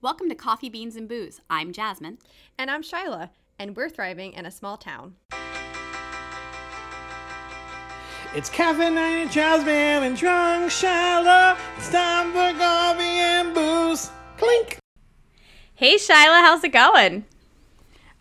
Welcome 0.00 0.28
to 0.28 0.36
Coffee, 0.36 0.68
Beans, 0.68 0.94
and 0.94 1.08
Booze. 1.08 1.40
I'm 1.50 1.72
Jasmine. 1.72 2.18
And 2.56 2.70
I'm 2.70 2.82
Shyla, 2.84 3.30
and 3.58 3.76
we're 3.76 3.88
thriving 3.88 4.32
in 4.32 4.46
a 4.46 4.50
small 4.52 4.76
town. 4.76 5.16
It's 8.32 8.48
caffeinated 8.48 9.32
Jasmine 9.32 10.04
and 10.04 10.16
drunk 10.16 10.70
Shyla. 10.70 11.58
It's 11.78 11.90
time 11.90 12.30
for 12.30 12.56
coffee 12.56 13.02
and 13.02 13.52
booze. 13.52 14.12
Clink. 14.36 14.78
Hey, 15.74 15.96
Shyla, 15.96 16.42
how's 16.42 16.62
it 16.62 16.68
going? 16.68 17.24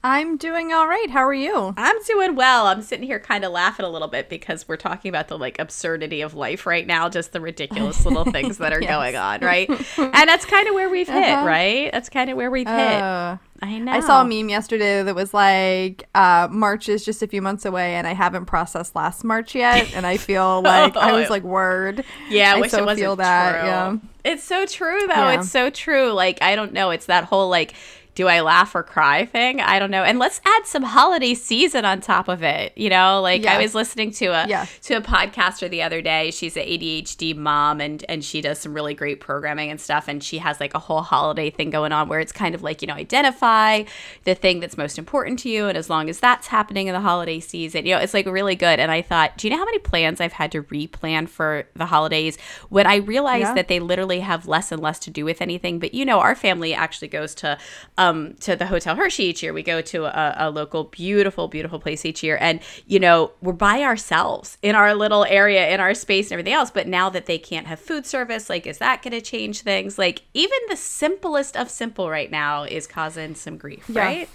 I'm 0.07 0.37
doing 0.37 0.71
all 0.71 0.87
right. 0.87 1.09
How 1.09 1.27
are 1.27 1.33
you? 1.33 1.73
I'm 1.75 2.01
doing 2.03 2.37
well. 2.37 2.67
I'm 2.67 2.81
sitting 2.81 3.05
here 3.05 3.19
kind 3.19 3.43
of 3.43 3.51
laughing 3.51 3.85
a 3.85 3.89
little 3.89 4.07
bit 4.07 4.29
because 4.29 4.65
we're 4.65 4.77
talking 4.77 5.09
about 5.09 5.27
the 5.27 5.37
like 5.37 5.59
absurdity 5.59 6.21
of 6.21 6.33
life 6.33 6.65
right 6.65 6.87
now, 6.87 7.09
just 7.09 7.33
the 7.33 7.41
ridiculous 7.41 8.05
little 8.05 8.23
things 8.31 8.57
that 8.59 8.71
are 8.71 8.81
yes. 8.81 8.89
going 8.89 9.15
on, 9.17 9.41
right? 9.41 9.69
And 9.97 10.29
that's 10.29 10.45
kind 10.45 10.67
of 10.67 10.73
where 10.73 10.89
we've 10.89 11.07
hit, 11.07 11.23
uh-huh. 11.23 11.45
right? 11.45 11.91
That's 11.91 12.07
kind 12.07 12.29
of 12.29 12.37
where 12.37 12.49
we've 12.49 12.67
hit. 12.67 12.77
Uh, 12.77 13.37
I 13.61 13.79
know. 13.79 13.91
I 13.91 13.99
saw 13.99 14.21
a 14.21 14.25
meme 14.25 14.49
yesterday 14.49 15.03
that 15.03 15.13
was 15.13 15.33
like, 15.33 16.07
uh, 16.15 16.47
March 16.49 16.87
is 16.87 17.03
just 17.03 17.21
a 17.21 17.27
few 17.27 17.41
months 17.41 17.65
away 17.65 17.95
and 17.95 18.07
I 18.07 18.13
haven't 18.13 18.45
processed 18.45 18.95
last 18.95 19.23
March 19.23 19.55
yet. 19.55 19.93
And 19.93 20.05
I 20.05 20.17
feel 20.17 20.61
like, 20.63 20.95
oh, 20.95 20.99
I 20.99 21.11
was 21.13 21.29
like, 21.29 21.43
word. 21.43 22.05
Yeah, 22.29 22.53
I, 22.53 22.57
I 22.57 22.61
wish 22.61 22.71
so 22.71 22.79
it 22.79 22.85
wasn't 22.85 23.03
feel 23.03 23.15
that. 23.17 23.59
True. 23.59 23.67
Yeah. 23.67 23.97
It's 24.23 24.43
so 24.43 24.65
true, 24.65 25.01
though. 25.07 25.13
Yeah. 25.13 25.39
It's 25.39 25.49
so 25.49 25.69
true. 25.69 26.11
Like, 26.11 26.41
I 26.41 26.55
don't 26.55 26.73
know. 26.73 26.91
It's 26.91 27.07
that 27.07 27.25
whole 27.25 27.49
like, 27.49 27.73
do 28.17 28.27
I 28.27 28.41
laugh 28.41 28.73
or 28.73 28.81
cry 28.81 29.25
thing. 29.25 29.61
I 29.61 29.77
don't 29.77 29.91
know. 29.91 30.03
And 30.03 30.17
let's 30.17 30.41
add 30.43 30.65
some 30.65 30.81
holiday 30.81 31.35
season 31.35 31.85
on 31.85 32.01
top 32.01 32.27
of 32.27 32.41
it. 32.41 32.75
You 32.75 32.89
know, 32.89 33.21
like 33.21 33.43
yeah. 33.43 33.53
I 33.53 33.61
was 33.61 33.75
listening 33.75 34.09
to 34.13 34.25
a 34.25 34.47
yeah. 34.47 34.65
to 34.81 34.95
a 34.95 35.01
podcaster 35.01 35.69
the 35.69 35.83
other 35.83 36.01
day. 36.01 36.31
She's 36.31 36.57
an 36.57 36.63
ADHD 36.63 37.35
mom 37.35 37.79
and 37.79 38.03
and 38.09 38.25
she 38.25 38.41
does 38.41 38.57
some 38.57 38.73
really 38.73 38.95
great 38.95 39.19
programming 39.19 39.69
and 39.69 39.79
stuff. 39.79 40.07
And 40.07 40.23
she 40.23 40.39
has 40.39 40.59
like 40.59 40.73
a 40.73 40.79
whole 40.79 41.03
holiday 41.03 41.51
thing 41.51 41.69
going 41.69 41.91
on 41.91 42.09
where 42.09 42.19
it's 42.19 42.31
kind 42.31 42.55
of 42.55 42.63
like, 42.63 42.81
you 42.81 42.87
know, 42.87 42.95
identify 42.95 43.83
the 44.23 44.33
thing 44.33 44.61
that's 44.61 44.77
most 44.77 44.97
important 44.97 45.37
to 45.41 45.49
you. 45.49 45.67
And 45.67 45.77
as 45.77 45.87
long 45.87 46.09
as 46.09 46.19
that's 46.19 46.47
happening 46.47 46.87
in 46.87 46.93
the 46.93 47.01
holiday 47.01 47.39
season, 47.39 47.85
you 47.85 47.93
know, 47.93 48.01
it's 48.01 48.15
like 48.15 48.25
really 48.25 48.55
good. 48.55 48.79
And 48.79 48.91
I 48.91 49.03
thought, 49.03 49.37
do 49.37 49.45
you 49.45 49.51
know 49.51 49.59
how 49.59 49.65
many 49.65 49.77
plans 49.77 50.19
I've 50.19 50.33
had 50.33 50.51
to 50.53 50.63
replan 50.63 51.29
for 51.29 51.67
the 51.75 51.85
holidays 51.85 52.39
when 52.69 52.87
I 52.87 52.95
realized 52.95 53.49
yeah. 53.49 53.53
that 53.53 53.67
they 53.67 53.79
literally 53.79 54.21
have 54.21 54.47
less 54.47 54.71
and 54.71 54.81
less 54.81 54.97
to 55.01 55.11
do 55.11 55.23
with 55.23 55.39
anything? 55.39 55.77
But 55.77 55.93
you 55.93 56.03
know, 56.03 56.19
our 56.19 56.33
family 56.33 56.73
actually 56.73 57.09
goes 57.09 57.35
to 57.35 57.59
um, 57.99 58.06
um, 58.07 58.33
to 58.41 58.55
the 58.55 58.65
Hotel 58.67 58.95
Hershey 58.95 59.23
each 59.23 59.43
year. 59.43 59.53
We 59.53 59.63
go 59.63 59.81
to 59.81 60.05
a, 60.05 60.47
a, 60.47 60.51
local, 60.51 60.85
beautiful, 60.85 61.47
beautiful 61.47 61.79
place 61.79 62.05
each 62.05 62.23
year. 62.23 62.37
And, 62.39 62.59
you 62.85 62.99
know, 62.99 63.31
we're 63.41 63.53
by 63.53 63.81
ourselves 63.81 64.57
in 64.61 64.75
our 64.75 64.93
little 64.93 65.25
area, 65.25 65.69
in 65.69 65.79
our 65.79 65.93
space 65.93 66.27
and 66.27 66.33
everything 66.33 66.53
else. 66.53 66.71
But 66.71 66.87
now 66.87 67.09
that 67.09 67.25
they 67.25 67.37
can't 67.37 67.67
have 67.67 67.79
food 67.79 68.05
service, 68.05 68.49
like, 68.49 68.65
is 68.67 68.77
that 68.79 69.01
going 69.01 69.11
to 69.11 69.21
change 69.21 69.61
things? 69.61 69.97
Like, 69.97 70.23
even 70.33 70.57
the 70.69 70.77
simplest 70.77 71.55
of 71.55 71.69
simple 71.69 72.09
right 72.09 72.31
now 72.31 72.63
is 72.63 72.87
causing 72.87 73.35
some 73.35 73.57
grief, 73.57 73.85
yeah. 73.89 74.01
right? 74.01 74.29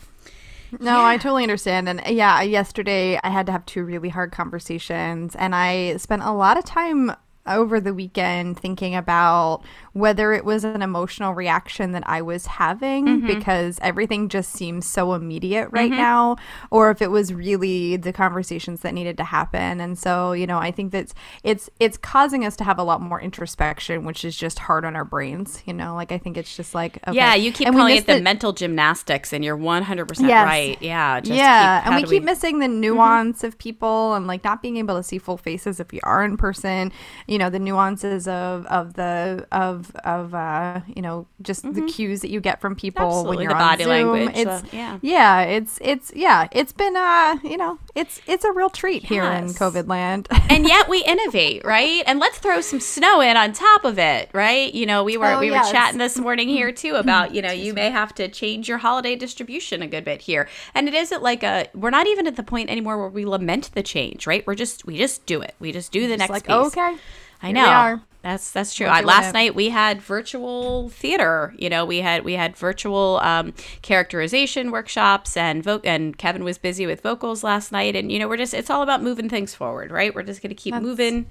No, 0.81 0.99
yeah. 0.99 1.05
I 1.05 1.17
totally 1.19 1.43
understand. 1.43 1.89
And 1.89 2.03
yeah, 2.07 2.41
yesterday 2.43 3.19
I 3.23 3.31
had 3.31 3.47
to 3.47 3.53
have 3.53 3.67
two 3.67 3.85
really 3.85 4.09
hard 4.09 4.33
conversations, 4.33 5.37
and 5.37 5.55
I 5.55 5.99
spent 5.99 6.23
a 6.23 6.33
lot 6.33 6.57
of 6.57 6.65
time 6.65 7.13
over 7.47 7.81
the 7.81 7.93
weekend 7.93 8.59
thinking 8.59 8.95
about 8.95 9.63
whether 9.93 10.33
it 10.33 10.45
was 10.45 10.65
an 10.65 10.83
emotional 10.83 11.35
reaction 11.35 11.93
that 11.93 12.03
I 12.07 12.23
was 12.23 12.47
having 12.47 13.07
mm-hmm. 13.07 13.27
because 13.27 13.79
everything 13.83 14.29
just 14.29 14.53
seems 14.53 14.87
so 14.87 15.13
immediate 15.13 15.69
right 15.71 15.91
mm-hmm. 15.91 16.01
now, 16.01 16.37
or 16.71 16.91
if 16.91 17.03
it 17.03 17.11
was 17.11 17.33
really 17.33 17.97
the 17.97 18.13
conversations 18.13 18.81
that 18.81 18.95
needed 18.95 19.17
to 19.19 19.25
happen. 19.25 19.81
And 19.81 19.99
so, 19.99 20.33
you 20.33 20.47
know, 20.47 20.59
I 20.59 20.71
think 20.71 20.93
that 20.93 21.13
it's 21.43 21.69
it's 21.79 21.99
causing 21.99 22.45
us 22.45 22.57
to 22.57 22.65
have 22.65 22.79
a 22.79 22.83
lot 22.83 23.01
more 23.03 23.21
introspection, 23.21 24.05
which 24.05 24.25
is 24.25 24.37
just 24.37 24.59
hard 24.61 24.85
on 24.85 24.97
our 24.97 25.05
brains. 25.05 25.63
You 25.67 25.75
know, 25.75 25.95
like 25.95 26.11
I 26.11 26.19
think 26.19 26.37
it's 26.37 26.57
just 26.57 26.75
like 26.75 26.99
okay. 27.07 27.15
yeah, 27.17 27.35
you 27.35 27.53
keep 27.53 27.67
and 27.67 27.77
calling 27.77 27.97
it 27.97 28.07
the, 28.07 28.15
the, 28.15 28.21
mental 28.23 28.53
gymnastics, 28.53 29.33
and 29.33 29.45
you're 29.45 29.57
100 29.57 30.07
percent 30.07 30.31
right. 30.31 30.81
Yeah, 30.81 31.21
yeah, 31.25 31.81
keep, 31.81 31.87
and 31.87 31.97
we, 31.97 32.03
we 32.03 32.17
keep 32.17 32.25
missing 32.25 32.61
the 32.61 32.67
mm-hmm. 32.67 32.81
nuance 32.81 33.39
mm-hmm. 33.39 33.47
of 33.49 33.59
people 33.59 34.15
and 34.15 34.27
like 34.27 34.43
not 34.43 34.63
being 34.63 34.79
able 34.79 34.97
to 34.97 35.03
see 35.03 35.19
full 35.19 35.37
faces 35.37 35.81
if 35.81 35.93
you 35.93 36.01
are 36.03 36.25
in 36.25 36.37
person. 36.37 36.93
You 37.27 37.39
know, 37.39 37.51
the 37.51 37.59
nuances 37.59 38.27
of 38.27 38.65
of 38.67 38.95
the 38.95 39.47
of 39.53 39.82
of 39.83 39.97
of 40.05 40.35
uh, 40.35 40.81
you 40.87 41.03
know 41.03 41.27
just 41.41 41.65
mm-hmm. 41.65 41.75
the 41.75 41.93
cues 41.93 42.21
that 42.21 42.31
you 42.31 42.41
get 42.41 42.61
from 42.61 42.75
people 42.75 43.07
Absolutely, 43.07 43.37
when 43.37 43.43
you're 43.43 43.53
the 43.53 43.63
on 43.63 43.71
body 43.71 43.85
Zoom. 43.85 43.91
language. 43.91 44.37
It's 44.37 44.63
the, 44.63 44.77
yeah, 44.77 44.99
yeah, 45.03 45.43
it's 45.43 45.79
it's 45.81 46.13
yeah, 46.15 46.49
it's 46.53 46.73
been 46.73 46.97
uh 46.97 47.37
you 47.43 47.57
know 47.57 47.79
it's 47.95 48.21
it's 48.27 48.45
a 48.45 48.53
real 48.53 48.71
treat 48.71 49.03
yes. 49.03 49.09
here 49.09 49.25
in 49.25 49.49
COVID 49.49 49.89
land. 49.89 50.29
and 50.51 50.67
yet 50.67 50.89
we 50.89 51.05
innovate, 51.05 51.65
right? 51.65 52.03
And 52.07 52.19
let's 52.19 52.39
throw 52.39 52.61
some 52.61 52.81
snow 52.81 53.21
in 53.21 53.37
on 53.37 53.53
top 53.53 53.85
of 53.85 53.99
it, 53.99 54.31
right? 54.33 54.73
You 54.73 54.87
know, 54.87 55.05
we 55.05 55.17
were 55.17 55.33
oh, 55.33 55.41
we 55.41 55.51
yes. 55.51 55.67
were 55.67 55.73
chatting 55.73 55.99
this 55.99 56.19
morning 56.19 56.49
here 56.49 56.73
too 56.83 56.95
about 56.95 57.35
you 57.35 57.43
know 57.43 57.53
you 57.53 57.75
may 57.75 57.91
have 57.91 58.15
to 58.17 58.29
change 58.29 58.69
your 58.69 58.79
holiday 58.79 59.17
distribution 59.17 59.83
a 59.83 59.87
good 59.87 60.05
bit 60.05 60.23
here, 60.23 60.49
and 60.75 60.89
it 60.89 60.95
isn't 60.95 61.23
like 61.23 61.43
a 61.43 61.69
we're 61.75 61.91
not 61.91 62.07
even 62.07 62.27
at 62.27 62.37
the 62.37 62.43
point 62.43 62.71
anymore 62.71 62.99
where 62.99 63.09
we 63.09 63.25
lament 63.25 63.71
the 63.75 63.83
change, 63.83 64.27
right? 64.27 64.47
We're 64.47 64.55
just 64.55 64.87
we 64.87 64.97
just 64.97 65.27
do 65.27 65.41
it. 65.43 65.55
We 65.59 65.73
just 65.73 65.93
do 65.93 66.03
the 66.03 66.17
just 66.17 66.19
next 66.19 66.31
like, 66.31 66.47
piece. 66.47 66.77
Okay. 66.77 66.97
I 67.43 67.51
know. 67.51 68.01
That's 68.23 68.53
that's 68.53 68.73
true. 68.73 68.87
I, 68.87 69.01
last 69.01 69.31
it. 69.31 69.33
night 69.33 69.55
we 69.57 69.71
had 69.71 70.01
virtual 70.01 70.89
theater. 70.91 71.55
You 71.59 71.69
know, 71.69 71.85
we 71.85 71.99
had 71.99 72.25
we 72.25 72.35
had 72.35 72.57
virtual 72.57 73.19
um, 73.23 73.53
characterization 73.83 74.71
workshops, 74.71 75.37
and 75.37 75.63
vo- 75.63 75.81
and 75.83 76.17
Kevin 76.17 76.45
was 76.45 76.57
busy 76.57 76.87
with 76.87 77.01
vocals 77.01 77.43
last 77.43 77.73
night. 77.73 77.97
And 77.97 78.13
you 78.13 78.21
know, 78.21 78.29
we're 78.29 78.37
just 78.37 78.55
it's 78.55 78.71
all 78.71 78.83
about 78.83 79.03
moving 79.03 79.29
things 79.29 79.55
forward, 79.55 79.91
right? 79.91 80.15
We're 80.15 80.23
just 80.23 80.41
going 80.41 80.55
to 80.55 80.55
keep 80.55 80.73
that's, 80.73 80.85
moving 80.85 81.27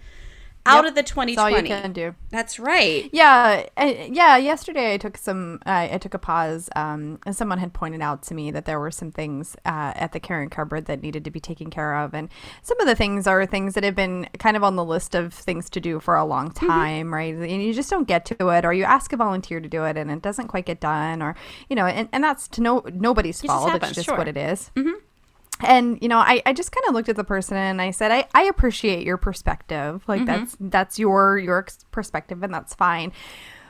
out 0.65 0.83
yep, 0.83 0.89
of 0.91 0.95
the 0.95 1.03
2020. 1.03 1.35
That's 1.35 1.43
all 1.43 1.61
you 1.61 1.81
can 1.81 1.93
do. 1.93 2.15
That's 2.29 2.59
right. 2.59 3.09
Yeah, 3.11 3.65
yeah. 3.77 4.37
Yesterday 4.37 4.93
I 4.93 4.97
took 4.97 5.17
some. 5.17 5.59
Uh, 5.65 5.89
I 5.91 5.97
took 5.97 6.13
a 6.13 6.19
pause. 6.19 6.69
Um, 6.75 7.19
and 7.25 7.35
someone 7.35 7.57
had 7.57 7.73
pointed 7.73 8.01
out 8.01 8.23
to 8.23 8.33
me 8.33 8.51
that 8.51 8.65
there 8.65 8.79
were 8.79 8.91
some 8.91 9.11
things 9.11 9.55
uh, 9.65 9.93
at 9.95 10.11
the 10.11 10.19
caring 10.19 10.49
cupboard 10.49 10.85
that 10.85 11.01
needed 11.01 11.25
to 11.25 11.31
be 11.31 11.39
taken 11.39 11.69
care 11.69 11.97
of, 11.97 12.13
and 12.13 12.29
some 12.61 12.79
of 12.79 12.87
the 12.87 12.95
things 12.95 13.27
are 13.27 13.45
things 13.45 13.73
that 13.73 13.83
have 13.83 13.95
been 13.95 14.27
kind 14.39 14.55
of 14.55 14.63
on 14.63 14.75
the 14.75 14.85
list 14.85 15.15
of 15.15 15.33
things 15.33 15.69
to 15.71 15.79
do 15.79 15.99
for 15.99 16.15
a 16.15 16.25
long 16.25 16.49
mm-hmm. 16.51 16.67
time, 16.67 17.05
mm-hmm. 17.07 17.13
right? 17.13 17.35
And 17.35 17.63
you 17.63 17.73
just 17.73 17.89
don't 17.89 18.07
get 18.07 18.25
to 18.25 18.49
it, 18.49 18.65
or 18.65 18.73
you 18.73 18.83
ask 18.83 19.11
a 19.13 19.17
volunteer 19.17 19.59
to 19.59 19.69
do 19.69 19.83
it, 19.85 19.97
and 19.97 20.11
it 20.11 20.21
doesn't 20.21 20.47
quite 20.47 20.65
get 20.65 20.79
done, 20.79 21.21
or 21.21 21.35
you 21.69 21.75
know, 21.75 21.85
and, 21.85 22.07
and 22.11 22.23
that's 22.23 22.47
to 22.49 22.61
no 22.61 22.83
nobody's 22.93 23.41
fault. 23.41 23.73
It's 23.75 23.93
just 23.93 24.05
sure. 24.05 24.17
what 24.17 24.27
it 24.27 24.37
is. 24.37 24.71
Mm-hmm 24.75 25.05
and 25.63 25.97
you 26.01 26.07
know 26.07 26.19
i, 26.19 26.41
I 26.45 26.53
just 26.53 26.71
kind 26.71 26.87
of 26.87 26.93
looked 26.93 27.09
at 27.09 27.15
the 27.15 27.23
person 27.23 27.57
and 27.57 27.81
i 27.81 27.91
said 27.91 28.11
i, 28.11 28.27
I 28.33 28.43
appreciate 28.43 29.05
your 29.05 29.17
perspective 29.17 30.03
like 30.07 30.21
mm-hmm. 30.21 30.25
that's 30.25 30.57
that's 30.59 30.99
your 30.99 31.37
your 31.37 31.65
perspective 31.91 32.43
and 32.43 32.53
that's 32.53 32.73
fine 32.73 33.11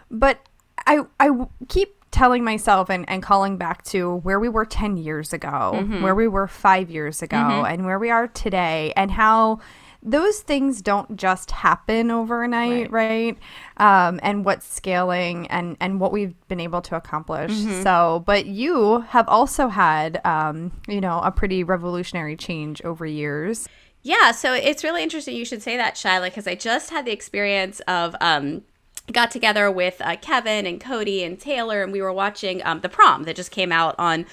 but 0.10 0.40
i 0.86 1.00
i 1.20 1.30
keep 1.68 1.96
telling 2.12 2.44
myself 2.44 2.90
and, 2.90 3.10
and 3.10 3.24
calling 3.24 3.58
back 3.58 3.84
to 3.84 4.18
where 4.18 4.40
we 4.40 4.50
were 4.50 4.66
10 4.66 4.98
years 4.98 5.32
ago 5.32 5.72
mm-hmm. 5.76 6.04
where 6.04 6.14
we 6.14 6.28
were 6.28 6.48
five 6.48 6.92
years 6.92 7.22
ago 7.22 7.38
mm-hmm. 7.38 7.66
and 7.66 7.86
where 7.86 7.98
we 7.98 8.10
are 8.10 8.28
today 8.28 8.92
and 8.98 9.12
how 9.12 9.60
those 10.04 10.40
things 10.40 10.82
don't 10.82 11.16
just 11.16 11.52
happen 11.52 12.10
overnight, 12.10 12.92
right? 12.92 13.38
right? 13.78 14.08
Um, 14.08 14.20
and 14.24 14.44
what's 14.44 14.66
scaling 14.66 15.48
and 15.48 15.78
and 15.80 16.00
what 16.00 16.12
we've 16.12 16.36
been 16.48 16.60
able 16.60 16.82
to 16.84 16.96
accomplish. 16.96 17.52
Mm-hmm. 17.52 17.84
So, 17.84 18.24
but 18.26 18.46
you 18.46 19.02
have 19.10 19.28
also 19.28 19.68
had, 19.68 20.20
um, 20.26 20.72
you 20.88 21.02
know, 21.02 21.20
a 21.20 21.32
pretty 21.32 21.64
revolutionary 21.64 22.36
change 22.36 22.82
over 22.84 23.06
years. 23.06 23.68
Yeah, 24.04 24.32
so 24.32 24.54
it's 24.54 24.84
really 24.84 25.04
interesting 25.04 25.36
you 25.36 25.46
should 25.46 25.62
say 25.62 25.78
that, 25.78 25.94
Shyla, 25.94 26.26
because 26.26 26.48
I 26.48 26.56
just 26.56 26.90
had 26.90 27.06
the 27.06 27.12
experience 27.12 27.82
of 27.82 28.16
um, 28.20 28.64
got 29.12 29.30
together 29.30 29.70
with 29.70 30.02
uh, 30.02 30.16
Kevin 30.16 30.66
and 30.66 30.82
Cody 30.82 31.24
and 31.24 31.40
Taylor, 31.40 31.84
and 31.84 31.92
we 31.92 32.02
were 32.02 32.14
watching 32.14 32.66
um, 32.66 32.82
the 32.82 32.90
prom 32.90 33.24
that 33.24 33.36
just 33.36 33.52
came 33.52 33.72
out 33.72 33.94
on 34.00 34.26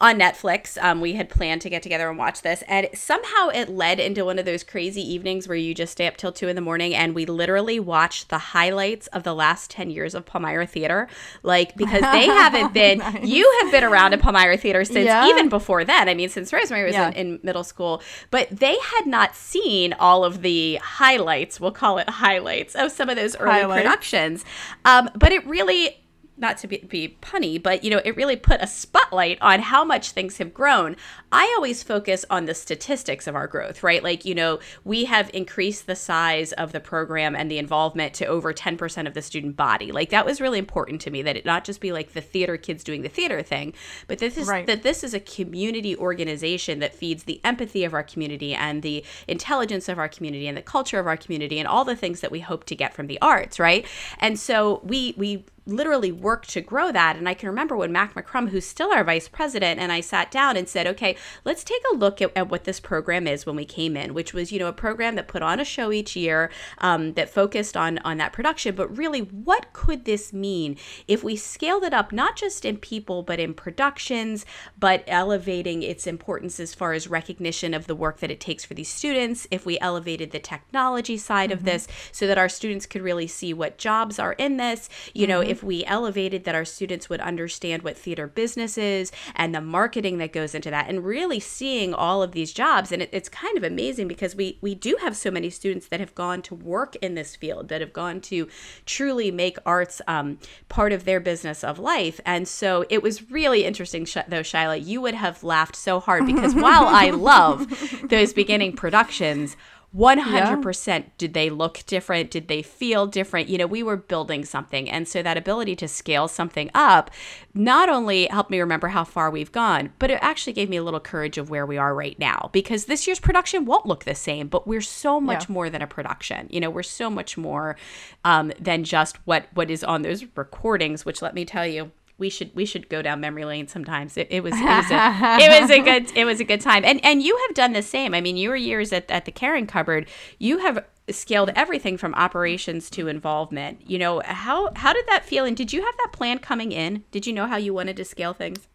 on 0.00 0.18
Netflix. 0.18 0.82
Um, 0.82 1.00
we 1.00 1.14
had 1.14 1.28
planned 1.28 1.62
to 1.62 1.70
get 1.70 1.82
together 1.82 2.08
and 2.08 2.18
watch 2.18 2.42
this, 2.42 2.62
and 2.68 2.88
somehow 2.94 3.48
it 3.48 3.68
led 3.68 4.00
into 4.00 4.24
one 4.24 4.38
of 4.38 4.44
those 4.44 4.62
crazy 4.64 5.00
evenings 5.00 5.48
where 5.48 5.56
you 5.56 5.74
just 5.74 5.92
stay 5.92 6.06
up 6.06 6.16
till 6.16 6.32
two 6.32 6.48
in 6.48 6.56
the 6.56 6.62
morning, 6.62 6.94
and 6.94 7.14
we 7.14 7.26
literally 7.26 7.80
watched 7.80 8.28
the 8.28 8.38
highlights 8.38 9.06
of 9.08 9.22
the 9.22 9.34
last 9.34 9.70
ten 9.70 9.90
years 9.90 10.14
of 10.14 10.26
Palmyra 10.26 10.66
Theater, 10.66 11.08
like 11.42 11.76
because 11.76 12.02
they 12.02 12.26
haven't 12.26 12.72
been. 12.72 12.98
nice. 12.98 13.24
You 13.24 13.60
have 13.62 13.72
been 13.72 13.84
around 13.84 14.12
in 14.12 14.20
Palmyra 14.20 14.56
Theater 14.56 14.84
since 14.84 15.06
yeah. 15.06 15.28
even 15.28 15.48
before 15.48 15.84
then. 15.84 16.08
I 16.08 16.14
mean, 16.14 16.28
since 16.28 16.52
Rosemary 16.52 16.84
was 16.84 16.94
yeah. 16.94 17.08
in, 17.08 17.14
in 17.14 17.40
middle 17.42 17.64
school, 17.64 18.02
but 18.30 18.48
they 18.50 18.76
had 18.78 19.06
not 19.06 19.34
seen 19.34 19.92
all 19.94 20.24
of 20.24 20.42
the 20.42 20.76
highlights. 20.76 21.60
We'll 21.60 21.72
call 21.72 21.98
it 21.98 22.08
highlights 22.08 22.74
of 22.74 22.90
some 22.90 23.08
of 23.08 23.16
those 23.16 23.36
early 23.36 23.62
productions. 23.62 24.44
Um, 24.84 25.10
but 25.14 25.32
it 25.32 25.46
really 25.46 26.03
not 26.36 26.58
to 26.58 26.66
be, 26.66 26.78
be 26.78 27.16
punny, 27.22 27.62
but 27.62 27.84
you 27.84 27.90
know, 27.90 28.00
it 28.04 28.16
really 28.16 28.36
put 28.36 28.60
a 28.60 28.66
spotlight 28.66 29.38
on 29.40 29.60
how 29.60 29.84
much 29.84 30.10
things 30.10 30.38
have 30.38 30.52
grown. 30.52 30.96
I 31.30 31.52
always 31.56 31.82
focus 31.82 32.24
on 32.28 32.46
the 32.46 32.54
statistics 32.54 33.26
of 33.26 33.36
our 33.36 33.46
growth, 33.46 33.82
right? 33.82 34.02
Like, 34.02 34.24
you 34.24 34.34
know, 34.34 34.58
we 34.82 35.04
have 35.04 35.30
increased 35.32 35.86
the 35.86 35.94
size 35.94 36.52
of 36.52 36.72
the 36.72 36.80
program 36.80 37.36
and 37.36 37.50
the 37.50 37.58
involvement 37.58 38.14
to 38.14 38.26
over 38.26 38.52
10% 38.52 39.06
of 39.06 39.14
the 39.14 39.22
student 39.22 39.56
body. 39.56 39.92
Like 39.92 40.10
that 40.10 40.26
was 40.26 40.40
really 40.40 40.58
important 40.58 41.00
to 41.02 41.10
me 41.10 41.22
that 41.22 41.36
it 41.36 41.44
not 41.44 41.64
just 41.64 41.80
be 41.80 41.92
like 41.92 42.12
the 42.12 42.20
theater 42.20 42.56
kids 42.56 42.82
doing 42.82 43.02
the 43.02 43.08
theater 43.08 43.42
thing, 43.42 43.72
but 44.08 44.18
this 44.18 44.36
is 44.36 44.48
right. 44.48 44.66
that 44.66 44.82
this 44.82 45.04
is 45.04 45.14
a 45.14 45.20
community 45.20 45.96
organization 45.96 46.80
that 46.80 46.94
feeds 46.94 47.24
the 47.24 47.40
empathy 47.44 47.84
of 47.84 47.94
our 47.94 48.02
community 48.02 48.54
and 48.54 48.82
the 48.82 49.04
intelligence 49.28 49.88
of 49.88 49.98
our 49.98 50.08
community 50.08 50.48
and 50.48 50.56
the 50.56 50.62
culture 50.62 50.98
of 50.98 51.06
our 51.06 51.16
community 51.16 51.58
and 51.58 51.68
all 51.68 51.84
the 51.84 51.96
things 51.96 52.20
that 52.20 52.32
we 52.32 52.40
hope 52.40 52.64
to 52.64 52.74
get 52.74 52.92
from 52.92 53.06
the 53.06 53.20
arts, 53.22 53.60
right? 53.60 53.86
And 54.18 54.38
so 54.38 54.80
we 54.84 55.14
we 55.16 55.44
literally 55.66 56.12
work 56.12 56.46
to 56.46 56.60
grow 56.60 56.92
that. 56.92 57.16
And 57.16 57.28
I 57.28 57.34
can 57.34 57.48
remember 57.48 57.76
when 57.76 57.92
Mac 57.92 58.14
McCrum, 58.14 58.50
who's 58.50 58.66
still 58.66 58.92
our 58.92 59.04
vice 59.04 59.28
president, 59.28 59.80
and 59.80 59.90
I 59.90 60.00
sat 60.00 60.30
down 60.30 60.56
and 60.56 60.68
said, 60.68 60.86
okay, 60.86 61.16
let's 61.44 61.64
take 61.64 61.82
a 61.92 61.96
look 61.96 62.20
at, 62.20 62.36
at 62.36 62.50
what 62.50 62.64
this 62.64 62.80
program 62.80 63.26
is 63.26 63.46
when 63.46 63.56
we 63.56 63.64
came 63.64 63.96
in, 63.96 64.12
which 64.12 64.34
was, 64.34 64.52
you 64.52 64.58
know, 64.58 64.68
a 64.68 64.72
program 64.72 65.14
that 65.14 65.28
put 65.28 65.42
on 65.42 65.60
a 65.60 65.64
show 65.64 65.90
each 65.90 66.16
year 66.16 66.50
um, 66.78 67.14
that 67.14 67.30
focused 67.30 67.76
on, 67.76 67.98
on 67.98 68.18
that 68.18 68.32
production. 68.32 68.74
But 68.74 68.96
really, 68.96 69.20
what 69.20 69.72
could 69.72 70.04
this 70.04 70.32
mean 70.32 70.76
if 71.08 71.24
we 71.24 71.36
scaled 71.36 71.84
it 71.84 71.94
up, 71.94 72.12
not 72.12 72.36
just 72.36 72.64
in 72.64 72.76
people, 72.76 73.22
but 73.22 73.40
in 73.40 73.54
productions, 73.54 74.44
but 74.78 75.04
elevating 75.06 75.82
its 75.82 76.06
importance 76.06 76.60
as 76.60 76.74
far 76.74 76.92
as 76.92 77.08
recognition 77.08 77.72
of 77.72 77.86
the 77.86 77.94
work 77.94 78.20
that 78.20 78.30
it 78.30 78.40
takes 78.40 78.64
for 78.64 78.74
these 78.74 78.88
students, 78.88 79.46
if 79.50 79.64
we 79.64 79.78
elevated 79.80 80.30
the 80.30 80.38
technology 80.38 81.16
side 81.16 81.50
mm-hmm. 81.50 81.58
of 81.58 81.64
this 81.64 81.88
so 82.12 82.26
that 82.26 82.38
our 82.38 82.48
students 82.48 82.84
could 82.84 83.02
really 83.02 83.26
see 83.26 83.54
what 83.54 83.78
jobs 83.78 84.18
are 84.18 84.34
in 84.34 84.58
this, 84.58 84.90
you 85.14 85.26
know, 85.26 85.40
mm-hmm 85.40 85.53
if 85.54 85.62
we 85.62 85.84
elevated 85.84 86.42
that 86.42 86.54
our 86.56 86.64
students 86.64 87.08
would 87.08 87.20
understand 87.20 87.82
what 87.82 87.96
theater 87.96 88.26
business 88.26 88.76
is 88.76 89.12
and 89.36 89.54
the 89.54 89.60
marketing 89.60 90.18
that 90.18 90.32
goes 90.32 90.52
into 90.52 90.68
that 90.68 90.88
and 90.88 91.04
really 91.04 91.38
seeing 91.38 91.94
all 91.94 92.24
of 92.24 92.32
these 92.32 92.52
jobs. 92.52 92.90
And 92.90 93.00
it, 93.00 93.08
it's 93.12 93.28
kind 93.28 93.56
of 93.56 93.62
amazing 93.62 94.08
because 94.08 94.34
we 94.34 94.58
we 94.60 94.74
do 94.74 94.96
have 95.00 95.16
so 95.16 95.30
many 95.30 95.48
students 95.50 95.86
that 95.88 96.00
have 96.00 96.12
gone 96.16 96.42
to 96.42 96.56
work 96.56 96.96
in 96.96 97.14
this 97.14 97.36
field 97.36 97.68
that 97.68 97.80
have 97.80 97.92
gone 97.92 98.20
to 98.22 98.48
truly 98.84 99.30
make 99.30 99.56
arts 99.64 100.02
um, 100.08 100.38
part 100.68 100.92
of 100.92 101.04
their 101.04 101.20
business 101.20 101.62
of 101.62 101.78
life. 101.78 102.20
And 102.26 102.48
so 102.48 102.84
it 102.90 103.00
was 103.00 103.30
really 103.30 103.64
interesting 103.64 104.04
though 104.28 104.40
Shyla 104.40 104.84
you 104.84 105.00
would 105.00 105.14
have 105.14 105.44
laughed 105.44 105.76
so 105.76 106.00
hard 106.00 106.26
because 106.26 106.52
while 106.54 106.86
I 106.88 107.10
love 107.10 108.08
those 108.10 108.32
beginning 108.32 108.74
productions 108.74 109.56
100% 109.96 110.86
yeah. 110.86 111.02
did 111.18 111.34
they 111.34 111.50
look 111.50 111.84
different 111.86 112.30
did 112.30 112.48
they 112.48 112.62
feel 112.62 113.06
different 113.06 113.48
you 113.48 113.56
know 113.56 113.66
we 113.66 113.82
were 113.82 113.96
building 113.96 114.44
something 114.44 114.90
and 114.90 115.06
so 115.06 115.22
that 115.22 115.36
ability 115.36 115.76
to 115.76 115.86
scale 115.86 116.26
something 116.26 116.68
up 116.74 117.10
not 117.54 117.88
only 117.88 118.26
helped 118.26 118.50
me 118.50 118.58
remember 118.58 118.88
how 118.88 119.04
far 119.04 119.30
we've 119.30 119.52
gone 119.52 119.92
but 120.00 120.10
it 120.10 120.18
actually 120.20 120.52
gave 120.52 120.68
me 120.68 120.76
a 120.76 120.82
little 120.82 120.98
courage 120.98 121.38
of 121.38 121.48
where 121.48 121.64
we 121.64 121.78
are 121.78 121.94
right 121.94 122.18
now 122.18 122.50
because 122.52 122.86
this 122.86 123.06
year's 123.06 123.20
production 123.20 123.64
won't 123.64 123.86
look 123.86 124.04
the 124.04 124.16
same 124.16 124.48
but 124.48 124.66
we're 124.66 124.80
so 124.80 125.20
much 125.20 125.48
yeah. 125.48 125.52
more 125.52 125.70
than 125.70 125.80
a 125.82 125.86
production 125.86 126.48
you 126.50 126.58
know 126.58 126.70
we're 126.70 126.82
so 126.82 127.08
much 127.08 127.38
more 127.38 127.76
um, 128.24 128.52
than 128.58 128.82
just 128.82 129.16
what 129.26 129.46
what 129.54 129.70
is 129.70 129.84
on 129.84 130.02
those 130.02 130.24
recordings 130.34 131.04
which 131.04 131.22
let 131.22 131.34
me 131.34 131.44
tell 131.44 131.66
you 131.66 131.92
we 132.18 132.30
should 132.30 132.54
we 132.54 132.64
should 132.64 132.88
go 132.88 133.02
down 133.02 133.20
memory 133.20 133.44
lane 133.44 133.66
sometimes. 133.66 134.16
It, 134.16 134.28
it 134.30 134.42
was 134.42 134.54
it 134.54 134.64
was, 134.64 134.90
a, 134.90 135.38
it 135.40 135.60
was 135.60 135.70
a 135.70 135.80
good 135.80 136.16
it 136.16 136.24
was 136.24 136.40
a 136.40 136.44
good 136.44 136.60
time. 136.60 136.84
And 136.84 137.04
and 137.04 137.22
you 137.22 137.36
have 137.46 137.54
done 137.54 137.72
the 137.72 137.82
same. 137.82 138.14
I 138.14 138.20
mean, 138.20 138.36
your 138.36 138.56
years 138.56 138.92
at, 138.92 139.10
at 139.10 139.24
the 139.24 139.32
caring 139.32 139.66
cupboard, 139.66 140.08
you 140.38 140.58
have 140.58 140.84
scaled 141.10 141.50
everything 141.54 141.96
from 141.96 142.14
operations 142.14 142.88
to 142.90 143.08
involvement. 143.08 143.88
You 143.88 143.98
know, 143.98 144.22
how 144.24 144.70
how 144.76 144.92
did 144.92 145.06
that 145.08 145.24
feel? 145.24 145.44
And 145.44 145.56
did 145.56 145.72
you 145.72 145.84
have 145.84 145.94
that 145.98 146.12
plan 146.12 146.38
coming 146.38 146.72
in? 146.72 147.04
Did 147.10 147.26
you 147.26 147.32
know 147.32 147.46
how 147.46 147.56
you 147.56 147.74
wanted 147.74 147.96
to 147.96 148.04
scale 148.04 148.32
things? 148.32 148.68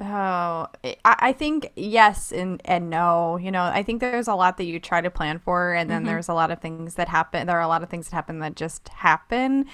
Oh, 0.00 0.66
I 1.04 1.32
think 1.32 1.70
yes 1.76 2.32
and 2.32 2.60
and 2.64 2.90
no. 2.90 3.38
You 3.38 3.50
know, 3.50 3.62
I 3.62 3.82
think 3.82 4.00
there's 4.00 4.28
a 4.28 4.34
lot 4.34 4.58
that 4.58 4.64
you 4.64 4.78
try 4.78 5.00
to 5.00 5.10
plan 5.10 5.38
for, 5.38 5.72
and 5.72 5.88
then 5.88 6.00
mm-hmm. 6.00 6.08
there's 6.08 6.28
a 6.28 6.34
lot 6.34 6.50
of 6.50 6.60
things 6.60 6.96
that 6.96 7.08
happen. 7.08 7.46
There 7.46 7.56
are 7.56 7.62
a 7.62 7.68
lot 7.68 7.82
of 7.82 7.88
things 7.88 8.10
that 8.10 8.14
happen 8.14 8.40
that 8.40 8.56
just 8.56 8.88
happen. 8.88 9.66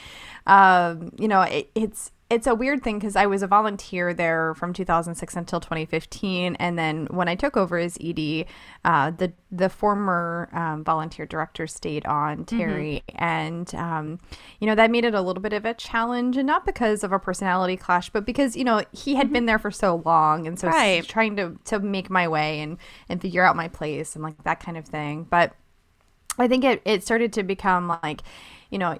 Um, 0.47 1.11
you 1.19 1.27
know, 1.27 1.41
it, 1.41 1.71
it's 1.75 2.13
it's 2.31 2.47
a 2.47 2.55
weird 2.55 2.85
thing 2.85 3.01
because 3.01 3.17
I 3.17 3.27
was 3.27 3.43
a 3.43 3.49
volunteer 3.49 4.15
there 4.15 4.55
from 4.55 4.73
2006 4.73 5.35
until 5.35 5.59
2015, 5.59 6.55
and 6.57 6.79
then 6.79 7.07
when 7.11 7.27
I 7.27 7.35
took 7.35 7.57
over 7.57 7.77
as 7.77 7.99
ED, 8.01 8.47
uh, 8.85 9.11
the 9.11 9.33
the 9.51 9.69
former 9.69 10.49
um, 10.53 10.85
volunteer 10.85 11.27
director 11.27 11.67
stayed 11.67 12.07
on 12.07 12.45
mm-hmm. 12.45 12.57
Terry, 12.57 13.03
mm-hmm. 13.09 13.25
and 13.25 13.75
um, 13.75 14.21
you 14.61 14.69
know 14.69 14.77
that 14.77 14.93
made 14.93 15.05
it 15.05 15.13
a 15.13 15.21
little 15.21 15.43
bit 15.43 15.53
of 15.53 15.65
a 15.65 15.75
challenge, 15.75 16.37
and 16.37 16.47
not 16.47 16.65
because 16.65 17.03
of 17.03 17.11
a 17.11 17.19
personality 17.19 17.77
clash, 17.77 18.11
but 18.11 18.25
because 18.25 18.57
you 18.57 18.63
know 18.63 18.85
he 18.93 19.17
had 19.17 19.27
mm-hmm. 19.27 19.33
been 19.35 19.47
there 19.47 19.59
for 19.59 19.73
so 19.73 20.01
long, 20.05 20.47
and 20.47 20.57
so 20.57 20.69
right. 20.69 21.07
trying 21.07 21.35
to 21.35 21.59
to 21.65 21.81
make 21.81 22.09
my 22.09 22.29
way 22.29 22.61
and 22.61 22.79
and 23.09 23.21
figure 23.21 23.45
out 23.45 23.57
my 23.57 23.67
place 23.67 24.15
and 24.15 24.23
like 24.23 24.41
that 24.45 24.61
kind 24.61 24.79
of 24.79 24.87
thing, 24.87 25.27
but. 25.29 25.53
I 26.39 26.49
think 26.49 26.65
it, 26.65 26.81
it 26.87 27.03
started 27.03 27.35
to 27.35 27.43
become 27.43 27.89
like, 28.03 28.23
you 28.71 28.79
know, 28.79 28.97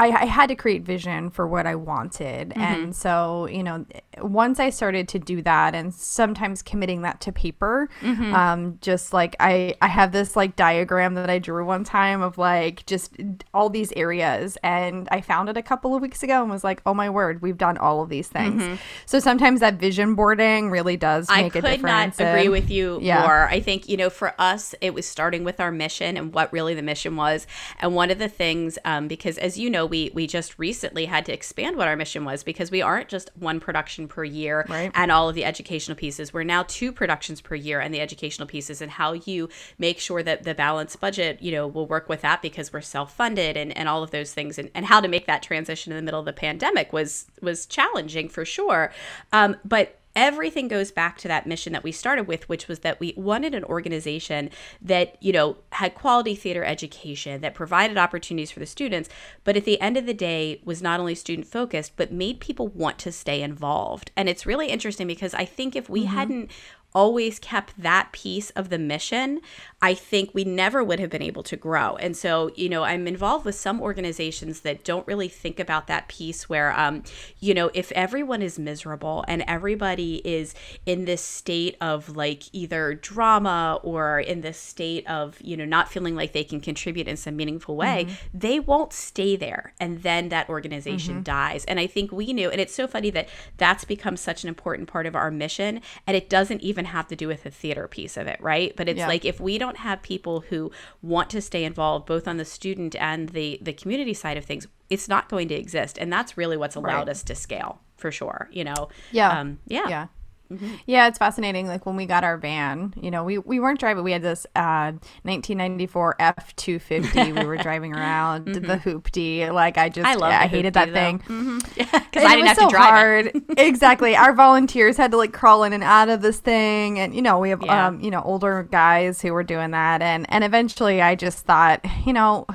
I, 0.00 0.22
I, 0.22 0.24
had 0.24 0.48
to 0.48 0.54
create 0.54 0.82
vision 0.82 1.28
for 1.28 1.46
what 1.46 1.66
I 1.66 1.74
wanted. 1.74 2.50
Mm-hmm. 2.50 2.60
And 2.60 2.96
so, 2.96 3.46
you 3.46 3.62
know, 3.62 3.84
once 4.18 4.58
I 4.58 4.70
started 4.70 5.08
to 5.08 5.18
do 5.18 5.42
that 5.42 5.74
and 5.74 5.92
sometimes 5.94 6.62
committing 6.62 7.02
that 7.02 7.20
to 7.22 7.32
paper, 7.32 7.90
mm-hmm. 8.00 8.34
um, 8.34 8.78
just 8.80 9.12
like 9.12 9.36
I, 9.38 9.74
I 9.82 9.88
have 9.88 10.12
this 10.12 10.36
like 10.36 10.56
diagram 10.56 11.14
that 11.16 11.28
I 11.28 11.38
drew 11.38 11.66
one 11.66 11.84
time 11.84 12.22
of 12.22 12.38
like 12.38 12.86
just 12.86 13.12
all 13.52 13.68
these 13.68 13.92
areas. 13.92 14.56
And 14.62 15.06
I 15.10 15.20
found 15.20 15.50
it 15.50 15.58
a 15.58 15.62
couple 15.62 15.94
of 15.94 16.00
weeks 16.00 16.22
ago 16.22 16.40
and 16.40 16.50
was 16.50 16.64
like, 16.64 16.80
oh 16.86 16.94
my 16.94 17.10
word, 17.10 17.42
we've 17.42 17.58
done 17.58 17.76
all 17.76 18.02
of 18.02 18.08
these 18.08 18.28
things. 18.28 18.62
Mm-hmm. 18.62 18.76
So 19.04 19.20
sometimes 19.20 19.60
that 19.60 19.74
vision 19.74 20.14
boarding 20.14 20.70
really 20.70 20.96
does 20.96 21.28
make 21.28 21.54
a 21.54 21.60
difference. 21.60 21.66
I 21.66 21.76
could 21.76 21.82
not 21.82 22.20
agree 22.20 22.48
with 22.48 22.70
you 22.70 22.98
yeah. 23.02 23.20
more. 23.20 23.48
I 23.48 23.60
think, 23.60 23.86
you 23.86 23.98
know, 23.98 24.08
for 24.08 24.34
us, 24.38 24.74
it 24.80 24.94
was 24.94 25.06
starting 25.06 25.44
with 25.44 25.60
our 25.60 25.70
mission 25.70 26.16
and 26.16 26.32
what 26.32 26.50
really 26.54 26.74
the 26.74 26.82
mission 26.82 27.16
was. 27.16 27.46
And 27.80 27.94
one 27.94 28.10
of 28.10 28.18
the 28.18 28.28
things, 28.28 28.78
um, 28.86 29.06
because 29.06 29.36
as 29.36 29.58
you 29.58 29.68
know, 29.68 29.89
we 29.90 30.10
we 30.14 30.26
just 30.26 30.58
recently 30.58 31.04
had 31.04 31.26
to 31.26 31.32
expand 31.32 31.76
what 31.76 31.88
our 31.88 31.96
mission 31.96 32.24
was 32.24 32.42
because 32.42 32.70
we 32.70 32.80
aren't 32.80 33.08
just 33.08 33.30
one 33.36 33.60
production 33.60 34.08
per 34.08 34.24
year 34.24 34.64
right. 34.68 34.90
and 34.94 35.12
all 35.12 35.28
of 35.28 35.34
the 35.34 35.44
educational 35.44 35.96
pieces. 35.96 36.32
We're 36.32 36.44
now 36.44 36.64
two 36.66 36.92
productions 36.92 37.40
per 37.40 37.54
year 37.54 37.80
and 37.80 37.92
the 37.92 38.00
educational 38.00 38.48
pieces 38.48 38.80
and 38.80 38.92
how 38.92 39.12
you 39.12 39.48
make 39.78 39.98
sure 39.98 40.22
that 40.22 40.44
the 40.44 40.54
balanced 40.54 41.00
budget, 41.00 41.42
you 41.42 41.52
know, 41.52 41.66
will 41.66 41.86
work 41.86 42.08
with 42.08 42.22
that 42.22 42.40
because 42.40 42.72
we're 42.72 42.80
self-funded 42.80 43.56
and, 43.56 43.76
and 43.76 43.88
all 43.88 44.02
of 44.02 44.10
those 44.10 44.32
things 44.32 44.58
and, 44.58 44.70
and 44.74 44.86
how 44.86 45.00
to 45.00 45.08
make 45.08 45.26
that 45.26 45.42
transition 45.42 45.92
in 45.92 45.96
the 45.96 46.02
middle 46.02 46.20
of 46.20 46.26
the 46.26 46.32
pandemic 46.32 46.92
was 46.92 47.26
was 47.42 47.66
challenging 47.66 48.28
for 48.28 48.44
sure. 48.44 48.92
Um, 49.32 49.56
but 49.64 49.99
everything 50.16 50.68
goes 50.68 50.90
back 50.90 51.16
to 51.18 51.28
that 51.28 51.46
mission 51.46 51.72
that 51.72 51.84
we 51.84 51.92
started 51.92 52.26
with 52.26 52.48
which 52.48 52.66
was 52.66 52.80
that 52.80 52.98
we 52.98 53.14
wanted 53.16 53.54
an 53.54 53.64
organization 53.64 54.50
that 54.80 55.16
you 55.22 55.32
know 55.32 55.56
had 55.72 55.94
quality 55.94 56.34
theater 56.34 56.64
education 56.64 57.40
that 57.40 57.54
provided 57.54 57.96
opportunities 57.96 58.50
for 58.50 58.60
the 58.60 58.66
students 58.66 59.08
but 59.44 59.56
at 59.56 59.64
the 59.64 59.80
end 59.80 59.96
of 59.96 60.06
the 60.06 60.14
day 60.14 60.60
was 60.64 60.82
not 60.82 60.98
only 61.00 61.14
student 61.14 61.46
focused 61.46 61.92
but 61.96 62.12
made 62.12 62.40
people 62.40 62.68
want 62.68 62.98
to 62.98 63.12
stay 63.12 63.42
involved 63.42 64.10
and 64.16 64.28
it's 64.28 64.46
really 64.46 64.68
interesting 64.68 65.06
because 65.06 65.34
i 65.34 65.44
think 65.44 65.76
if 65.76 65.88
we 65.88 66.00
mm-hmm. 66.00 66.14
hadn't 66.14 66.50
always 66.94 67.38
kept 67.38 67.80
that 67.80 68.12
piece 68.12 68.50
of 68.50 68.68
the 68.68 68.78
mission, 68.78 69.40
I 69.82 69.94
think 69.94 70.30
we 70.34 70.44
never 70.44 70.84
would 70.84 71.00
have 71.00 71.10
been 71.10 71.22
able 71.22 71.42
to 71.44 71.56
grow. 71.56 71.96
And 71.96 72.16
so, 72.16 72.50
you 72.54 72.68
know, 72.68 72.82
I'm 72.82 73.06
involved 73.06 73.44
with 73.44 73.54
some 73.54 73.80
organizations 73.80 74.60
that 74.60 74.84
don't 74.84 75.06
really 75.06 75.28
think 75.28 75.58
about 75.58 75.86
that 75.86 76.08
piece 76.08 76.48
where, 76.48 76.78
um, 76.78 77.02
you 77.38 77.54
know, 77.54 77.70
if 77.72 77.90
everyone 77.92 78.42
is 78.42 78.58
miserable 78.58 79.24
and 79.26 79.42
everybody 79.46 80.16
is 80.24 80.54
in 80.84 81.06
this 81.06 81.22
state 81.22 81.76
of 81.80 82.14
like 82.14 82.42
either 82.52 82.94
drama 82.94 83.80
or 83.82 84.20
in 84.20 84.42
this 84.42 84.58
state 84.58 85.06
of, 85.06 85.40
you 85.40 85.56
know, 85.56 85.64
not 85.64 85.90
feeling 85.90 86.14
like 86.14 86.32
they 86.32 86.44
can 86.44 86.60
contribute 86.60 87.08
in 87.08 87.16
some 87.16 87.36
meaningful 87.36 87.76
way, 87.76 88.06
mm-hmm. 88.06 88.38
they 88.38 88.60
won't 88.60 88.92
stay 88.92 89.36
there. 89.36 89.72
And 89.80 90.02
then 90.02 90.28
that 90.28 90.48
organization 90.48 91.14
mm-hmm. 91.14 91.22
dies. 91.22 91.64
And 91.64 91.80
I 91.80 91.86
think 91.86 92.12
we 92.12 92.32
knew, 92.32 92.50
and 92.50 92.60
it's 92.60 92.74
so 92.74 92.86
funny 92.86 93.10
that 93.10 93.28
that's 93.56 93.84
become 93.84 94.16
such 94.16 94.42
an 94.42 94.48
important 94.48 94.88
part 94.88 95.06
of 95.06 95.16
our 95.16 95.30
mission. 95.30 95.80
And 96.06 96.16
it 96.16 96.28
doesn't 96.28 96.60
even 96.60 96.79
even 96.80 96.92
have 96.92 97.08
to 97.08 97.16
do 97.16 97.28
with 97.28 97.42
the 97.42 97.50
theater 97.50 97.86
piece 97.86 98.16
of 98.16 98.26
it, 98.26 98.40
right? 98.40 98.74
But 98.76 98.88
it's 98.88 98.98
yeah. 98.98 99.08
like 99.08 99.24
if 99.24 99.40
we 99.40 99.58
don't 99.58 99.76
have 99.78 100.02
people 100.02 100.40
who 100.40 100.70
want 101.02 101.30
to 101.30 101.40
stay 101.40 101.64
involved 101.64 102.06
both 102.06 102.26
on 102.26 102.38
the 102.38 102.44
student 102.44 102.96
and 102.96 103.30
the 103.30 103.58
the 103.62 103.72
community 103.72 104.14
side 104.14 104.36
of 104.36 104.44
things, 104.44 104.66
it's 104.88 105.08
not 105.08 105.28
going 105.28 105.48
to 105.48 105.54
exist. 105.54 105.98
And 105.98 106.12
that's 106.12 106.36
really 106.36 106.56
what's 106.56 106.76
allowed 106.76 107.06
right. 107.06 107.08
us 107.10 107.22
to 107.24 107.34
scale 107.34 107.80
for 107.96 108.10
sure, 108.10 108.48
you 108.50 108.64
know. 108.64 108.88
Yeah. 109.12 109.38
Um, 109.38 109.58
yeah. 109.66 109.88
Yeah. 109.88 110.06
Mm-hmm. 110.50 110.74
Yeah, 110.86 111.06
it's 111.06 111.18
fascinating. 111.18 111.68
Like 111.68 111.86
when 111.86 111.96
we 111.96 112.06
got 112.06 112.24
our 112.24 112.36
van, 112.36 112.92
you 113.00 113.10
know, 113.10 113.22
we, 113.22 113.38
we 113.38 113.60
weren't 113.60 113.78
driving. 113.78 114.02
We 114.02 114.12
had 114.12 114.22
this 114.22 114.46
uh, 114.56 114.92
1994 115.22 116.16
F 116.18 116.56
250. 116.56 117.32
we 117.32 117.44
were 117.44 117.56
driving 117.62 117.94
around 117.94 118.46
mm-hmm. 118.46 118.66
the 118.66 118.76
hoopty. 118.78 119.52
Like 119.52 119.78
I 119.78 119.88
just, 119.88 120.06
I, 120.06 120.14
love 120.14 120.32
yeah, 120.32 120.40
I 120.40 120.46
hated 120.46 120.74
that 120.74 120.88
though. 120.88 120.94
thing. 120.94 121.18
Mm-hmm. 121.20 121.58
Yeah, 121.76 121.98
because 121.98 122.24
I 122.24 122.34
didn't 122.34 122.48
have 122.48 122.56
so 122.56 122.66
to 122.66 122.70
drive 122.70 122.90
hard. 122.90 123.42
exactly. 123.58 124.16
Our 124.16 124.32
volunteers 124.32 124.96
had 124.96 125.12
to 125.12 125.16
like 125.16 125.32
crawl 125.32 125.64
in 125.64 125.72
and 125.72 125.84
out 125.84 126.08
of 126.08 126.22
this 126.22 126.40
thing, 126.40 126.98
and 126.98 127.14
you 127.14 127.22
know, 127.22 127.38
we 127.38 127.50
have 127.50 127.62
yeah. 127.62 127.86
um, 127.86 128.00
you 128.00 128.10
know 128.10 128.22
older 128.22 128.64
guys 128.64 129.22
who 129.22 129.32
were 129.32 129.44
doing 129.44 129.70
that, 129.70 130.02
and 130.02 130.26
and 130.30 130.42
eventually 130.42 131.00
I 131.00 131.14
just 131.14 131.44
thought, 131.44 131.84
you 132.04 132.12
know 132.12 132.46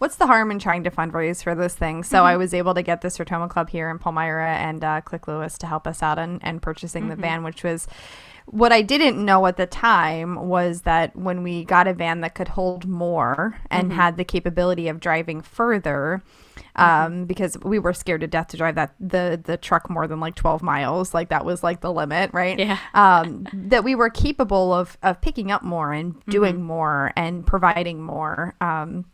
what's 0.00 0.16
the 0.16 0.26
harm 0.26 0.50
in 0.50 0.58
trying 0.58 0.82
to 0.82 0.90
fundraise 0.90 1.42
for 1.42 1.54
this 1.54 1.74
thing? 1.74 2.02
So 2.02 2.18
mm-hmm. 2.18 2.26
I 2.26 2.36
was 2.38 2.54
able 2.54 2.72
to 2.72 2.82
get 2.82 3.02
the 3.02 3.08
Sertoma 3.08 3.50
Club 3.50 3.68
here 3.68 3.90
in 3.90 3.98
Palmyra 3.98 4.56
and 4.56 4.82
uh, 4.82 5.02
Klick 5.02 5.28
Lewis 5.28 5.58
to 5.58 5.66
help 5.66 5.86
us 5.86 6.02
out 6.02 6.18
and, 6.18 6.42
and 6.42 6.62
purchasing 6.62 7.02
mm-hmm. 7.02 7.10
the 7.10 7.16
van, 7.16 7.44
which 7.44 7.62
was 7.62 7.86
what 8.46 8.72
I 8.72 8.80
didn't 8.80 9.22
know 9.22 9.44
at 9.44 9.58
the 9.58 9.66
time 9.66 10.48
was 10.48 10.82
that 10.82 11.14
when 11.14 11.42
we 11.42 11.64
got 11.66 11.86
a 11.86 11.92
van 11.92 12.22
that 12.22 12.34
could 12.34 12.48
hold 12.48 12.88
more 12.88 13.60
and 13.70 13.90
mm-hmm. 13.90 14.00
had 14.00 14.16
the 14.16 14.24
capability 14.24 14.88
of 14.88 15.00
driving 15.00 15.42
further, 15.42 16.22
mm-hmm. 16.56 16.82
um, 16.82 17.24
because 17.26 17.58
we 17.62 17.78
were 17.78 17.92
scared 17.92 18.22
to 18.22 18.26
death 18.26 18.48
to 18.48 18.56
drive 18.56 18.76
that 18.76 18.94
the 18.98 19.38
the 19.44 19.58
truck 19.58 19.90
more 19.90 20.06
than 20.06 20.18
like 20.18 20.34
12 20.34 20.62
miles 20.62 21.12
like 21.12 21.28
that 21.28 21.44
was 21.44 21.62
like 21.62 21.80
the 21.80 21.92
limit 21.92 22.30
right 22.32 22.58
yeah 22.58 22.78
um, 22.94 23.46
that 23.52 23.84
we 23.84 23.94
were 23.94 24.10
capable 24.10 24.72
of 24.72 24.96
of 25.02 25.20
picking 25.20 25.50
up 25.50 25.62
more 25.62 25.92
and 25.92 26.24
doing 26.26 26.54
mm-hmm. 26.54 26.64
more 26.64 27.12
and 27.16 27.46
providing 27.46 28.00
more 28.00 28.54
um, 28.60 29.04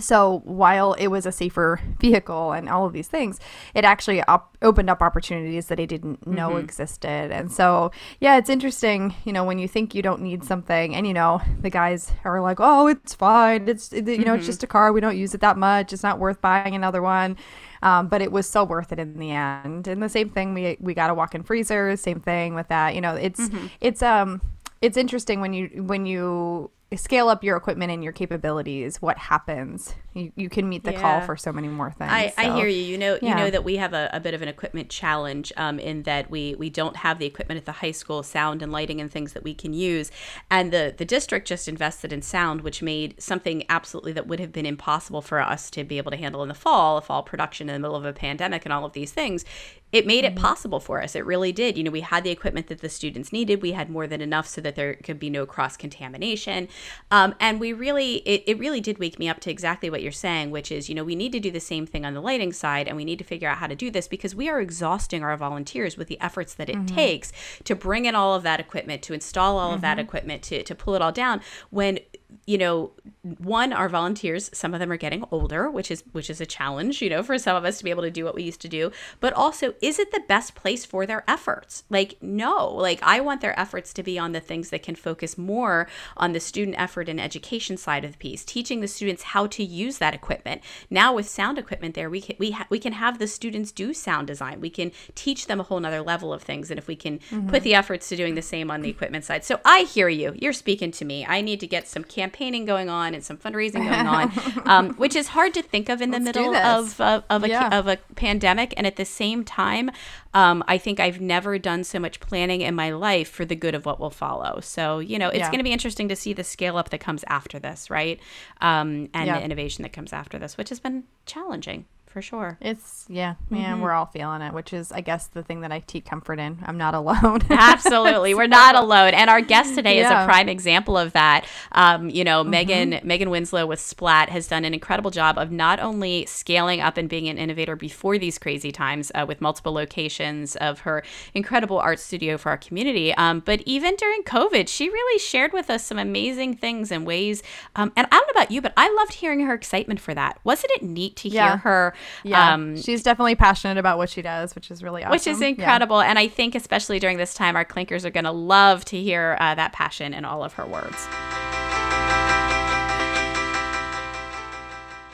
so 0.00 0.42
while 0.44 0.92
it 0.94 1.08
was 1.08 1.26
a 1.26 1.32
safer 1.32 1.80
vehicle 1.98 2.52
and 2.52 2.68
all 2.68 2.86
of 2.86 2.92
these 2.92 3.08
things, 3.08 3.38
it 3.74 3.84
actually 3.84 4.22
op- 4.24 4.56
opened 4.62 4.88
up 4.90 5.02
opportunities 5.02 5.66
that 5.66 5.78
I 5.80 5.84
didn't 5.84 6.26
know 6.26 6.50
Mm-hmm. 6.50 6.58
existed. 6.64 7.30
And 7.32 7.50
so, 7.52 7.90
yeah, 8.20 8.36
it's 8.38 8.48
interesting, 8.50 9.14
you 9.24 9.32
know, 9.32 9.44
when 9.44 9.58
you 9.58 9.68
think 9.68 9.94
you 9.94 10.02
don't 10.02 10.22
need 10.22 10.44
something 10.44 10.94
and, 10.94 11.06
you 11.06 11.14
know, 11.14 11.40
the 11.60 11.70
guys 11.70 12.12
are 12.24 12.40
like, 12.40 12.58
oh, 12.60 12.86
it's 12.86 13.14
fine. 13.14 13.68
It's, 13.68 13.92
you 13.92 14.00
know, 14.02 14.12
Mm-hmm. 14.14 14.34
it's 14.36 14.46
just 14.46 14.62
a 14.62 14.66
car. 14.66 14.92
We 14.92 15.00
don't 15.00 15.16
use 15.16 15.34
it 15.34 15.40
that 15.40 15.56
much. 15.56 15.92
It's 15.92 16.02
not 16.02 16.18
worth 16.18 16.40
buying 16.40 16.74
another 16.74 17.02
one. 17.02 17.36
Um, 17.80 18.08
but 18.08 18.20
it 18.22 18.32
was 18.32 18.48
so 18.48 18.64
worth 18.64 18.90
it 18.92 18.98
in 18.98 19.18
the 19.18 19.30
end. 19.30 19.86
And 19.86 20.02
the 20.02 20.08
same 20.08 20.28
thing, 20.30 20.52
we, 20.52 20.76
we 20.80 20.94
got 20.94 21.10
a 21.10 21.14
walk-in 21.14 21.44
freezer, 21.44 21.96
same 21.96 22.18
thing 22.20 22.54
with 22.56 22.66
that. 22.68 22.94
You 22.96 23.00
know, 23.00 23.14
it's, 23.14 23.38
Mm-hmm. 23.40 23.66
it's, 23.80 24.02
um, 24.02 24.40
it's 24.82 24.96
interesting 24.96 25.40
when 25.40 25.52
you, 25.52 25.84
when 25.84 26.04
you, 26.06 26.70
scale 26.96 27.28
up 27.28 27.44
your 27.44 27.56
equipment 27.56 27.92
and 27.92 28.02
your 28.02 28.12
capabilities 28.12 29.02
what 29.02 29.18
happens 29.18 29.94
you, 30.18 30.32
you 30.36 30.48
can 30.48 30.68
meet 30.68 30.84
the 30.84 30.92
call 30.92 31.20
for 31.20 31.36
so 31.36 31.52
many 31.52 31.68
more 31.68 31.90
things 31.90 32.10
I, 32.10 32.32
I 32.36 32.54
hear 32.56 32.66
you. 32.66 32.82
You 32.82 32.98
know, 32.98 33.18
you 33.22 33.34
know 33.34 33.50
that 33.50 33.64
we 33.64 33.76
have 33.76 33.92
a, 33.92 34.10
a 34.12 34.20
bit 34.20 34.34
of 34.34 34.42
an 34.42 34.48
equipment 34.48 34.88
challenge 34.88 35.52
um, 35.56 35.78
in 35.78 36.02
that 36.02 36.30
we 36.30 36.54
we 36.56 36.70
don't 36.70 36.96
have 36.96 37.18
the 37.18 37.26
equipment 37.26 37.58
at 37.58 37.66
the 37.66 37.72
high 37.72 37.92
school, 37.92 38.22
sound 38.22 38.62
and 38.62 38.72
lighting 38.72 39.00
and 39.00 39.10
things 39.10 39.32
that 39.32 39.42
we 39.42 39.54
can 39.54 39.72
use. 39.72 40.10
And 40.50 40.72
the 40.72 40.94
the 40.96 41.04
district 41.04 41.46
just 41.46 41.68
invested 41.68 42.12
in 42.12 42.22
sound, 42.22 42.62
which 42.62 42.82
made 42.82 43.20
something 43.20 43.64
absolutely 43.68 44.12
that 44.12 44.26
would 44.26 44.40
have 44.40 44.52
been 44.52 44.66
impossible 44.66 45.22
for 45.22 45.40
us 45.40 45.70
to 45.70 45.84
be 45.84 45.98
able 45.98 46.10
to 46.10 46.16
handle 46.16 46.42
in 46.42 46.48
the 46.48 46.54
fall, 46.54 46.98
a 46.98 47.02
fall 47.02 47.22
production 47.22 47.68
in 47.68 47.74
the 47.74 47.78
middle 47.78 47.96
of 47.96 48.04
a 48.04 48.12
pandemic 48.12 48.64
and 48.64 48.72
all 48.72 48.84
of 48.84 48.92
these 48.92 49.12
things. 49.12 49.44
It 49.90 50.06
made 50.06 50.24
it 50.24 50.36
possible 50.36 50.80
for 50.80 51.02
us. 51.02 51.16
It 51.16 51.24
really 51.24 51.50
did. 51.50 51.78
You 51.78 51.84
know, 51.84 51.90
we 51.90 52.02
had 52.02 52.22
the 52.22 52.30
equipment 52.30 52.66
that 52.66 52.82
the 52.82 52.90
students 52.90 53.32
needed. 53.32 53.62
We 53.62 53.72
had 53.72 53.88
more 53.88 54.06
than 54.06 54.20
enough 54.20 54.46
so 54.46 54.60
that 54.60 54.74
there 54.74 54.94
could 54.96 55.18
be 55.18 55.30
no 55.30 55.46
cross 55.46 55.78
contamination. 55.78 56.68
Um, 57.10 57.34
and 57.40 57.58
we 57.58 57.72
really, 57.72 58.16
it, 58.16 58.44
it 58.46 58.58
really 58.58 58.82
did 58.82 58.98
wake 58.98 59.18
me 59.18 59.30
up 59.30 59.40
to 59.40 59.50
exactly 59.50 59.88
what 59.88 60.02
you're 60.02 60.07
saying, 60.10 60.50
which 60.50 60.70
is, 60.70 60.88
you 60.88 60.94
know, 60.94 61.04
we 61.04 61.16
need 61.16 61.32
to 61.32 61.40
do 61.40 61.50
the 61.50 61.60
same 61.60 61.86
thing 61.86 62.04
on 62.04 62.14
the 62.14 62.20
lighting 62.20 62.52
side 62.52 62.88
and 62.88 62.96
we 62.96 63.04
need 63.04 63.18
to 63.18 63.24
figure 63.24 63.48
out 63.48 63.58
how 63.58 63.66
to 63.66 63.74
do 63.74 63.90
this 63.90 64.08
because 64.08 64.34
we 64.34 64.48
are 64.48 64.60
exhausting 64.60 65.22
our 65.22 65.36
volunteers 65.36 65.96
with 65.96 66.08
the 66.08 66.20
efforts 66.20 66.54
that 66.54 66.68
it 66.68 66.76
mm-hmm. 66.76 66.94
takes 66.94 67.32
to 67.64 67.74
bring 67.74 68.04
in 68.04 68.14
all 68.14 68.34
of 68.34 68.42
that 68.42 68.60
equipment, 68.60 69.02
to 69.02 69.14
install 69.14 69.58
all 69.58 69.72
of 69.72 69.80
that 69.80 69.98
mm-hmm. 69.98 70.06
equipment, 70.06 70.42
to, 70.42 70.62
to 70.62 70.74
pull 70.74 70.94
it 70.94 71.02
all 71.02 71.12
down 71.12 71.40
when 71.70 71.98
you 72.46 72.58
know 72.58 72.90
one 73.38 73.72
our 73.72 73.88
volunteers 73.88 74.50
some 74.52 74.74
of 74.74 74.80
them 74.80 74.92
are 74.92 74.96
getting 74.96 75.24
older 75.30 75.70
which 75.70 75.90
is 75.90 76.04
which 76.12 76.28
is 76.28 76.40
a 76.40 76.46
challenge 76.46 77.00
you 77.00 77.08
know 77.08 77.22
for 77.22 77.38
some 77.38 77.56
of 77.56 77.64
us 77.64 77.78
to 77.78 77.84
be 77.84 77.90
able 77.90 78.02
to 78.02 78.10
do 78.10 78.24
what 78.24 78.34
we 78.34 78.42
used 78.42 78.60
to 78.60 78.68
do. 78.68 78.90
But 79.20 79.32
also 79.32 79.74
is 79.80 79.98
it 79.98 80.12
the 80.12 80.22
best 80.28 80.54
place 80.54 80.84
for 80.84 81.06
their 81.06 81.24
efforts? 81.28 81.84
Like 81.88 82.16
no. 82.20 82.68
Like 82.68 83.00
i 83.02 83.20
want 83.20 83.40
their 83.40 83.58
efforts 83.58 83.92
to 83.94 84.02
be 84.02 84.18
on 84.18 84.32
the 84.32 84.40
things 84.40 84.70
that 84.70 84.82
can 84.82 84.94
focus 84.94 85.38
more 85.38 85.88
on 86.16 86.32
the 86.32 86.40
student 86.40 86.78
effort 86.78 87.08
and 87.08 87.20
education 87.20 87.76
side 87.76 88.04
of 88.04 88.12
the 88.12 88.18
piece 88.18 88.44
teaching 88.44 88.80
the 88.80 88.88
students 88.88 89.22
how 89.22 89.46
to 89.46 89.62
use 89.62 89.98
that 89.98 90.14
equipment. 90.14 90.62
Now 90.90 91.14
with 91.14 91.28
sound 91.28 91.58
equipment 91.58 91.94
there 91.94 92.10
we 92.10 92.20
can 92.20 92.36
we, 92.38 92.52
ha- 92.52 92.66
we 92.70 92.78
can 92.78 92.92
have 92.92 93.18
the 93.18 93.26
students 93.28 93.72
do 93.72 93.94
sound 93.94 94.26
design. 94.26 94.60
We 94.60 94.70
can 94.70 94.92
teach 95.14 95.46
them 95.46 95.60
a 95.60 95.64
whole 95.64 95.80
nother 95.80 96.02
level 96.02 96.32
of 96.32 96.42
things 96.42 96.70
and 96.70 96.78
if 96.78 96.88
we 96.88 96.96
can 96.96 97.18
put 97.18 97.36
mm-hmm. 97.36 97.58
the 97.64 97.74
efforts 97.74 98.08
to 98.08 98.16
doing 98.16 98.34
the 98.34 98.42
same 98.42 98.70
on 98.70 98.82
the 98.82 98.90
equipment 98.90 99.24
side. 99.24 99.44
So 99.44 99.60
i 99.64 99.80
hear 99.80 100.08
you. 100.08 100.34
You're 100.36 100.52
speaking 100.52 100.90
to 100.92 101.04
me. 101.04 101.26
I 101.26 101.40
need 101.40 101.60
to 101.60 101.66
get 101.66 101.88
some 101.88 102.04
campaigning 102.18 102.64
going 102.64 102.88
on 102.88 103.14
and 103.14 103.22
some 103.22 103.36
fundraising 103.36 103.84
going 103.88 104.06
on 104.06 104.32
um, 104.74 104.84
which 105.02 105.14
is 105.14 105.28
hard 105.28 105.54
to 105.54 105.62
think 105.62 105.88
of 105.88 106.02
in 106.02 106.10
the 106.10 106.18
Let's 106.18 106.36
middle 106.36 106.54
of 106.56 107.00
of, 107.00 107.22
of, 107.30 107.44
a, 107.44 107.48
Yeah. 107.48 107.78
of 107.78 107.86
a 107.86 107.96
pandemic 108.16 108.74
and 108.76 108.86
at 108.86 108.96
the 108.96 109.04
same 109.04 109.44
time 109.44 109.90
um, 110.34 110.64
i 110.66 110.76
think 110.78 110.98
i've 110.98 111.20
never 111.20 111.58
done 111.58 111.84
so 111.84 111.98
much 112.00 112.18
planning 112.18 112.60
in 112.62 112.74
my 112.74 112.90
life 112.90 113.28
for 113.30 113.44
the 113.44 113.54
good 113.64 113.74
of 113.74 113.86
what 113.86 114.00
will 114.00 114.10
follow 114.10 114.58
so 114.60 114.98
you 114.98 115.16
know 115.18 115.28
it's 115.28 115.38
Yeah. 115.38 115.50
going 115.52 115.58
to 115.58 115.64
be 115.64 115.72
interesting 115.72 116.08
to 116.08 116.16
see 116.16 116.32
the 116.32 116.44
scale 116.44 116.76
up 116.76 116.88
that 116.90 116.98
comes 117.08 117.24
after 117.28 117.58
this 117.60 117.88
right 117.88 118.18
um, 118.60 119.08
and 119.14 119.26
Yeah. 119.28 119.38
the 119.38 119.44
innovation 119.44 119.82
that 119.84 119.92
comes 119.92 120.12
after 120.12 120.38
this 120.38 120.56
which 120.58 120.70
has 120.70 120.80
been 120.80 121.04
challenging 121.26 121.84
for 122.08 122.22
sure 122.22 122.56
It's 122.60 123.06
yeah, 123.08 123.34
man, 123.50 123.74
Mm-hmm. 123.74 123.82
we're 123.82 123.92
all 123.92 124.06
feeling 124.06 124.42
it, 124.42 124.52
which 124.52 124.72
is 124.72 124.90
I 124.92 125.00
guess 125.00 125.26
the 125.26 125.42
thing 125.42 125.60
that 125.60 125.70
I 125.72 125.80
take 125.80 126.04
comfort 126.04 126.38
in. 126.38 126.58
I'm 126.64 126.78
not 126.78 126.94
alone. 127.00 127.40
Absolutely, 127.50 128.34
we're 128.34 128.46
not 128.46 128.74
alone, 128.74 129.14
and 129.14 129.28
our 129.30 129.40
guest 129.40 129.74
today 129.74 129.98
is 130.00 130.06
a 130.10 130.24
prime 130.24 130.48
example 130.48 130.96
of 130.98 131.12
that. 131.12 131.44
Um, 131.72 132.10
you 132.10 132.24
know, 132.24 132.42
Mm-hmm. 132.42 132.50
Megan 132.50 133.00
Megan 133.04 133.30
Winslow 133.30 133.66
with 133.66 133.80
Splat 133.80 134.28
has 134.30 134.46
done 134.46 134.64
an 134.64 134.72
incredible 134.74 135.10
job 135.10 135.38
of 135.38 135.50
not 135.50 135.80
only 135.80 136.24
scaling 136.26 136.80
up 136.80 136.96
and 136.96 137.08
being 137.08 137.28
an 137.28 137.36
innovator 137.38 137.76
before 137.76 138.18
these 138.18 138.38
crazy 138.38 138.72
times 138.72 139.10
uh, 139.14 139.24
with 139.26 139.40
multiple 139.40 139.72
locations 139.72 140.56
of 140.56 140.80
her 140.80 141.02
incredible 141.34 141.78
art 141.78 141.98
studio 141.98 142.36
for 142.38 142.50
our 142.50 142.56
community, 142.58 143.12
um, 143.14 143.40
but 143.40 143.60
even 143.66 143.96
during 143.96 144.22
COVID, 144.22 144.68
she 144.68 144.88
really 144.88 145.18
shared 145.18 145.52
with 145.52 145.68
us 145.70 145.84
some 145.84 145.98
amazing 145.98 146.56
things 146.56 146.90
and 146.92 147.06
ways. 147.06 147.42
Um, 147.76 147.92
and 147.96 148.06
I 148.10 148.16
don't 148.16 148.26
know 148.34 148.40
about 148.40 148.50
you, 148.50 148.60
but 148.62 148.72
I 148.76 148.88
loved 148.94 149.14
hearing 149.14 149.40
her 149.40 149.54
excitement 149.54 150.00
for 150.00 150.14
that. 150.14 150.38
Wasn't 150.44 150.70
it 150.72 150.82
neat 150.82 151.16
to 151.16 151.28
Yeah. 151.28 151.48
hear 151.48 151.56
her? 151.58 151.94
Yeah, 152.24 152.54
um, 152.54 152.76
she's 152.80 153.02
definitely 153.02 153.34
passionate 153.34 153.78
about 153.78 153.98
what 153.98 154.10
she 154.10 154.22
does, 154.22 154.54
which 154.54 154.70
is 154.70 154.82
really 154.82 155.02
awesome. 155.04 155.12
which 155.12 155.26
is 155.26 155.40
Yeah. 155.40 155.48
incredible. 155.48 156.00
And 156.00 156.18
I 156.18 156.28
think, 156.28 156.54
especially 156.54 156.98
during 156.98 157.16
this 157.18 157.34
time, 157.34 157.56
our 157.56 157.64
clinkers 157.64 158.04
are 158.04 158.10
going 158.10 158.24
to 158.24 158.30
love 158.32 158.84
to 158.86 159.00
hear 159.00 159.36
uh, 159.40 159.54
that 159.54 159.72
passion 159.72 160.14
in 160.14 160.24
all 160.24 160.42
of 160.44 160.54
her 160.54 160.66
words. 160.66 161.06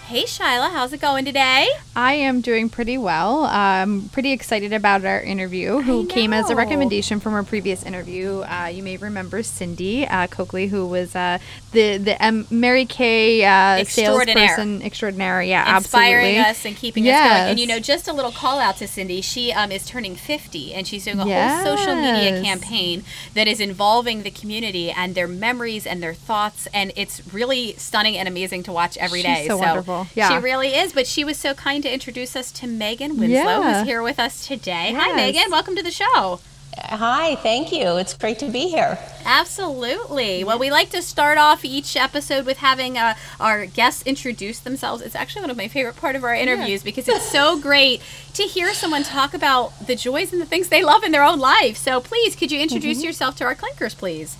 Hey, 0.06 0.24
Shyla, 0.24 0.70
how's 0.70 0.92
it 0.92 1.00
going 1.00 1.24
today? 1.24 1.66
I 1.96 2.12
am 2.12 2.42
doing 2.42 2.68
pretty 2.68 2.98
well. 2.98 3.44
I'm 3.44 4.10
pretty 4.10 4.32
excited 4.32 4.74
about 4.74 5.02
our 5.06 5.18
interview, 5.20 5.80
who 5.80 6.06
came 6.06 6.34
as 6.34 6.50
a 6.50 6.54
recommendation 6.56 7.20
from 7.20 7.32
our 7.32 7.42
previous 7.42 7.82
interview. 7.82 8.40
Uh, 8.42 8.66
you 8.66 8.82
may 8.82 8.98
remember 8.98 9.42
Cindy 9.42 10.06
uh, 10.06 10.26
Coakley, 10.26 10.66
who 10.66 10.86
was 10.86 11.16
uh, 11.16 11.38
the 11.72 11.96
the 11.96 12.22
um, 12.24 12.46
Mary 12.50 12.84
Kay 12.84 13.44
uh, 13.46 13.78
Extraordinaire. 13.78 14.48
salesperson 14.48 14.82
extraordinary. 14.82 15.48
Yeah, 15.48 15.74
Inspiring 15.78 16.36
absolutely. 16.36 16.38
us 16.50 16.64
and 16.66 16.76
keeping 16.76 17.08
us 17.08 17.18
going. 17.18 17.50
And 17.52 17.58
you 17.58 17.66
know, 17.66 17.80
just 17.80 18.06
a 18.06 18.12
little 18.12 18.32
call 18.32 18.58
out 18.58 18.76
to 18.78 18.86
Cindy. 18.86 19.22
She 19.22 19.52
um, 19.52 19.72
is 19.72 19.86
turning 19.86 20.16
50 20.16 20.74
and 20.74 20.86
she's 20.86 21.04
doing 21.06 21.18
a 21.18 21.24
whole 21.24 21.76
social 21.76 21.94
media 21.96 22.42
campaign 22.42 23.04
that 23.32 23.48
is 23.48 23.58
involving 23.58 24.22
the 24.22 24.30
community 24.30 24.90
and 24.90 25.14
their 25.14 25.28
memories 25.28 25.86
and 25.86 26.02
their 26.02 26.14
thoughts. 26.14 26.68
And 26.74 26.92
it's 26.94 27.22
really 27.32 27.72
stunning 27.76 28.18
and 28.18 28.28
amazing 28.28 28.64
to 28.64 28.72
watch 28.72 28.98
every 28.98 29.22
She's 29.22 29.34
day. 29.38 29.46
so 29.48 29.56
wonderful. 29.56 29.93
Yeah. 30.14 30.28
She 30.30 30.36
really 30.42 30.74
is. 30.74 30.92
But 30.92 31.06
she 31.06 31.24
was 31.24 31.36
so 31.38 31.54
kind 31.54 31.82
to 31.84 31.92
introduce 31.92 32.34
us 32.36 32.50
to 32.52 32.66
Megan 32.66 33.16
Winslow, 33.18 33.28
Yeah. 33.60 33.78
who's 33.78 33.86
here 33.88 34.02
with 34.02 34.18
us 34.18 34.46
today. 34.46 34.92
Hi, 34.96 35.12
Megan. 35.14 35.50
Welcome 35.50 35.76
to 35.76 35.82
the 35.82 35.90
show. 35.90 36.40
Hi, 36.76 37.36
thank 37.36 37.70
you. 37.72 37.96
It's 37.98 38.14
great 38.14 38.40
to 38.40 38.48
be 38.50 38.68
here. 38.68 38.98
Absolutely. 39.24 40.42
Well, 40.42 40.58
we 40.58 40.70
like 40.72 40.90
to 40.90 41.02
start 41.02 41.38
off 41.38 41.64
each 41.64 41.96
episode 41.96 42.44
with 42.46 42.58
having 42.58 42.98
uh, 42.98 43.14
our 43.38 43.66
guests 43.66 44.02
introduce 44.02 44.58
themselves. 44.58 45.00
It's 45.02 45.14
actually 45.14 45.42
one 45.42 45.50
of 45.50 45.56
my 45.56 45.68
favorite 45.68 45.94
part 45.96 46.16
of 46.16 46.24
our 46.24 46.34
interviews 46.34 46.82
because 46.82 47.06
it's 47.08 47.30
so 47.30 47.60
great 47.68 48.02
to 48.34 48.42
hear 48.42 48.74
someone 48.74 49.04
talk 49.04 49.34
about 49.34 49.86
the 49.86 49.94
joys 49.94 50.32
and 50.32 50.42
the 50.42 50.46
things 50.46 50.68
they 50.68 50.82
love 50.82 51.04
in 51.04 51.12
their 51.12 51.22
own 51.22 51.38
life. 51.38 51.76
So, 51.76 52.00
please, 52.00 52.34
could 52.34 52.50
you 52.50 52.60
introduce 52.60 52.98
Mm-hmm. 52.98 53.06
yourself 53.06 53.36
to 53.36 53.44
our 53.44 53.54
clinkers, 53.54 53.94
please? 53.96 54.36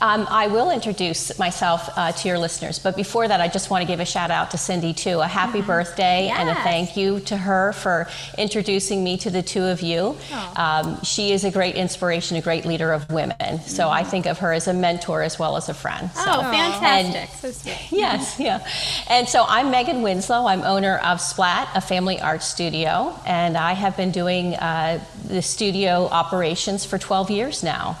Um, 0.00 0.26
I 0.28 0.48
will 0.48 0.70
introduce 0.70 1.38
myself 1.38 1.88
uh, 1.96 2.10
to 2.10 2.28
your 2.28 2.36
listeners, 2.38 2.80
but 2.80 2.96
before 2.96 3.28
that, 3.28 3.40
I 3.40 3.46
just 3.46 3.70
want 3.70 3.82
to 3.82 3.86
give 3.86 4.00
a 4.00 4.04
shout 4.04 4.32
out 4.32 4.50
to 4.50 4.58
Cindy 4.58 4.92
too. 4.92 5.20
A 5.20 5.28
happy 5.28 5.60
birthday 5.62 6.28
and 6.34 6.48
a 6.48 6.54
thank 6.64 6.96
you 6.96 7.20
to 7.20 7.36
her 7.36 7.72
for 7.72 8.08
introducing 8.36 9.04
me 9.04 9.16
to 9.18 9.30
the 9.30 9.42
two 9.42 9.62
of 9.62 9.80
you. 9.80 10.16
Um, 10.56 11.00
she 11.02 11.30
is 11.30 11.44
a 11.44 11.52
great 11.52 11.76
inspiration, 11.76 12.36
a 12.36 12.40
great 12.40 12.64
leader 12.64 12.90
of 12.92 13.08
women. 13.12 13.60
So 13.60 13.90
I 13.90 14.02
think 14.02 14.26
of 14.26 14.38
her 14.40 14.52
as 14.52 14.66
a 14.66 14.72
mentor 14.72 15.22
as 15.22 15.38
well 15.38 15.56
as 15.56 15.68
a 15.68 15.74
friend. 15.74 16.10
So. 16.14 16.22
Oh, 16.26 16.40
fantastic. 16.50 17.14
And- 17.20 17.28
Yes, 17.92 18.40
yeah. 18.40 18.66
And 19.08 19.28
so 19.28 19.44
I'm 19.46 19.70
Megan 19.70 20.02
Winslow. 20.02 20.46
I'm 20.46 20.62
owner 20.62 20.96
of 20.98 21.20
Splat, 21.20 21.68
a 21.76 21.80
family 21.80 22.20
art 22.20 22.42
studio, 22.42 23.16
and 23.24 23.56
I 23.56 23.74
have 23.74 23.96
been 23.96 24.10
doing 24.10 24.54
uh, 24.56 24.98
the 25.28 25.42
studio 25.42 26.06
operations 26.08 26.84
for 26.84 26.98
12 26.98 27.30
years 27.30 27.62
now. 27.62 27.98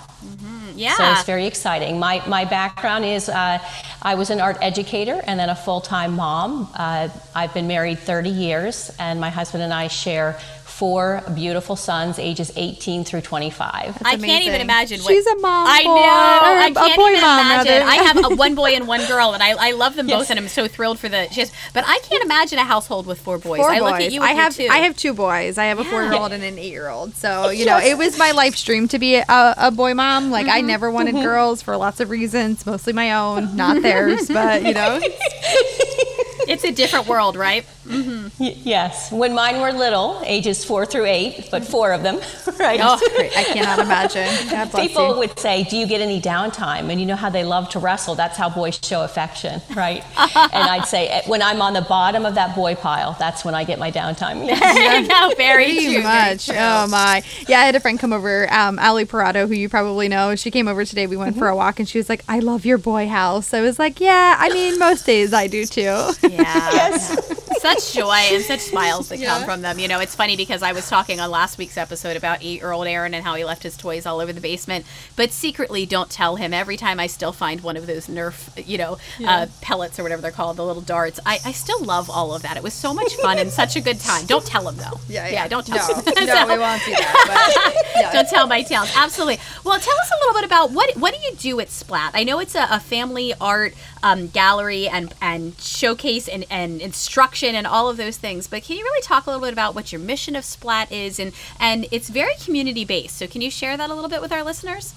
Yeah. 0.74 0.96
So 0.96 1.12
it's 1.12 1.24
very 1.24 1.46
exciting. 1.46 1.98
My, 1.98 2.22
my 2.26 2.44
background 2.44 3.04
is 3.04 3.28
uh, 3.28 3.58
I 4.02 4.14
was 4.14 4.30
an 4.30 4.40
art 4.40 4.58
educator 4.60 5.20
and 5.26 5.38
then 5.38 5.48
a 5.48 5.54
full 5.54 5.80
time 5.80 6.14
mom. 6.14 6.68
Uh, 6.74 7.08
I've 7.34 7.54
been 7.54 7.66
married 7.66 7.98
30 7.98 8.30
years, 8.30 8.94
and 8.98 9.20
my 9.20 9.30
husband 9.30 9.62
and 9.62 9.72
I 9.72 9.88
share 9.88 10.38
four 10.82 11.22
beautiful 11.36 11.76
sons, 11.76 12.18
ages 12.18 12.50
18 12.56 13.04
through 13.04 13.20
25. 13.20 13.98
I 14.04 14.16
can't 14.16 14.44
even 14.44 14.60
imagine. 14.60 14.98
What, 14.98 15.10
She's 15.12 15.24
a 15.28 15.36
mom 15.36 15.68
I 15.68 15.82
know. 15.84 15.92
or 15.92 15.94
I 15.94 16.66
a 16.66 16.74
can't 16.74 16.96
boy 16.96 17.08
even 17.10 17.20
mom, 17.20 17.38
imagine. 17.46 17.72
rather. 17.72 17.84
I 17.88 17.94
have 18.02 18.32
a 18.32 18.34
one 18.46 18.56
boy 18.56 18.70
and 18.70 18.88
one 18.88 19.06
girl, 19.06 19.32
and 19.32 19.44
I, 19.44 19.50
I 19.68 19.70
love 19.72 19.94
them 19.94 20.08
both, 20.08 20.28
and 20.30 20.40
I'm 20.40 20.48
so 20.48 20.66
thrilled 20.66 20.98
for 20.98 21.08
the. 21.08 21.28
Just, 21.30 21.52
but 21.72 21.84
I 21.86 22.00
can't 22.00 22.24
imagine 22.24 22.58
a 22.58 22.64
household 22.64 23.06
with 23.06 23.20
four 23.20 23.38
boys. 23.38 23.60
Four 23.60 23.70
I 23.70 23.78
boys. 23.78 24.06
at 24.06 24.12
you. 24.12 24.22
I 24.22 24.32
have 24.32 24.56
two. 24.56 24.66
I 24.68 24.78
have 24.78 24.96
two 24.96 25.14
boys. 25.14 25.56
I 25.56 25.66
have 25.66 25.78
a 25.78 25.84
Yeah. 25.84 25.90
four 25.90 26.02
year 26.02 26.14
old 26.14 26.32
and 26.32 26.42
an 26.42 26.58
eight 26.58 26.72
year 26.72 26.88
old. 26.88 27.14
So 27.14 27.50
you 27.50 27.64
know, 27.64 27.78
it 27.78 27.96
was 27.96 28.18
my 28.18 28.32
life 28.42 28.60
dream 28.64 28.88
to 28.88 28.98
be 28.98 29.14
a, 29.14 29.24
a 29.56 29.70
boy 29.70 29.94
mom. 29.94 30.32
Like 30.32 30.46
Mm-hmm. 30.46 30.56
I 30.56 30.60
never 30.62 30.90
wanted 30.90 31.14
girls 31.14 31.62
for 31.62 31.76
lots 31.76 32.00
of 32.00 32.10
reasons, 32.10 32.66
mostly 32.66 32.92
my 32.92 33.12
own, 33.12 33.54
not 33.54 33.80
theirs. 33.82 34.26
But 34.26 34.64
you 34.64 34.74
know, 34.74 34.98
it's 36.52 36.64
a 36.64 36.72
different 36.72 37.06
world, 37.08 37.36
right? 37.36 37.64
Y- 37.88 38.30
yes. 38.38 39.10
When 39.10 39.34
mine 39.34 39.60
were 39.60 39.72
little, 39.72 40.20
ages 40.24 40.64
four 40.64 40.86
through 40.86 41.06
eight, 41.06 41.48
but 41.50 41.64
four 41.64 41.92
of 41.92 42.02
them, 42.02 42.16
right? 42.58 42.80
Oh, 42.82 42.98
I 43.36 43.44
cannot 43.52 43.78
imagine. 43.80 44.28
People 44.80 45.10
you. 45.14 45.18
would 45.18 45.38
say, 45.38 45.64
Do 45.64 45.76
you 45.76 45.86
get 45.86 46.00
any 46.00 46.20
downtime? 46.20 46.90
And 46.90 47.00
you 47.00 47.06
know 47.06 47.16
how 47.16 47.28
they 47.30 47.44
love 47.44 47.68
to 47.70 47.78
wrestle. 47.78 48.14
That's 48.14 48.36
how 48.36 48.48
boys 48.50 48.78
show 48.82 49.02
affection, 49.02 49.60
right? 49.74 50.04
and 50.16 50.64
I'd 50.70 50.86
say, 50.86 51.08
"Eh, 51.08 51.22
When 51.26 51.42
I'm 51.42 51.60
on 51.62 51.72
the 51.72 51.82
bottom 51.82 52.24
of 52.26 52.34
that 52.36 52.54
boy 52.54 52.74
pile, 52.74 53.16
that's 53.18 53.44
when 53.44 53.54
I 53.54 53.64
get 53.64 53.78
my 53.78 53.90
downtime. 53.90 54.46
Yes. 54.46 55.08
no, 55.08 55.34
very 55.36 55.64
Pretty 55.64 55.94
true, 55.94 56.02
much. 56.02 56.46
true. 56.46 56.54
Oh 56.58 56.86
my. 56.88 57.22
Yeah, 57.48 57.60
I 57.60 57.64
had 57.64 57.74
a 57.74 57.80
friend 57.80 57.98
come 57.98 58.12
over, 58.12 58.52
um, 58.52 58.78
Ali 58.78 59.04
Parado, 59.04 59.46
who 59.48 59.54
you 59.54 59.68
probably 59.68 60.08
know. 60.08 60.34
She 60.36 60.50
came 60.50 60.68
over 60.68 60.84
today. 60.84 61.06
We 61.06 61.16
went 61.16 61.36
for 61.36 61.48
a 61.48 61.56
walk, 61.56 61.78
and 61.80 61.88
she 61.88 61.98
was 61.98 62.08
like, 62.08 62.22
"I 62.28 62.38
love 62.38 62.64
your 62.64 62.78
boy 62.78 63.08
house." 63.08 63.52
I 63.54 63.60
was 63.60 63.78
like, 63.78 64.00
"Yeah, 64.00 64.36
I 64.38 64.48
mean, 64.52 64.78
most 64.78 65.04
days 65.06 65.32
I 65.32 65.46
do 65.46 65.64
too." 65.66 65.82
Yeah. 65.82 66.41
Such 67.62 67.92
joy 67.94 68.10
and 68.32 68.42
such 68.42 68.58
smiles 68.58 69.08
that 69.10 69.22
come 69.22 69.44
from 69.44 69.62
them. 69.62 69.78
You 69.78 69.86
know, 69.86 70.00
it's 70.00 70.16
funny 70.16 70.36
because 70.36 70.64
I 70.64 70.72
was 70.72 70.88
talking 70.88 71.20
on 71.20 71.30
last 71.30 71.58
week's 71.58 71.76
episode 71.76 72.16
about 72.16 72.42
eight 72.42 72.58
year 72.58 72.72
old 72.72 72.88
Aaron 72.88 73.14
and 73.14 73.24
how 73.24 73.36
he 73.36 73.44
left 73.44 73.62
his 73.62 73.76
toys 73.76 74.04
all 74.04 74.18
over 74.18 74.32
the 74.32 74.40
basement, 74.40 74.84
but 75.14 75.30
secretly 75.30 75.86
don't 75.86 76.10
tell 76.10 76.34
him. 76.34 76.52
Every 76.52 76.76
time 76.76 76.98
I 76.98 77.06
still 77.06 77.30
find 77.32 77.60
one 77.60 77.76
of 77.76 77.86
those 77.86 78.08
Nerf, 78.08 78.66
you 78.66 78.78
know, 78.78 78.98
uh, 79.24 79.46
pellets 79.60 80.00
or 80.00 80.02
whatever 80.02 80.20
they're 80.22 80.32
called, 80.32 80.56
the 80.56 80.64
little 80.64 80.82
darts, 80.82 81.20
I, 81.24 81.38
I 81.44 81.52
still 81.52 81.80
love 81.84 82.10
all 82.10 82.34
of 82.34 82.42
that. 82.42 82.56
It 82.56 82.64
was 82.64 82.74
so 82.74 82.92
much 82.92 83.14
fun 83.16 83.38
and 83.38 83.48
such 83.48 83.76
a 83.76 83.80
good 83.80 84.00
time. 84.00 84.26
Don't 84.26 84.44
tell 84.44 84.68
him 84.68 84.76
though. 84.76 84.98
Yeah, 85.08 85.28
yeah, 85.28 85.46
don't 85.46 85.64
tell 85.64 85.86
him. 85.94 86.04
no, 86.04 86.12
So- 86.26 86.46
we 86.48 86.58
won't 86.58 86.84
do 86.84 86.90
that. 86.90 87.74
But 87.94 87.94
yeah. 88.02 88.12
don't 88.12 88.28
tell 88.28 88.48
my 88.48 88.62
tales. 88.62 88.90
Absolutely. 88.96 89.38
Well, 89.64 89.78
tell 89.78 89.94
us 90.00 90.10
a 90.10 90.18
little 90.26 90.34
bit 90.40 90.44
about 90.46 90.72
what 90.72 90.96
what 90.96 91.14
do 91.14 91.20
you 91.20 91.36
do 91.36 91.60
at 91.60 91.68
Splat? 91.70 92.10
I 92.14 92.24
know 92.24 92.40
it's 92.40 92.56
a, 92.56 92.66
a 92.70 92.80
family 92.80 93.34
art 93.40 93.74
um, 94.02 94.28
gallery 94.28 94.88
and 94.88 95.14
and 95.20 95.58
showcase 95.60 96.28
and, 96.28 96.44
and 96.50 96.80
instruction 96.80 97.54
and 97.54 97.66
all 97.66 97.88
of 97.88 97.96
those 97.96 98.16
things. 98.16 98.46
But 98.46 98.62
can 98.62 98.76
you 98.76 98.84
really 98.84 99.02
talk 99.02 99.26
a 99.26 99.30
little 99.30 99.44
bit 99.44 99.52
about 99.52 99.74
what 99.74 99.92
your 99.92 100.00
mission 100.00 100.36
of 100.36 100.44
Splat 100.44 100.90
is 100.90 101.18
and 101.18 101.32
and 101.60 101.86
it's 101.90 102.08
very 102.08 102.34
community 102.44 102.84
based. 102.84 103.16
So 103.16 103.26
can 103.26 103.40
you 103.40 103.50
share 103.50 103.76
that 103.76 103.90
a 103.90 103.94
little 103.94 104.10
bit 104.10 104.20
with 104.20 104.32
our 104.32 104.42
listeners? 104.42 104.94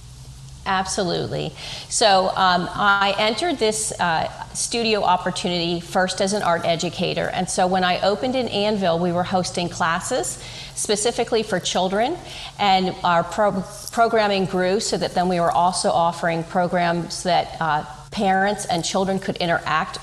Absolutely. 0.67 1.53
So 1.89 2.29
um, 2.29 2.67
I 2.71 3.13
entered 3.19 3.59
this 3.59 3.91
uh, 3.99 4.27
studio 4.53 5.03
opportunity 5.03 5.79
first 5.79 6.21
as 6.21 6.33
an 6.33 6.41
art 6.41 6.65
educator. 6.65 7.29
And 7.29 7.47
so 7.47 7.67
when 7.67 7.83
I 7.83 8.01
opened 8.01 8.35
in 8.35 8.47
Annville, 8.47 8.99
we 8.99 9.11
were 9.11 9.23
hosting 9.23 9.69
classes 9.69 10.43
specifically 10.73 11.43
for 11.43 11.59
children. 11.59 12.17
And 12.57 12.95
our 13.03 13.23
pro- 13.23 13.63
programming 13.91 14.45
grew 14.45 14.79
so 14.79 14.97
that 14.97 15.13
then 15.13 15.29
we 15.29 15.39
were 15.39 15.51
also 15.51 15.91
offering 15.91 16.43
programs 16.43 17.21
that 17.23 17.57
uh, 17.61 17.85
parents 18.15 18.65
and 18.65 18.83
children 18.83 19.19
could 19.19 19.35
interact 19.37 19.97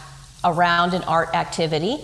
around 0.44 0.92
an 0.92 1.02
art 1.04 1.30
activity. 1.34 1.98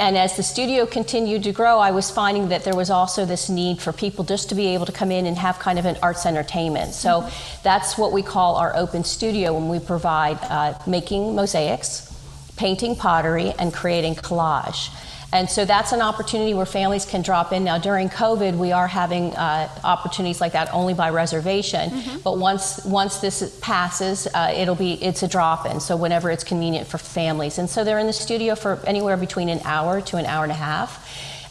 And 0.00 0.18
as 0.18 0.36
the 0.36 0.42
studio 0.42 0.84
continued 0.84 1.44
to 1.44 1.52
grow, 1.52 1.78
I 1.78 1.92
was 1.92 2.10
finding 2.10 2.48
that 2.48 2.64
there 2.64 2.74
was 2.74 2.90
also 2.90 3.24
this 3.24 3.48
need 3.48 3.80
for 3.80 3.92
people 3.92 4.24
just 4.24 4.48
to 4.48 4.56
be 4.56 4.66
able 4.74 4.86
to 4.86 4.92
come 4.92 5.12
in 5.12 5.26
and 5.26 5.38
have 5.38 5.60
kind 5.60 5.78
of 5.78 5.84
an 5.84 5.96
arts 6.02 6.26
entertainment. 6.26 6.92
So 6.92 7.30
that's 7.62 7.96
what 7.96 8.10
we 8.10 8.20
call 8.20 8.56
our 8.56 8.74
open 8.74 9.04
studio 9.04 9.54
when 9.54 9.68
we 9.68 9.78
provide 9.78 10.38
uh, 10.42 10.76
making 10.88 11.36
mosaics, 11.36 12.10
painting 12.56 12.96
pottery, 12.96 13.54
and 13.56 13.72
creating 13.72 14.16
collage. 14.16 14.90
And 15.34 15.50
so 15.50 15.64
that's 15.64 15.90
an 15.90 16.00
opportunity 16.00 16.54
where 16.54 16.64
families 16.64 17.04
can 17.04 17.20
drop 17.20 17.52
in. 17.52 17.64
Now, 17.64 17.76
during 17.76 18.08
COVID, 18.08 18.56
we 18.56 18.70
are 18.70 18.86
having 18.86 19.34
uh, 19.34 19.68
opportunities 19.82 20.40
like 20.40 20.52
that 20.52 20.72
only 20.72 20.94
by 20.94 21.10
reservation. 21.10 21.90
But 22.22 22.38
once 22.38 22.84
once 22.84 23.18
this 23.18 23.58
passes, 23.60 24.28
uh, 24.32 24.54
it'll 24.56 24.76
be 24.76 24.92
it's 25.02 25.24
a 25.24 25.28
drop 25.28 25.66
in. 25.66 25.80
So 25.80 25.96
whenever 25.96 26.30
it's 26.30 26.44
convenient 26.44 26.86
for 26.86 26.98
families, 26.98 27.58
and 27.58 27.68
so 27.68 27.82
they're 27.82 27.98
in 27.98 28.06
the 28.06 28.12
studio 28.12 28.54
for 28.54 28.78
anywhere 28.86 29.16
between 29.16 29.48
an 29.48 29.60
hour 29.64 30.00
to 30.02 30.16
an 30.18 30.26
hour 30.26 30.44
and 30.44 30.52
a 30.52 30.62
half. 30.70 30.90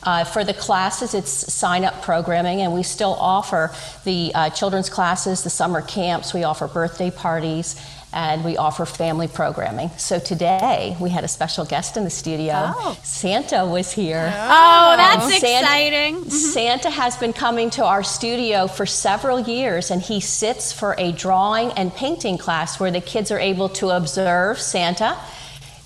Uh, 0.06 0.24
for 0.24 0.44
the 0.44 0.54
classes, 0.54 1.14
it's 1.14 1.32
sign 1.32 1.84
up 1.86 2.02
programming, 2.02 2.62
and 2.62 2.74
we 2.74 2.84
still 2.84 3.16
offer 3.20 3.72
the 4.04 4.32
uh, 4.36 4.50
children's 4.50 4.90
classes, 4.90 5.44
the 5.44 5.50
summer 5.50 5.82
camps, 5.82 6.34
we 6.34 6.44
offer 6.44 6.68
birthday 6.68 7.10
parties, 7.10 7.76
and 8.14 8.44
we 8.44 8.58
offer 8.58 8.86
family 8.86 9.28
programming. 9.28 9.90
So 9.98 10.20
today, 10.20 10.96
we 11.00 11.10
had 11.10 11.24
a 11.24 11.28
special 11.28 11.66
guest 11.66 11.98
in 11.98 12.04
the 12.04 12.10
studio. 12.10 12.54
Oh. 12.56 12.98
Santa 13.04 13.66
was 13.66 13.92
here. 13.92 14.32
Oh, 14.36 14.94
that's 14.96 15.24
And 15.26 15.34
Santa- 15.34 15.60
exciting. 15.62 16.30
Santa 16.30 16.90
has 16.90 17.18
been 17.18 17.34
coming 17.34 17.70
to 17.72 17.86
our 17.86 18.04
studio 18.04 18.68
for 18.68 18.86
several 18.86 19.40
years, 19.40 19.90
and 19.92 20.02
he 20.02 20.20
sits 20.20 20.72
for 20.72 20.96
a 20.98 21.12
drawing 21.12 21.72
and 21.72 21.94
painting 21.94 22.38
class 22.38 22.80
where 22.80 22.92
the 22.92 23.02
kids 23.02 23.32
are 23.32 23.40
able 23.40 23.70
to 23.70 23.90
observe 23.90 24.60
Santa. 24.60 25.18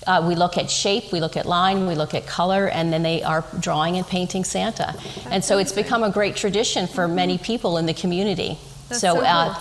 Uh, 0.06 0.24
we 0.26 0.34
look 0.34 0.56
at 0.56 0.70
shape, 0.70 1.12
we 1.12 1.20
look 1.20 1.36
at 1.36 1.44
line, 1.46 1.86
we 1.86 1.94
look 1.94 2.14
at 2.14 2.26
color, 2.26 2.66
and 2.68 2.92
then 2.92 3.02
they 3.02 3.22
are 3.22 3.44
drawing 3.60 3.96
and 3.96 4.06
painting 4.06 4.44
Santa. 4.44 4.94
and 5.30 5.44
so 5.44 5.58
it's 5.58 5.72
become 5.72 6.02
a 6.02 6.10
great 6.10 6.36
tradition 6.36 6.86
for 6.86 7.06
many 7.08 7.36
people 7.38 7.76
in 7.78 7.86
the 7.86 7.92
community. 7.94 8.58
so 8.90 9.20
uh, 9.22 9.54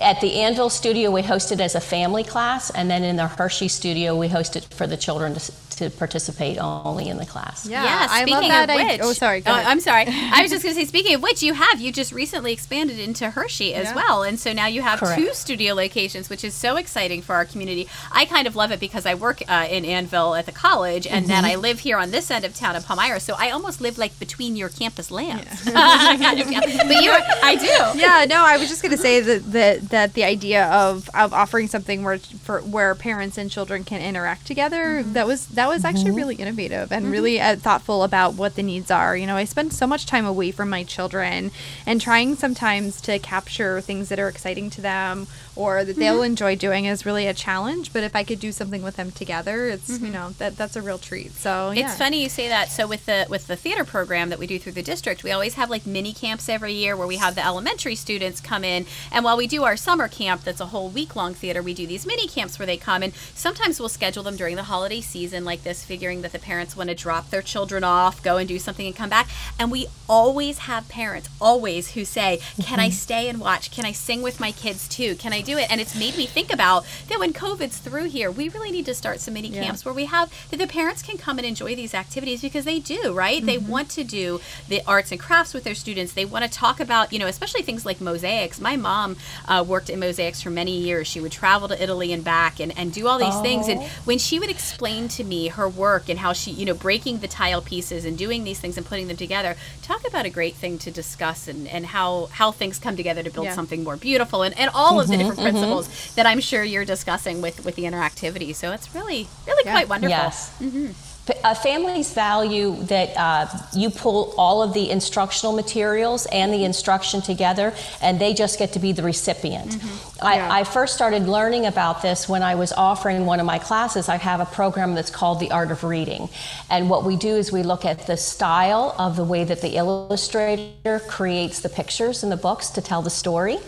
at 0.00 0.20
the 0.20 0.30
Annville 0.30 0.70
studio, 0.70 1.10
we 1.10 1.22
host 1.22 1.52
it 1.52 1.60
as 1.60 1.74
a 1.74 1.80
family 1.80 2.24
class, 2.24 2.70
and 2.70 2.90
then 2.90 3.04
in 3.04 3.16
the 3.16 3.26
Hershey 3.26 3.68
studio, 3.68 4.16
we 4.16 4.28
host 4.28 4.56
it 4.56 4.64
for 4.64 4.86
the 4.86 4.96
children 4.96 5.34
to, 5.34 5.52
to 5.76 5.90
participate 5.90 6.58
only 6.58 7.08
in 7.08 7.16
the 7.16 7.26
class. 7.26 7.66
Yeah, 7.66 7.84
Yeah, 7.84 8.06
I 8.10 8.24
love 8.24 8.44
that. 8.48 8.70
Of 8.70 8.76
which, 8.76 9.00
I, 9.00 9.04
oh, 9.04 9.12
sorry. 9.12 9.42
Oh, 9.46 9.52
I'm 9.52 9.80
sorry. 9.80 10.04
I 10.08 10.42
was 10.42 10.50
just 10.50 10.62
going 10.62 10.74
to 10.74 10.80
say, 10.80 10.86
speaking 10.86 11.14
of 11.14 11.22
which, 11.22 11.42
you 11.42 11.54
have 11.54 11.80
you 11.80 11.92
just 11.92 12.12
recently 12.12 12.52
expanded 12.52 12.98
into 12.98 13.30
Hershey 13.30 13.74
as 13.74 13.88
Yeah. 13.88 13.94
well, 13.96 14.22
and 14.22 14.38
so 14.38 14.52
now 14.52 14.66
you 14.66 14.82
have 14.82 15.00
Correct. 15.00 15.20
two 15.20 15.32
studio 15.34 15.74
locations, 15.74 16.28
which 16.30 16.44
is 16.44 16.54
so 16.54 16.76
exciting 16.76 17.22
for 17.22 17.34
our 17.34 17.44
community. 17.44 17.88
I 18.12 18.24
kind 18.24 18.46
of 18.46 18.56
love 18.56 18.70
it 18.72 18.80
because 18.80 19.06
I 19.06 19.14
work 19.14 19.42
uh, 19.48 19.66
in 19.70 19.84
Annville 19.84 20.38
at 20.38 20.46
the 20.46 20.52
college, 20.52 21.06
and 21.06 21.26
then 21.26 21.44
I 21.44 21.54
live 21.56 21.80
here 21.80 21.98
on 21.98 22.10
this 22.10 22.30
end 22.30 22.44
of 22.44 22.54
town 22.54 22.76
in 22.76 22.82
Palmyra, 22.82 23.20
so 23.20 23.34
I 23.38 23.50
almost 23.50 23.80
live 23.80 23.98
like 23.98 24.18
between 24.18 24.56
your 24.56 24.68
campus 24.68 25.10
lands. 25.10 25.62
kind 25.72 26.40
of, 26.40 26.50
yeah. 26.50 26.60
But 26.60 27.02
you, 27.02 27.12
I 27.42 27.56
do. 27.56 27.98
yeah, 27.98 28.24
no, 28.28 28.44
I 28.44 28.56
was 28.56 28.68
just 28.68 28.82
gonna 28.82 28.96
say 28.96 29.20
that 29.20 29.52
that, 29.52 29.88
that 29.90 30.14
the 30.14 30.24
idea 30.24 30.66
of, 30.66 31.08
of 31.14 31.32
offering 31.32 31.68
something 31.68 32.02
where 32.02 32.18
for 32.18 32.60
where 32.60 32.94
parents 32.94 33.38
and 33.38 33.50
children 33.50 33.84
can 33.84 34.00
interact 34.00 34.46
together 34.46 35.02
that 35.02 35.26
was 35.26 35.46
that 35.48 35.63
was 35.66 35.84
actually 35.84 36.10
really 36.12 36.34
innovative 36.36 36.92
and 36.92 37.10
really 37.10 37.40
uh, 37.40 37.56
thoughtful 37.56 38.02
about 38.02 38.34
what 38.34 38.56
the 38.56 38.62
needs 38.62 38.90
are. 38.90 39.16
You 39.16 39.26
know, 39.26 39.36
I 39.36 39.44
spend 39.44 39.72
so 39.72 39.86
much 39.86 40.06
time 40.06 40.26
away 40.26 40.50
from 40.50 40.68
my 40.70 40.84
children 40.84 41.50
and 41.86 42.00
trying 42.00 42.34
sometimes 42.36 43.00
to 43.02 43.18
capture 43.18 43.80
things 43.80 44.08
that 44.08 44.18
are 44.18 44.28
exciting 44.28 44.70
to 44.70 44.80
them 44.80 45.26
or 45.56 45.84
that 45.84 45.96
they'll 45.96 46.14
mm-hmm. 46.14 46.24
enjoy 46.24 46.56
doing 46.56 46.84
is 46.84 47.06
really 47.06 47.26
a 47.26 47.34
challenge. 47.34 47.92
But 47.92 48.02
if 48.02 48.16
I 48.16 48.24
could 48.24 48.40
do 48.40 48.52
something 48.52 48.82
with 48.82 48.96
them 48.96 49.10
together, 49.10 49.68
it's 49.68 49.88
you 49.88 49.98
mm-hmm. 49.98 50.12
know 50.12 50.30
that 50.38 50.56
that's 50.56 50.76
a 50.76 50.82
real 50.82 50.98
treat. 50.98 51.32
So 51.32 51.70
yeah. 51.70 51.86
It's 51.86 51.98
funny 51.98 52.22
you 52.22 52.28
say 52.28 52.48
that. 52.48 52.70
So 52.70 52.86
with 52.86 53.06
the 53.06 53.26
with 53.28 53.46
the 53.46 53.56
theater 53.56 53.84
program 53.84 54.30
that 54.30 54.38
we 54.38 54.46
do 54.46 54.58
through 54.58 54.72
the 54.72 54.82
district, 54.82 55.22
we 55.22 55.30
always 55.30 55.54
have 55.54 55.70
like 55.70 55.86
mini 55.86 56.12
camps 56.12 56.48
every 56.48 56.72
year 56.72 56.96
where 56.96 57.06
we 57.06 57.16
have 57.16 57.34
the 57.34 57.44
elementary 57.44 57.94
students 57.94 58.40
come 58.40 58.64
in, 58.64 58.86
and 59.12 59.24
while 59.24 59.36
we 59.36 59.46
do 59.46 59.64
our 59.64 59.76
summer 59.76 60.08
camp 60.08 60.42
that's 60.42 60.60
a 60.60 60.66
whole 60.66 60.88
week 60.88 61.14
long 61.14 61.34
theater, 61.34 61.62
we 61.62 61.74
do 61.74 61.86
these 61.86 62.06
mini 62.06 62.26
camps 62.26 62.58
where 62.58 62.66
they 62.66 62.76
come 62.76 63.02
and 63.02 63.14
sometimes 63.34 63.78
we'll 63.78 63.88
schedule 63.88 64.22
them 64.22 64.36
during 64.36 64.56
the 64.56 64.64
holiday 64.64 65.00
season 65.00 65.44
like 65.44 65.62
this, 65.62 65.84
figuring 65.84 66.22
that 66.22 66.32
the 66.32 66.38
parents 66.38 66.76
want 66.76 66.90
to 66.90 66.94
drop 66.94 67.30
their 67.30 67.42
children 67.42 67.84
off, 67.84 68.22
go 68.22 68.36
and 68.36 68.48
do 68.48 68.58
something 68.58 68.86
and 68.86 68.96
come 68.96 69.10
back, 69.10 69.28
and 69.58 69.70
we 69.70 69.86
always 70.08 70.58
have 70.58 70.88
parents 70.88 71.28
always 71.40 71.92
who 71.92 72.04
say, 72.04 72.40
"Can 72.60 72.80
I 72.80 72.88
mm-hmm. 72.88 72.92
stay 72.92 73.28
and 73.28 73.38
watch? 73.40 73.70
Can 73.70 73.84
I 73.84 73.92
sing 73.92 74.22
with 74.22 74.40
my 74.40 74.52
kids 74.52 74.88
too? 74.88 75.14
Can 75.14 75.32
I 75.32 75.43
do 75.44 75.58
it?" 75.58 75.70
And 75.70 75.80
it's 75.80 75.94
made 75.94 76.16
me 76.16 76.26
think 76.26 76.52
about 76.52 76.84
that 77.08 77.18
when 77.18 77.32
COVID's 77.32 77.78
through 77.78 78.04
here, 78.04 78.30
we 78.30 78.48
really 78.48 78.70
need 78.70 78.86
to 78.86 78.94
start 78.94 79.20
some 79.20 79.34
mini 79.34 79.50
camps 79.50 79.84
where 79.84 79.94
we 79.94 80.06
have 80.06 80.32
that 80.50 80.58
the 80.58 80.66
parents 80.66 81.02
can 81.02 81.18
come 81.18 81.38
and 81.38 81.46
enjoy 81.46 81.74
these 81.74 81.94
activities 81.94 82.40
because 82.42 82.64
they 82.64 82.78
do, 82.78 83.12
right? 83.12 83.44
They 83.44 83.58
want 83.58 83.90
to 83.90 84.04
do 84.04 84.40
the 84.68 84.82
arts 84.86 85.10
and 85.12 85.20
crafts 85.20 85.54
with 85.54 85.64
their 85.64 85.74
students. 85.74 86.12
They 86.12 86.24
want 86.24 86.44
to 86.44 86.50
talk 86.50 86.80
about, 86.80 87.12
you 87.12 87.18
know, 87.18 87.26
especially 87.26 87.62
things 87.62 87.84
like 87.86 88.00
mosaics. 88.00 88.60
My 88.60 88.76
mom 88.76 89.16
uh, 89.46 89.64
worked 89.66 89.90
in 89.90 89.98
mosaics 90.00 90.40
for 90.42 90.50
many 90.50 90.76
years. 90.78 91.06
She 91.06 91.20
would 91.20 91.32
travel 91.32 91.68
to 91.68 91.82
Italy 91.82 92.12
and 92.12 92.24
back 92.24 92.60
and, 92.60 92.76
and 92.78 92.92
do 92.92 93.06
all 93.08 93.18
these 93.18 93.38
things. 93.40 93.68
And 93.68 93.82
when 94.04 94.18
she 94.18 94.38
would 94.38 94.50
explain 94.50 95.08
to 95.08 95.24
me 95.24 95.48
her 95.48 95.68
work 95.68 96.08
and 96.08 96.18
how 96.20 96.32
she, 96.32 96.50
you 96.50 96.64
know, 96.64 96.74
breaking 96.74 97.18
the 97.20 97.28
tile 97.28 97.60
pieces 97.62 98.04
and 98.04 98.16
doing 98.16 98.44
these 98.44 98.58
things 98.60 98.76
and 98.76 98.86
putting 98.86 99.08
them 99.08 99.16
together, 99.16 99.56
talk 99.82 100.06
about 100.06 100.24
a 100.26 100.30
great 100.30 100.54
thing 100.54 100.78
to 100.78 100.90
discuss 100.90 101.48
and, 101.48 101.66
and 101.68 101.86
how, 101.86 102.26
how 102.32 102.50
things 102.50 102.78
come 102.78 102.96
together 102.96 103.22
to 103.22 103.30
build 103.30 103.46
Yeah. 103.46 103.54
something 103.54 103.84
more 103.84 103.96
beautiful 103.96 104.42
and, 104.42 104.56
and 104.58 104.70
all 104.74 105.00
of 105.00 105.08
the 105.08 105.16
different 105.16 105.33
principles 105.36 106.14
that 106.14 106.26
I'm 106.26 106.40
sure 106.40 106.62
you're 106.64 106.84
discussing 106.84 107.40
with, 107.40 107.64
with 107.64 107.76
the 107.76 107.84
interactivity. 107.84 108.54
So 108.54 108.72
it's 108.72 108.94
really, 108.94 109.26
really 109.46 109.64
quite 109.64 109.88
wonderful. 109.88 110.10
Yes. 110.16 110.52
F- 110.60 111.40
Uh, 111.42 111.54
families 111.54 112.12
value 112.12 112.76
that 112.84 113.08
uh, 113.16 113.46
you 113.72 113.88
pull 113.88 114.34
all 114.36 114.62
of 114.62 114.74
the 114.74 114.90
instructional 114.90 115.54
materials 115.54 116.26
and 116.26 116.52
the 116.52 116.64
instruction 116.66 117.22
together, 117.22 117.72
and 118.02 118.20
they 118.20 118.34
just 118.34 118.58
get 118.58 118.74
to 118.74 118.78
be 118.78 118.92
the 118.92 119.02
recipient. 119.02 119.78
I, 120.20 120.60
I 120.60 120.64
first 120.64 120.92
started 120.94 121.26
learning 121.26 121.64
about 121.64 122.02
this 122.02 122.28
when 122.28 122.42
I 122.42 122.54
was 122.56 122.72
offering 122.72 123.24
one 123.24 123.40
of 123.40 123.46
my 123.46 123.58
classes. 123.58 124.10
I 124.10 124.18
have 124.18 124.40
a 124.40 124.44
program 124.44 124.94
that's 124.94 125.10
called 125.10 125.40
The 125.40 125.50
Art 125.50 125.70
of 125.70 125.82
Reading. 125.82 126.28
And 126.68 126.90
what 126.90 127.04
we 127.04 127.16
do 127.16 127.34
is 127.40 127.50
we 127.50 127.62
look 127.62 127.86
at 127.86 128.06
the 128.06 128.18
style 128.18 128.94
of 128.98 129.16
the 129.16 129.24
way 129.24 129.44
that 129.44 129.62
the 129.62 129.76
illustrator 129.76 131.00
creates 131.08 131.60
the 131.60 131.70
pictures 131.70 132.22
in 132.22 132.28
the 132.28 132.36
books 132.36 132.68
to 132.76 132.82
tell 132.82 133.00
the 133.00 133.10
story. 133.24 133.58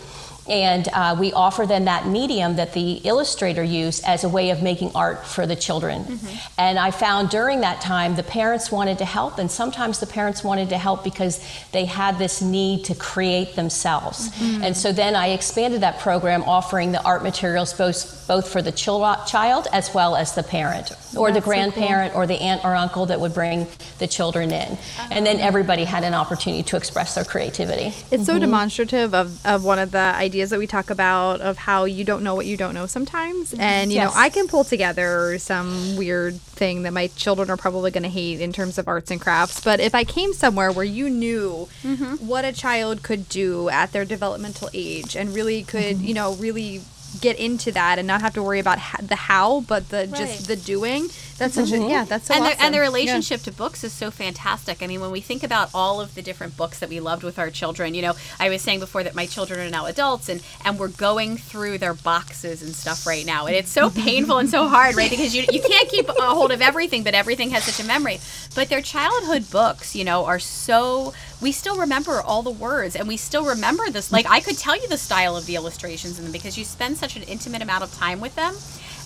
And 0.49 0.87
uh, 0.89 1.15
we 1.19 1.33
offer 1.33 1.65
them 1.65 1.85
that 1.85 2.07
medium 2.07 2.55
that 2.55 2.73
the 2.73 2.93
illustrator 3.03 3.63
used 3.63 4.03
as 4.05 4.23
a 4.23 4.29
way 4.29 4.49
of 4.49 4.63
making 4.63 4.91
art 4.95 5.25
for 5.25 5.45
the 5.45 5.55
children. 5.55 6.03
Mm-hmm. 6.03 6.35
And 6.57 6.79
I 6.79 6.91
found 6.91 7.29
during 7.29 7.61
that 7.61 7.81
time 7.81 8.15
the 8.15 8.23
parents 8.23 8.71
wanted 8.71 8.97
to 8.99 9.05
help, 9.05 9.37
and 9.37 9.49
sometimes 9.49 9.99
the 9.99 10.07
parents 10.07 10.43
wanted 10.43 10.69
to 10.69 10.77
help 10.77 11.03
because 11.03 11.43
they 11.71 11.85
had 11.85 12.17
this 12.17 12.41
need 12.41 12.85
to 12.85 12.95
create 12.95 13.55
themselves. 13.55 14.29
Mm-hmm. 14.29 14.63
And 14.63 14.77
so 14.77 14.91
then 14.91 15.15
I 15.15 15.29
expanded 15.29 15.81
that 15.81 15.99
program, 15.99 16.43
offering 16.43 16.91
the 16.91 17.03
art 17.03 17.23
materials 17.23 17.73
both, 17.73 18.27
both 18.27 18.51
for 18.51 18.61
the 18.61 18.71
chil- 18.71 19.17
child 19.27 19.67
as 19.73 19.93
well 19.93 20.15
as 20.15 20.35
the 20.35 20.43
parent, 20.43 20.91
or 21.15 21.31
the 21.31 21.41
grandparent, 21.41 22.15
or 22.15 22.27
the 22.27 22.39
aunt 22.41 22.63
or 22.63 22.75
uncle 22.75 23.05
that 23.07 23.19
would 23.19 23.33
bring 23.33 23.67
the 23.99 24.07
children 24.07 24.51
in. 24.51 24.73
Uh-huh. 24.73 25.07
And 25.11 25.25
then 25.25 25.39
everybody 25.39 25.83
had 25.83 26.03
an 26.03 26.13
opportunity 26.13 26.63
to 26.63 26.77
express 26.77 27.15
their 27.15 27.25
creativity. 27.25 27.93
It's 28.11 28.25
so 28.25 28.33
mm-hmm. 28.33 28.41
demonstrative 28.41 29.13
of, 29.13 29.45
of 29.45 29.63
one 29.63 29.79
of 29.79 29.91
the 29.91 29.97
ideas 29.97 30.36
that 30.49 30.59
we 30.59 30.67
talk 30.67 30.89
about 30.89 31.41
of 31.41 31.57
how 31.57 31.85
you 31.85 32.03
don't 32.03 32.23
know 32.23 32.35
what 32.35 32.45
you 32.45 32.57
don't 32.57 32.73
know 32.73 32.85
sometimes. 32.85 33.53
And, 33.57 33.91
you 33.91 33.97
Yes. 33.97 34.13
know, 34.13 34.19
I 34.19 34.29
can 34.29 34.47
pull 34.47 34.63
together 34.63 35.37
some 35.39 35.95
weird 35.95 36.39
thing 36.41 36.83
that 36.83 36.93
my 36.93 37.07
children 37.07 37.49
are 37.49 37.57
probably 37.57 37.91
going 37.91 38.03
to 38.03 38.09
hate 38.09 38.41
in 38.41 38.53
terms 38.53 38.77
of 38.77 38.87
arts 38.87 39.11
and 39.11 39.19
crafts. 39.19 39.59
But 39.59 39.79
if 39.79 39.93
I 39.93 40.03
came 40.03 40.33
somewhere 40.33 40.71
where 40.71 40.85
you 40.85 41.09
knew 41.09 41.67
mm-hmm. 41.83 42.27
what 42.27 42.45
a 42.45 42.51
child 42.51 43.03
could 43.03 43.29
do 43.29 43.69
at 43.69 43.91
their 43.91 44.05
developmental 44.05 44.69
age 44.73 45.15
and 45.15 45.33
really 45.33 45.63
could, 45.63 45.97
mm-hmm. 45.97 46.05
you 46.05 46.13
know, 46.13 46.33
really 46.33 46.81
get 47.21 47.37
into 47.39 47.71
that 47.71 47.97
and 47.99 48.07
not 48.07 48.21
have 48.21 48.33
to 48.35 48.43
worry 48.43 48.59
about 48.59 48.77
ha- 48.79 48.99
the 49.01 49.15
how, 49.15 49.61
but 49.61 49.89
the 49.89 50.07
Right. 50.09 50.13
just 50.13 50.47
the 50.47 50.55
doing. 50.55 51.09
That's 51.37 51.53
such 51.55 51.71
a, 51.71 51.77
yeah, 51.77 52.03
that's 52.03 52.27
so 52.27 52.33
and, 52.33 52.43
awesome. 52.43 52.57
the, 52.57 52.63
and 52.63 52.73
the 52.73 52.77
Yeah. 52.79 52.83
relationship 52.83 53.43
to 53.43 53.51
books 53.51 53.83
is 53.83 53.93
so 53.93 54.09
fantastic. 54.09 54.81
I 54.81 54.87
mean, 54.87 54.99
when 55.01 55.11
we 55.11 55.21
think 55.21 55.43
about 55.43 55.69
all 55.73 56.01
of 56.01 56.15
the 56.15 56.21
different 56.23 56.57
books 56.57 56.79
that 56.79 56.89
we 56.89 56.99
loved 56.99 57.21
with 57.23 57.37
our 57.37 57.51
children, 57.51 57.93
you 57.93 58.01
know, 58.01 58.15
I 58.39 58.49
was 58.49 58.61
saying 58.63 58.79
before 58.79 59.03
that 59.03 59.13
my 59.15 59.25
children 59.27 59.59
are 59.59 59.69
now 59.69 59.85
adults 59.85 60.29
and 60.29 60.41
and 60.65 60.79
we're 60.79 60.87
going 60.87 61.37
through 61.37 61.77
their 61.77 61.93
boxes 61.93 62.61
and 62.63 62.75
stuff 62.75 63.05
right 63.05 63.25
now, 63.25 63.45
and 63.45 63.55
it's 63.55 63.71
so 63.71 63.89
painful 64.07 64.39
and 64.39 64.49
so 64.49 64.67
hard, 64.67 64.95
right? 64.95 65.09
Because 65.09 65.35
you 65.35 65.45
you 65.51 65.61
can't 65.61 65.89
keep 65.89 66.09
a 66.09 66.13
hold 66.13 66.51
of 66.51 66.61
everything, 66.61 67.03
but 67.03 67.13
everything 67.13 67.51
has 67.51 67.63
such 67.63 67.79
a 67.83 67.87
memory. 67.87 68.19
But 68.55 68.69
their 68.69 68.81
childhood 68.81 69.49
books, 69.51 69.95
you 69.95 70.03
know, 70.03 70.25
are 70.25 70.39
so 70.39 71.13
we 71.41 71.51
still 71.51 71.77
remember 71.77 72.21
all 72.21 72.41
the 72.41 72.51
words 72.51 72.95
and 72.95 73.07
we 73.07 73.17
still 73.17 73.45
remember 73.45 73.89
this. 73.89 74.11
Like 74.11 74.25
I 74.29 74.39
could 74.39 74.57
tell 74.57 74.75
you 74.75 74.87
the 74.87 74.97
style 74.97 75.37
of 75.37 75.45
the 75.45 75.55
illustrations 75.55 76.17
in 76.17 76.25
them 76.25 76.31
because 76.31 76.57
you 76.57 76.65
spend 76.65 76.97
such 76.97 77.15
an 77.15 77.23
intimate 77.23 77.61
amount 77.61 77.83
of 77.83 77.93
time 77.93 78.19
with 78.19 78.35
them. 78.35 78.55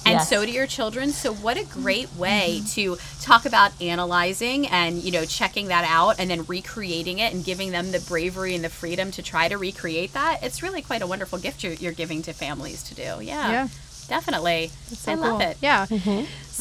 And 0.04 0.14
Yes. 0.14 0.30
so 0.30 0.44
do 0.44 0.52
your 0.52 0.66
children. 0.66 1.12
So 1.12 1.32
what 1.32 1.58
a 1.58 1.64
great 1.64 2.16
way 2.16 2.58
mm-hmm. 2.58 2.66
to 2.74 2.98
talk 3.22 3.46
about 3.46 3.80
analyzing 3.80 4.66
and 4.68 5.04
you 5.04 5.12
know 5.12 5.26
checking 5.26 5.68
that 5.68 5.86
out 5.88 6.20
and 6.20 6.30
then 6.30 6.44
recreating 6.46 7.20
it 7.20 7.34
and 7.34 7.46
giving 7.46 7.72
them 7.72 7.92
the 7.92 8.00
bravery 8.00 8.56
and 8.56 8.64
the 8.64 8.70
freedom 8.70 9.12
to 9.12 9.22
try 9.22 9.48
to 9.48 9.58
recreate 9.58 10.14
that. 10.14 10.40
It's 10.42 10.64
really 10.64 10.82
quite 10.82 11.04
a 11.04 11.08
wonderful 11.08 11.38
gift 11.38 11.64
you're, 11.64 11.74
you're 11.74 11.92
giving 11.92 12.24
to 12.24 12.34
families 12.34 12.82
to 12.84 12.96
do. 12.96 13.02
Yeah, 13.02 13.52
Yeah. 13.52 13.68
Definitely. 14.12 14.72
So 14.88 15.14
I 15.14 15.16
love 15.16 15.42
it. 15.42 15.58
Yeah. 15.62 15.86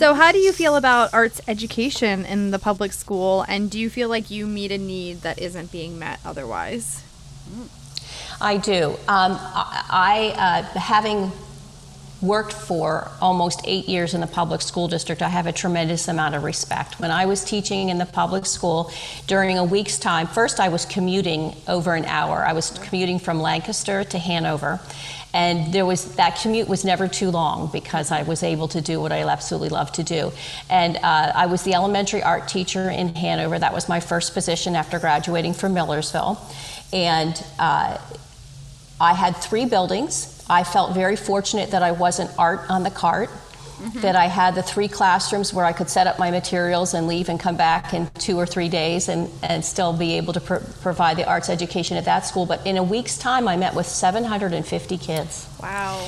So, 0.00 0.14
how 0.14 0.32
do 0.32 0.38
you 0.38 0.52
feel 0.52 0.76
about 0.76 1.12
arts 1.12 1.42
education 1.46 2.24
in 2.24 2.52
the 2.52 2.58
public 2.58 2.92
school, 2.92 3.44
and 3.48 3.70
do 3.70 3.78
you 3.78 3.90
feel 3.90 4.08
like 4.08 4.30
you 4.30 4.46
meet 4.46 4.72
a 4.72 4.78
need 4.78 5.22
that 5.22 5.38
isn't 5.38 5.70
being 5.70 5.98
met 5.98 6.20
otherwise? 6.24 7.02
I 8.40 8.56
do. 8.56 8.90
Um, 9.08 9.36
I, 9.36 9.84
I 9.90 10.62
uh, 10.74 10.78
having 10.78 11.30
worked 12.22 12.52
for 12.52 13.10
almost 13.20 13.60
eight 13.64 13.88
years 13.88 14.14
in 14.14 14.20
the 14.20 14.26
public 14.26 14.60
school 14.60 14.88
district, 14.88 15.22
I 15.22 15.28
have 15.28 15.46
a 15.46 15.52
tremendous 15.52 16.08
amount 16.08 16.34
of 16.34 16.44
respect. 16.44 17.00
When 17.00 17.10
I 17.10 17.26
was 17.26 17.44
teaching 17.44 17.88
in 17.88 17.98
the 17.98 18.06
public 18.06 18.46
school 18.46 18.92
during 19.26 19.58
a 19.58 19.64
week's 19.64 19.98
time, 19.98 20.26
first 20.26 20.60
I 20.60 20.68
was 20.68 20.84
commuting 20.84 21.54
over 21.66 21.94
an 21.94 22.04
hour. 22.04 22.44
I 22.44 22.52
was 22.52 22.70
commuting 22.70 23.18
from 23.18 23.40
Lancaster 23.40 24.04
to 24.04 24.18
Hanover. 24.18 24.80
And 25.32 25.72
there 25.72 25.86
was 25.86 26.16
that 26.16 26.40
commute 26.40 26.68
was 26.68 26.84
never 26.84 27.06
too 27.06 27.30
long 27.30 27.70
because 27.72 28.10
I 28.10 28.22
was 28.22 28.42
able 28.42 28.68
to 28.68 28.80
do 28.80 29.00
what 29.00 29.12
I 29.12 29.22
absolutely 29.22 29.68
love 29.68 29.92
to 29.92 30.02
do. 30.02 30.32
And 30.68 30.96
uh, 30.96 31.32
I 31.34 31.46
was 31.46 31.62
the 31.62 31.74
elementary 31.74 32.22
art 32.22 32.48
teacher 32.48 32.90
in 32.90 33.14
Hanover. 33.14 33.58
That 33.58 33.72
was 33.72 33.88
my 33.88 34.00
first 34.00 34.34
position 34.34 34.74
after 34.74 34.98
graduating 34.98 35.54
from 35.54 35.74
Millersville. 35.74 36.38
And 36.92 37.40
uh, 37.58 37.98
I 39.00 39.14
had 39.14 39.36
three 39.36 39.66
buildings. 39.66 40.44
I 40.48 40.64
felt 40.64 40.94
very 40.94 41.16
fortunate 41.16 41.70
that 41.70 41.82
I 41.82 41.92
wasn't 41.92 42.30
art 42.36 42.68
on 42.68 42.82
the 42.82 42.90
cart, 42.90 43.30
Mm-hmm. 43.80 44.00
that 44.00 44.14
I 44.14 44.26
had 44.26 44.54
the 44.54 44.62
three 44.62 44.88
classrooms 44.88 45.54
where 45.54 45.64
I 45.64 45.72
could 45.72 45.88
set 45.88 46.06
up 46.06 46.18
my 46.18 46.30
materials 46.30 46.92
and 46.92 47.06
leave 47.06 47.30
and 47.30 47.40
come 47.40 47.56
back 47.56 47.94
in 47.94 48.10
two 48.18 48.36
or 48.36 48.44
three 48.44 48.68
days 48.68 49.08
and, 49.08 49.30
and 49.42 49.64
still 49.64 49.94
be 49.94 50.18
able 50.18 50.34
to 50.34 50.40
pro- 50.40 50.60
provide 50.82 51.16
the 51.16 51.26
arts 51.26 51.48
education 51.48 51.96
at 51.96 52.04
that 52.04 52.26
school. 52.26 52.44
But 52.44 52.66
in 52.66 52.76
a 52.76 52.82
week's 52.82 53.16
time, 53.16 53.48
I 53.48 53.56
met 53.56 53.74
with 53.74 53.86
750 53.86 54.98
kids. 54.98 55.48
Wow. 55.62 56.06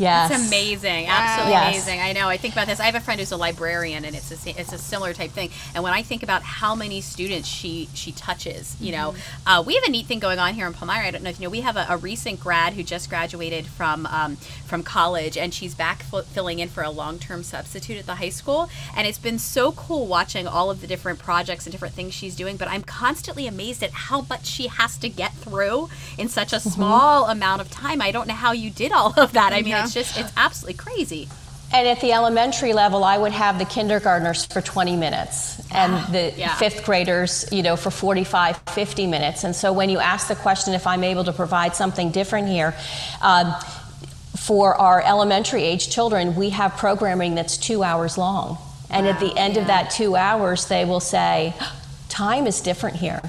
Yes. 0.00 0.30
It's 0.30 0.46
amazing, 0.48 1.06
absolutely 1.08 1.52
Yes. 1.52 1.74
amazing. 1.74 2.00
I 2.00 2.12
know. 2.12 2.28
I 2.28 2.36
think 2.38 2.54
about 2.54 2.66
this. 2.66 2.80
I 2.80 2.86
have 2.86 2.94
a 2.94 3.00
friend 3.00 3.20
who's 3.20 3.32
a 3.32 3.36
librarian, 3.36 4.04
and 4.04 4.16
it's 4.16 4.30
a 4.46 4.58
it's 4.60 4.72
a 4.72 4.78
similar 4.78 5.12
type 5.12 5.30
thing. 5.32 5.50
And 5.74 5.84
when 5.84 5.92
I 5.92 6.02
think 6.02 6.22
about 6.22 6.42
how 6.42 6.74
many 6.74 7.00
students 7.00 7.46
she 7.48 7.88
she 7.94 8.12
touches, 8.12 8.76
you 8.80 8.92
know, 8.92 9.14
uh, 9.46 9.62
we 9.64 9.74
have 9.74 9.84
a 9.84 9.90
neat 9.90 10.06
thing 10.06 10.18
going 10.18 10.38
on 10.38 10.54
here 10.54 10.66
in 10.66 10.72
Palmyra. 10.72 11.06
I 11.06 11.10
don't 11.10 11.22
know 11.22 11.30
if 11.30 11.38
you 11.38 11.46
know. 11.46 11.50
We 11.50 11.60
have 11.60 11.76
a, 11.76 11.86
a 11.88 11.96
recent 11.96 12.40
grad 12.40 12.72
who 12.74 12.82
just 12.82 13.08
graduated 13.10 13.66
from 13.66 14.06
um, 14.06 14.36
from 14.66 14.82
college, 14.82 15.36
and 15.36 15.52
she's 15.52 15.74
back 15.74 16.04
f- 16.12 16.24
filling 16.26 16.58
in 16.60 16.68
for 16.68 16.82
a 16.82 16.90
long 16.90 17.18
term 17.18 17.42
substitute 17.42 17.98
at 17.98 18.06
the 18.06 18.14
high 18.16 18.28
school. 18.30 18.70
And 18.96 19.06
it's 19.06 19.18
been 19.18 19.38
so 19.38 19.72
cool 19.72 20.06
watching 20.06 20.46
all 20.46 20.70
of 20.70 20.80
the 20.80 20.86
different 20.86 21.18
projects 21.18 21.66
and 21.66 21.72
different 21.72 21.94
things 21.94 22.14
she's 22.14 22.34
doing. 22.34 22.56
But 22.56 22.68
I'm 22.68 22.82
constantly 22.82 23.46
amazed 23.46 23.82
at 23.82 23.90
how 23.92 24.22
much 24.30 24.46
she 24.46 24.68
has 24.68 24.96
to 24.98 25.08
get 25.08 25.34
through 25.34 25.88
in 26.16 26.28
such 26.28 26.52
a 26.52 26.60
small 26.60 27.26
amount 27.26 27.60
of 27.60 27.70
time. 27.70 28.00
I 28.00 28.10
don't 28.10 28.26
know 28.28 28.34
how 28.34 28.52
you 28.52 28.70
did 28.70 28.92
all 28.92 29.12
of 29.18 29.32
that. 29.32 29.52
I 29.52 29.56
mean, 29.62 29.68
Yeah. 29.70 29.84
It's 29.96 30.08
just 30.10 30.18
it's 30.18 30.32
absolutely 30.36 30.74
crazy. 30.78 31.28
And 31.72 31.86
at 31.86 32.00
the 32.00 32.12
elementary 32.12 32.72
level, 32.72 33.04
I 33.04 33.16
would 33.16 33.30
have 33.30 33.60
the 33.60 33.64
kindergartners 33.64 34.44
for 34.44 34.60
20 34.60 34.96
minutes 34.96 35.60
and 35.70 35.92
the 36.12 36.32
Yeah. 36.36 36.54
fifth 36.56 36.84
graders, 36.84 37.46
you 37.52 37.62
know, 37.62 37.76
for 37.76 37.90
45, 37.92 38.58
50 38.74 39.06
minutes. 39.06 39.44
And 39.44 39.54
so 39.54 39.72
when 39.72 39.88
you 39.88 39.98
ask 40.00 40.26
the 40.26 40.34
question 40.34 40.74
if 40.74 40.86
I'm 40.86 41.04
able 41.04 41.22
to 41.24 41.32
provide 41.32 41.76
something 41.76 42.10
different 42.10 42.48
here, 42.48 42.74
um, 43.22 43.54
for 44.36 44.74
our 44.74 45.00
elementary 45.02 45.62
age 45.62 45.90
children, 45.90 46.34
we 46.34 46.50
have 46.50 46.76
programming 46.76 47.36
that's 47.36 47.56
two 47.56 47.82
hours 47.84 48.18
long. 48.18 48.58
And 48.90 49.06
at 49.06 49.20
the 49.20 49.36
end 49.38 49.56
of 49.56 49.68
that 49.68 49.90
two 49.90 50.16
hours, 50.16 50.66
they 50.66 50.84
will 50.84 50.98
say, 51.00 51.54
Time 52.08 52.48
is 52.48 52.60
different 52.60 52.96
here. 52.96 53.20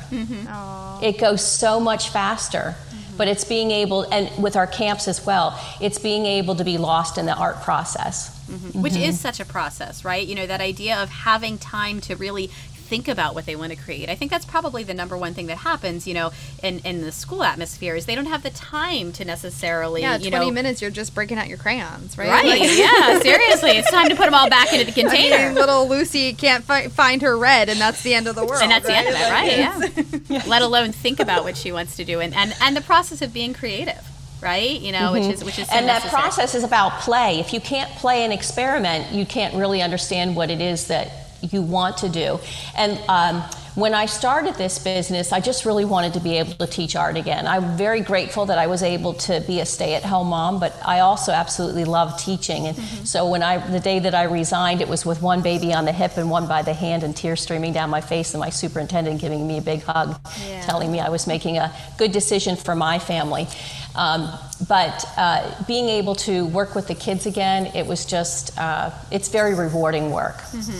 It 1.04 1.19
goes 1.19 1.45
so 1.45 1.80
much 1.80 2.10
faster. 2.10 2.74
But 3.22 3.28
it's 3.28 3.44
being 3.44 3.70
able, 3.70 4.02
and 4.12 4.32
with 4.42 4.56
our 4.56 4.66
camps 4.66 5.08
as 5.08 5.24
well, 5.24 5.56
it's 5.80 6.00
being 6.00 6.26
able 6.26 6.56
to 6.56 6.64
be 6.64 6.80
lost 6.80 7.20
in 7.20 7.28
the 7.28 7.36
art 7.36 7.62
process. 7.62 8.36
Mm-hmm. 8.50 8.82
which 8.82 8.96
is 8.98 9.20
such 9.20 9.40
a 9.40 9.46
process, 9.46 10.04
right? 10.04 10.28
You 10.28 10.34
know, 10.34 10.48
that 10.48 10.60
idea 10.60 10.98
of 10.98 11.10
having 11.10 11.60
time 11.60 12.02
to 12.02 12.16
really 12.16 12.50
think 12.92 13.08
about 13.08 13.34
what 13.34 13.46
they 13.46 13.56
want 13.56 13.72
to 13.72 13.78
create. 13.78 14.10
I 14.10 14.16
think 14.16 14.30
that's 14.32 14.44
probably 14.44 14.84
the 14.84 14.94
number 14.94 15.18
one 15.18 15.34
thing 15.34 15.48
that 15.48 15.60
happens, 15.60 16.06
you 16.06 16.14
know, 16.14 16.34
in, 16.62 16.80
in 16.80 17.00
the 17.00 17.12
school 17.14 17.42
atmosphere 17.42 17.96
is 17.96 18.06
they 18.06 18.16
don't 18.16 18.26
have 18.26 18.44
the 18.44 18.50
time 18.50 19.14
to 19.14 19.24
necessarily, 19.24 20.02
Yeah, 20.02 20.18
you 20.18 20.30
20 20.30 20.48
know, 20.48 20.52
minutes, 20.52 20.82
you're 20.82 20.92
just 20.92 21.16
breaking 21.16 21.38
out 21.38 21.48
your 21.48 21.58
crayons, 21.58 22.18
right? 22.18 22.28
Right. 22.28 22.60
Like- 22.60 22.78
yeah, 22.78 23.18
seriously. 23.22 23.72
It's 23.78 23.90
time 23.90 24.10
to 24.10 24.16
put 24.18 24.26
them 24.26 24.34
all 24.34 24.50
back 24.50 24.74
into 24.74 24.84
the 24.84 24.92
I 25.02 25.04
mean, 25.06 25.10
container. 25.10 25.54
little 25.54 25.88
Lucy 25.88 26.34
can't 26.34 26.66
fi- 26.66 26.90
find 26.90 27.22
her 27.22 27.38
red, 27.38 27.70
and 27.70 27.80
that's 27.80 28.04
the 28.04 28.14
end 28.14 28.28
of 28.28 28.36
the 28.36 28.44
world. 28.46 28.62
and 28.62 28.70
that's 28.70 28.86
the 28.86 28.94
end 28.94 29.08
of 29.08 29.16
it, 29.16 29.22
Like, 29.22 29.32
right? 29.32 30.22
Yeah. 30.30 30.44
Let 30.48 30.62
alone 30.62 30.92
think 30.92 31.22
about 31.22 31.46
what 31.46 31.56
she 31.56 31.72
wants 31.72 31.96
to 31.96 32.04
do 32.04 32.20
and, 32.20 32.34
and, 32.36 32.54
and 32.62 32.76
the 32.76 32.82
process 32.82 33.22
of 33.22 33.32
being 33.34 33.54
creative, 33.54 34.04
right? 34.42 34.80
You 34.82 34.92
know, 34.92 35.14
which 35.14 35.24
mm-hmm. 35.24 35.32
is 35.32 35.44
which 35.46 35.60
is 35.60 35.68
so 35.68 35.76
and 35.76 35.88
that 35.88 36.04
necessary. 36.04 36.22
process 36.22 36.56
is 36.56 36.64
about 36.66 37.00
play. 37.00 37.40
If 37.40 37.54
you 37.54 37.62
can't 37.62 37.90
play 37.92 38.26
and 38.26 38.34
experiment, 38.34 39.14
you 39.14 39.26
can't 39.26 39.56
really 39.56 39.82
understand 39.82 40.36
what 40.36 40.50
it 40.52 40.60
is 40.60 40.88
that 40.88 41.21
you 41.42 41.62
want 41.62 41.98
to 41.98 42.10
do. 42.10 42.40
And 42.76 43.00
um, 43.08 43.44
when 43.76 43.94
I 43.94 44.06
started 44.06 44.56
this 44.56 44.80
business, 44.80 45.32
I 45.32 45.40
just 45.40 45.66
really 45.66 45.86
wanted 45.86 46.14
to 46.16 46.20
be 46.20 46.38
able 46.38 46.54
to 46.56 46.68
teach 46.68 46.96
art 46.96 47.16
again. 47.16 47.48
I'm 47.48 47.78
very 47.78 48.02
grateful 48.02 48.46
that 48.48 48.58
I 48.58 48.68
was 48.68 48.84
able 48.84 49.14
to 49.14 49.40
be 49.48 49.62
a 49.62 49.66
stay-at-home 49.66 50.28
mom, 50.28 50.60
but 50.60 50.74
I 50.86 51.00
also 51.00 51.32
absolutely 51.32 51.86
love 51.86 52.20
teaching. 52.20 52.68
And 52.68 52.78
so 53.08 53.30
when 53.30 53.42
I, 53.42 53.66
the 53.72 53.80
day 53.80 54.00
that 54.00 54.14
I 54.14 54.24
resigned, 54.24 54.82
it 54.82 54.90
was 54.90 55.06
with 55.06 55.22
one 55.22 55.42
baby 55.42 55.74
on 55.74 55.86
the 55.86 55.94
hip 55.94 56.18
and 56.18 56.30
one 56.30 56.48
by 56.48 56.64
the 56.64 56.74
hand, 56.74 57.04
and 57.04 57.16
tears 57.16 57.40
streaming 57.40 57.72
down 57.72 57.90
my 57.90 58.02
face, 58.02 58.34
and 58.34 58.42
my 58.42 58.50
superintendent 58.50 59.22
giving 59.22 59.48
me 59.48 59.58
a 59.58 59.62
big 59.62 59.84
hug, 59.84 60.20
telling 60.64 60.92
me 60.92 61.00
I 61.00 61.08
was 61.08 61.26
making 61.26 61.58
a 61.58 61.74
good 61.98 62.12
decision 62.12 62.58
for 62.58 62.76
my 62.76 63.00
family. 63.00 63.48
Um, 63.96 64.30
but 64.68 65.04
uh, 65.18 65.64
being 65.66 65.90
able 65.90 66.16
to 66.16 66.46
work 66.48 66.76
with 66.76 66.88
the 66.88 66.96
kids 66.96 67.26
again, 67.26 67.68
it 67.76 67.86
was 67.86 68.06
just, 68.06 68.58
uh, 68.58 68.92
it's 69.12 69.28
very 69.30 69.54
rewarding 69.54 70.12
work. 70.12 70.40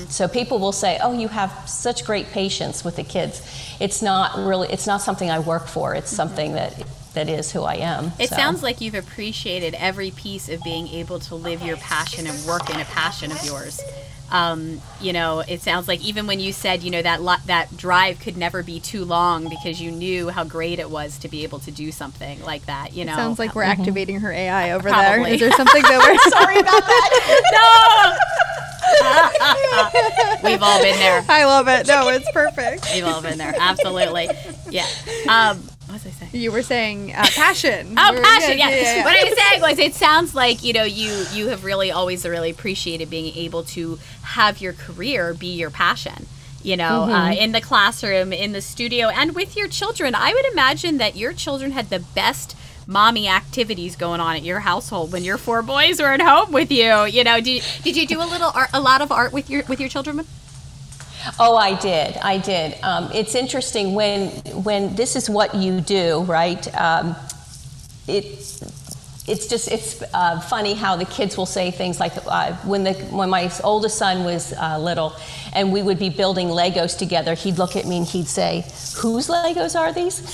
So 0.10 0.28
people 0.28 0.60
will 0.60 0.72
say, 0.72 1.00
oh, 1.02 1.12
you 1.14 1.28
have 1.28 1.52
such 1.68 2.06
great 2.06 2.28
patience 2.28 2.84
with 2.86 2.96
the 2.96 3.04
kids. 3.04 3.42
It's 3.80 4.02
not 4.02 4.38
really, 4.38 4.68
it's 4.72 4.88
not 4.88 5.02
something 5.02 5.30
I 5.30 5.40
work 5.40 5.68
for. 5.68 5.96
It's 5.96 6.12
something 6.12 6.54
that 6.54 6.82
that 7.14 7.28
is 7.28 7.52
who 7.52 7.64
I 7.64 7.76
am. 7.76 8.14
It 8.20 8.30
So- 8.30 8.38
sounds 8.38 8.64
like 8.64 8.80
you've 8.80 8.96
appreciated 8.96 9.74
every 9.74 10.12
piece 10.12 10.48
of 10.48 10.64
being 10.64 10.88
able 10.88 11.20
to 11.22 11.36
live 11.36 11.62
your 11.62 11.76
passion 11.78 12.26
and 12.28 12.46
work 12.46 12.70
in 12.70 12.80
a 12.80 12.86
passion 12.86 13.32
of 13.34 13.44
yours. 13.44 13.82
Um, 14.32 14.82
you 15.02 15.12
know, 15.14 15.40
it 15.42 15.62
sounds 15.62 15.88
like 15.90 16.02
even 16.06 16.26
when 16.26 16.40
you 16.40 16.54
said, 16.54 16.84
you 16.84 16.90
know, 16.90 17.02
that 17.02 17.22
lo- 17.22 17.36
that 17.48 17.76
drive 17.76 18.20
could 18.22 18.38
never 18.38 18.64
be 18.64 18.80
too 18.80 19.04
long 19.04 19.50
because 19.50 19.82
you 19.82 19.92
knew 19.92 20.30
how 20.30 20.44
great 20.46 20.80
it 20.80 20.90
was 20.90 21.18
to 21.20 21.28
be 21.28 21.44
able 21.44 21.60
to 21.60 21.72
do 21.72 21.92
something 21.92 22.42
like 22.44 22.66
that. 22.68 22.94
You 22.94 23.04
know, 23.06 23.16
Sounds 23.16 23.40
like 23.40 23.54
we're 23.56 23.64
Mm-hmm. 23.64 23.82
activating 23.82 24.20
her 24.22 24.32
AI 24.32 24.72
over 24.72 24.88
Probably. 24.90 25.24
there. 25.24 25.34
Is 25.34 25.40
there 25.42 25.52
something 25.52 25.82
that 25.82 26.00
we're 26.00 26.32
Sorry 26.32 26.60
about 26.60 26.82
that. 26.86 28.18
No. 29.04 30.42
We've 30.50 30.62
all 30.62 30.82
been 30.82 30.98
there. 30.98 31.24
I 31.30 31.46
love 31.46 31.68
it. 31.68 31.88
No, 31.88 32.10
it's 32.10 32.30
perfect. 32.32 32.88
We've 32.94 33.06
all 33.06 33.22
been 33.22 33.38
there. 33.38 33.54
Absolutely. 33.58 34.30
Yeah. 34.70 34.86
Um, 35.30 35.62
You 36.34 36.52
were 36.52 36.62
saying 36.62 37.14
uh, 37.14 37.26
passion. 37.36 37.94
Oh, 37.98 38.14
were- 38.14 38.22
passion! 38.22 38.58
Yeah. 38.58 38.70
yeah. 38.70 39.04
What 39.04 39.20
I 39.20 39.24
was 39.30 39.38
saying 39.38 39.62
was, 39.62 39.80
it 39.80 39.94
sounds 39.96 40.34
like 40.34 40.64
you 40.64 40.74
know 40.74 40.84
you 40.84 41.26
you 41.34 41.48
have 41.50 41.64
really 41.64 41.92
always 41.92 42.26
really 42.26 42.50
appreciated 42.52 43.10
being 43.10 43.36
able 43.36 43.64
to 43.64 44.00
have 44.24 44.62
your 44.62 44.74
career 44.74 45.34
be 45.34 45.48
your 45.48 45.70
passion. 45.70 46.28
You 46.64 46.78
know, 46.78 47.04
uh, 47.04 47.32
in 47.32 47.54
the 47.54 47.62
classroom, 47.62 48.32
in 48.32 48.52
the 48.52 48.62
studio, 48.62 49.08
and 49.08 49.34
with 49.34 49.58
your 49.58 49.68
children. 49.68 50.14
I 50.14 50.32
would 50.32 50.46
imagine 50.52 50.98
that 51.00 51.16
your 51.16 51.34
children 51.34 51.72
had 51.72 51.90
the 51.90 52.00
best 52.00 52.56
mommy 52.86 53.28
activities 53.28 53.96
going 53.96 54.20
on 54.20 54.36
at 54.36 54.44
your 54.44 54.60
household 54.60 55.12
when 55.12 55.24
your 55.24 55.38
four 55.38 55.62
boys 55.64 56.00
were 56.00 56.08
at 56.14 56.22
home 56.22 56.52
with 56.52 56.72
you. 56.72 57.06
You 57.06 57.24
know, 57.24 57.42
did, 57.42 57.64
did 57.84 57.96
you 57.96 58.06
do 58.06 58.20
a 58.22 58.26
little 58.26 58.52
art, 58.54 58.70
a 58.74 58.80
lot 58.82 59.02
of 59.02 59.12
art 59.12 59.34
with 59.34 59.50
your 59.50 59.64
with 59.68 59.80
your 59.80 59.90
children? 59.90 60.26
Oh, 61.40 61.56
I 61.56 61.80
did. 61.80 62.18
I 62.18 62.38
did. 62.38 62.82
Um, 62.84 63.10
it's 63.14 63.36
interesting 63.36 63.94
when 63.94 64.30
when 64.64 64.96
this 64.96 65.16
is 65.16 65.30
what 65.30 65.56
you 65.56 65.82
do, 65.82 66.22
right? 66.22 66.64
Um, 66.80 67.16
it 68.08 68.26
it's 69.28 69.48
just 69.48 69.68
it's 69.68 70.04
uh, 70.14 70.40
funny 70.42 70.74
how 70.74 70.96
the 70.96 71.06
kids 71.06 71.38
will 71.38 71.46
say 71.46 71.72
things 71.72 72.00
like 72.00 72.14
uh, 72.26 72.54
when 72.66 72.84
the 72.84 72.94
when 73.12 73.30
my 73.30 73.52
oldest 73.64 73.98
son 73.98 74.24
was 74.24 74.54
uh, 74.54 74.80
little, 74.80 75.14
and 75.54 75.72
we 75.72 75.82
would 75.82 76.00
be 76.00 76.10
building 76.10 76.48
Legos 76.48 76.98
together. 76.98 77.34
He'd 77.34 77.58
look 77.58 77.76
at 77.76 77.86
me 77.86 77.98
and 77.98 78.08
he'd 78.08 78.28
say, 78.28 78.66
"Whose 78.98 79.28
Legos 79.28 79.80
are 79.80 79.92
these?" 79.92 80.20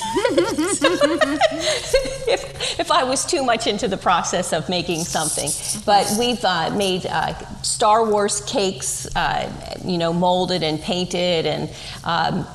if, 2.27 2.79
if 2.79 2.91
I 2.91 3.03
was 3.03 3.25
too 3.25 3.43
much 3.43 3.67
into 3.67 3.87
the 3.87 3.97
process 3.97 4.53
of 4.53 4.69
making 4.69 5.03
something, 5.03 5.49
but 5.85 6.11
we've 6.19 6.43
uh, 6.43 6.69
made 6.71 7.05
uh, 7.05 7.33
Star 7.61 8.05
Wars 8.05 8.41
cakes, 8.41 9.07
uh, 9.15 9.51
you 9.83 9.97
know, 9.97 10.13
molded 10.13 10.63
and 10.63 10.79
painted, 10.81 11.45
and 11.45 11.69
um, 12.03 12.45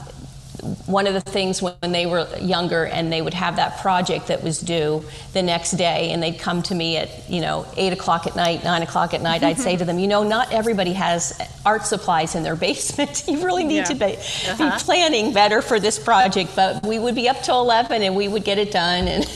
one 0.87 1.07
of 1.07 1.15
the 1.15 1.21
things 1.21 1.63
when 1.63 1.93
they 1.93 2.07
were 2.07 2.27
younger 2.39 2.85
and 2.85 3.13
they 3.13 3.23
would 3.23 3.35
have 3.35 3.57
that 3.57 3.79
project 3.81 4.27
that 4.29 4.43
was 4.43 4.61
due 4.61 5.03
the 5.33 5.43
next 5.43 5.73
day 5.73 6.11
and 6.13 6.23
they'd 6.23 6.39
come 6.39 6.63
to 6.63 6.75
me 6.75 6.97
at 6.97 7.29
you 7.29 7.41
know 7.41 7.67
8 7.77 7.93
o'clock 7.95 8.27
at 8.27 8.37
night 8.37 8.63
9 8.63 8.83
o'clock 8.83 9.15
at 9.15 9.23
night 9.23 9.43
i'd 9.43 9.59
say 9.59 9.77
to 9.77 9.85
them 9.85 9.99
you 9.99 10.07
know 10.07 10.23
not 10.23 10.53
everybody 10.53 10.93
has 10.93 11.41
art 11.65 11.85
supplies 11.87 12.35
in 12.35 12.43
their 12.43 12.57
basement 12.69 13.25
you 13.27 13.43
really 13.45 13.65
need 13.65 13.87
to 13.87 13.95
be, 13.95 14.17
be 14.59 14.71
planning 14.79 15.33
better 15.33 15.63
for 15.63 15.81
this 15.81 15.99
project 15.99 16.51
but 16.55 16.85
we 16.87 16.99
would 16.99 17.15
be 17.15 17.29
up 17.29 17.43
till 17.43 17.61
11 17.61 18.03
and 18.03 18.15
we 18.15 18.29
would 18.29 18.45
get 18.45 18.59
it 18.59 18.71
done 18.71 19.09
and 19.09 19.27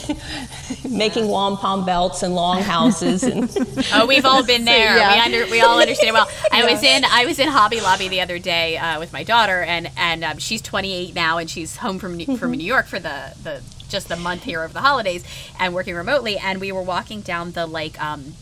making 0.90 1.29
wampum 1.29 1.85
belts 1.85 2.22
and 2.22 2.35
long 2.35 2.61
houses 2.61 3.22
and 3.22 3.50
Oh, 3.92 4.07
we've 4.07 4.24
all 4.24 4.44
been 4.44 4.64
there. 4.64 4.96
yeah. 4.96 5.14
We 5.14 5.20
under, 5.37 5.50
we 5.50 5.61
all 5.61 5.81
understand 5.81 6.14
well. 6.14 6.29
I 6.52 6.64
was 6.70 6.83
in 6.83 7.05
I 7.05 7.24
was 7.24 7.38
in 7.38 7.48
Hobby 7.48 7.81
Lobby 7.81 8.09
the 8.09 8.20
other 8.20 8.38
day 8.38 8.76
uh, 8.76 8.98
with 8.98 9.12
my 9.12 9.22
daughter, 9.22 9.62
and 9.62 9.90
and 9.96 10.24
um, 10.24 10.38
she's 10.38 10.61
28 10.61 11.05
now, 11.14 11.38
and 11.38 11.48
she's 11.48 11.76
home 11.78 11.98
from 11.98 12.16
New- 12.16 12.36
from 12.36 12.52
New 12.52 12.64
York 12.64 12.86
for 12.86 12.98
the 12.98 13.34
the 13.42 13.62
just 13.88 14.08
the 14.08 14.16
month 14.16 14.42
here 14.44 14.62
of 14.64 14.72
the 14.72 14.80
holidays, 14.80 15.24
and 15.58 15.72
working 15.74 15.94
remotely. 15.94 16.36
And 16.38 16.60
we 16.60 16.72
were 16.72 16.82
walking 16.82 17.20
down 17.20 17.52
the 17.52 17.66
like 17.66 18.00
um, 18.02 18.34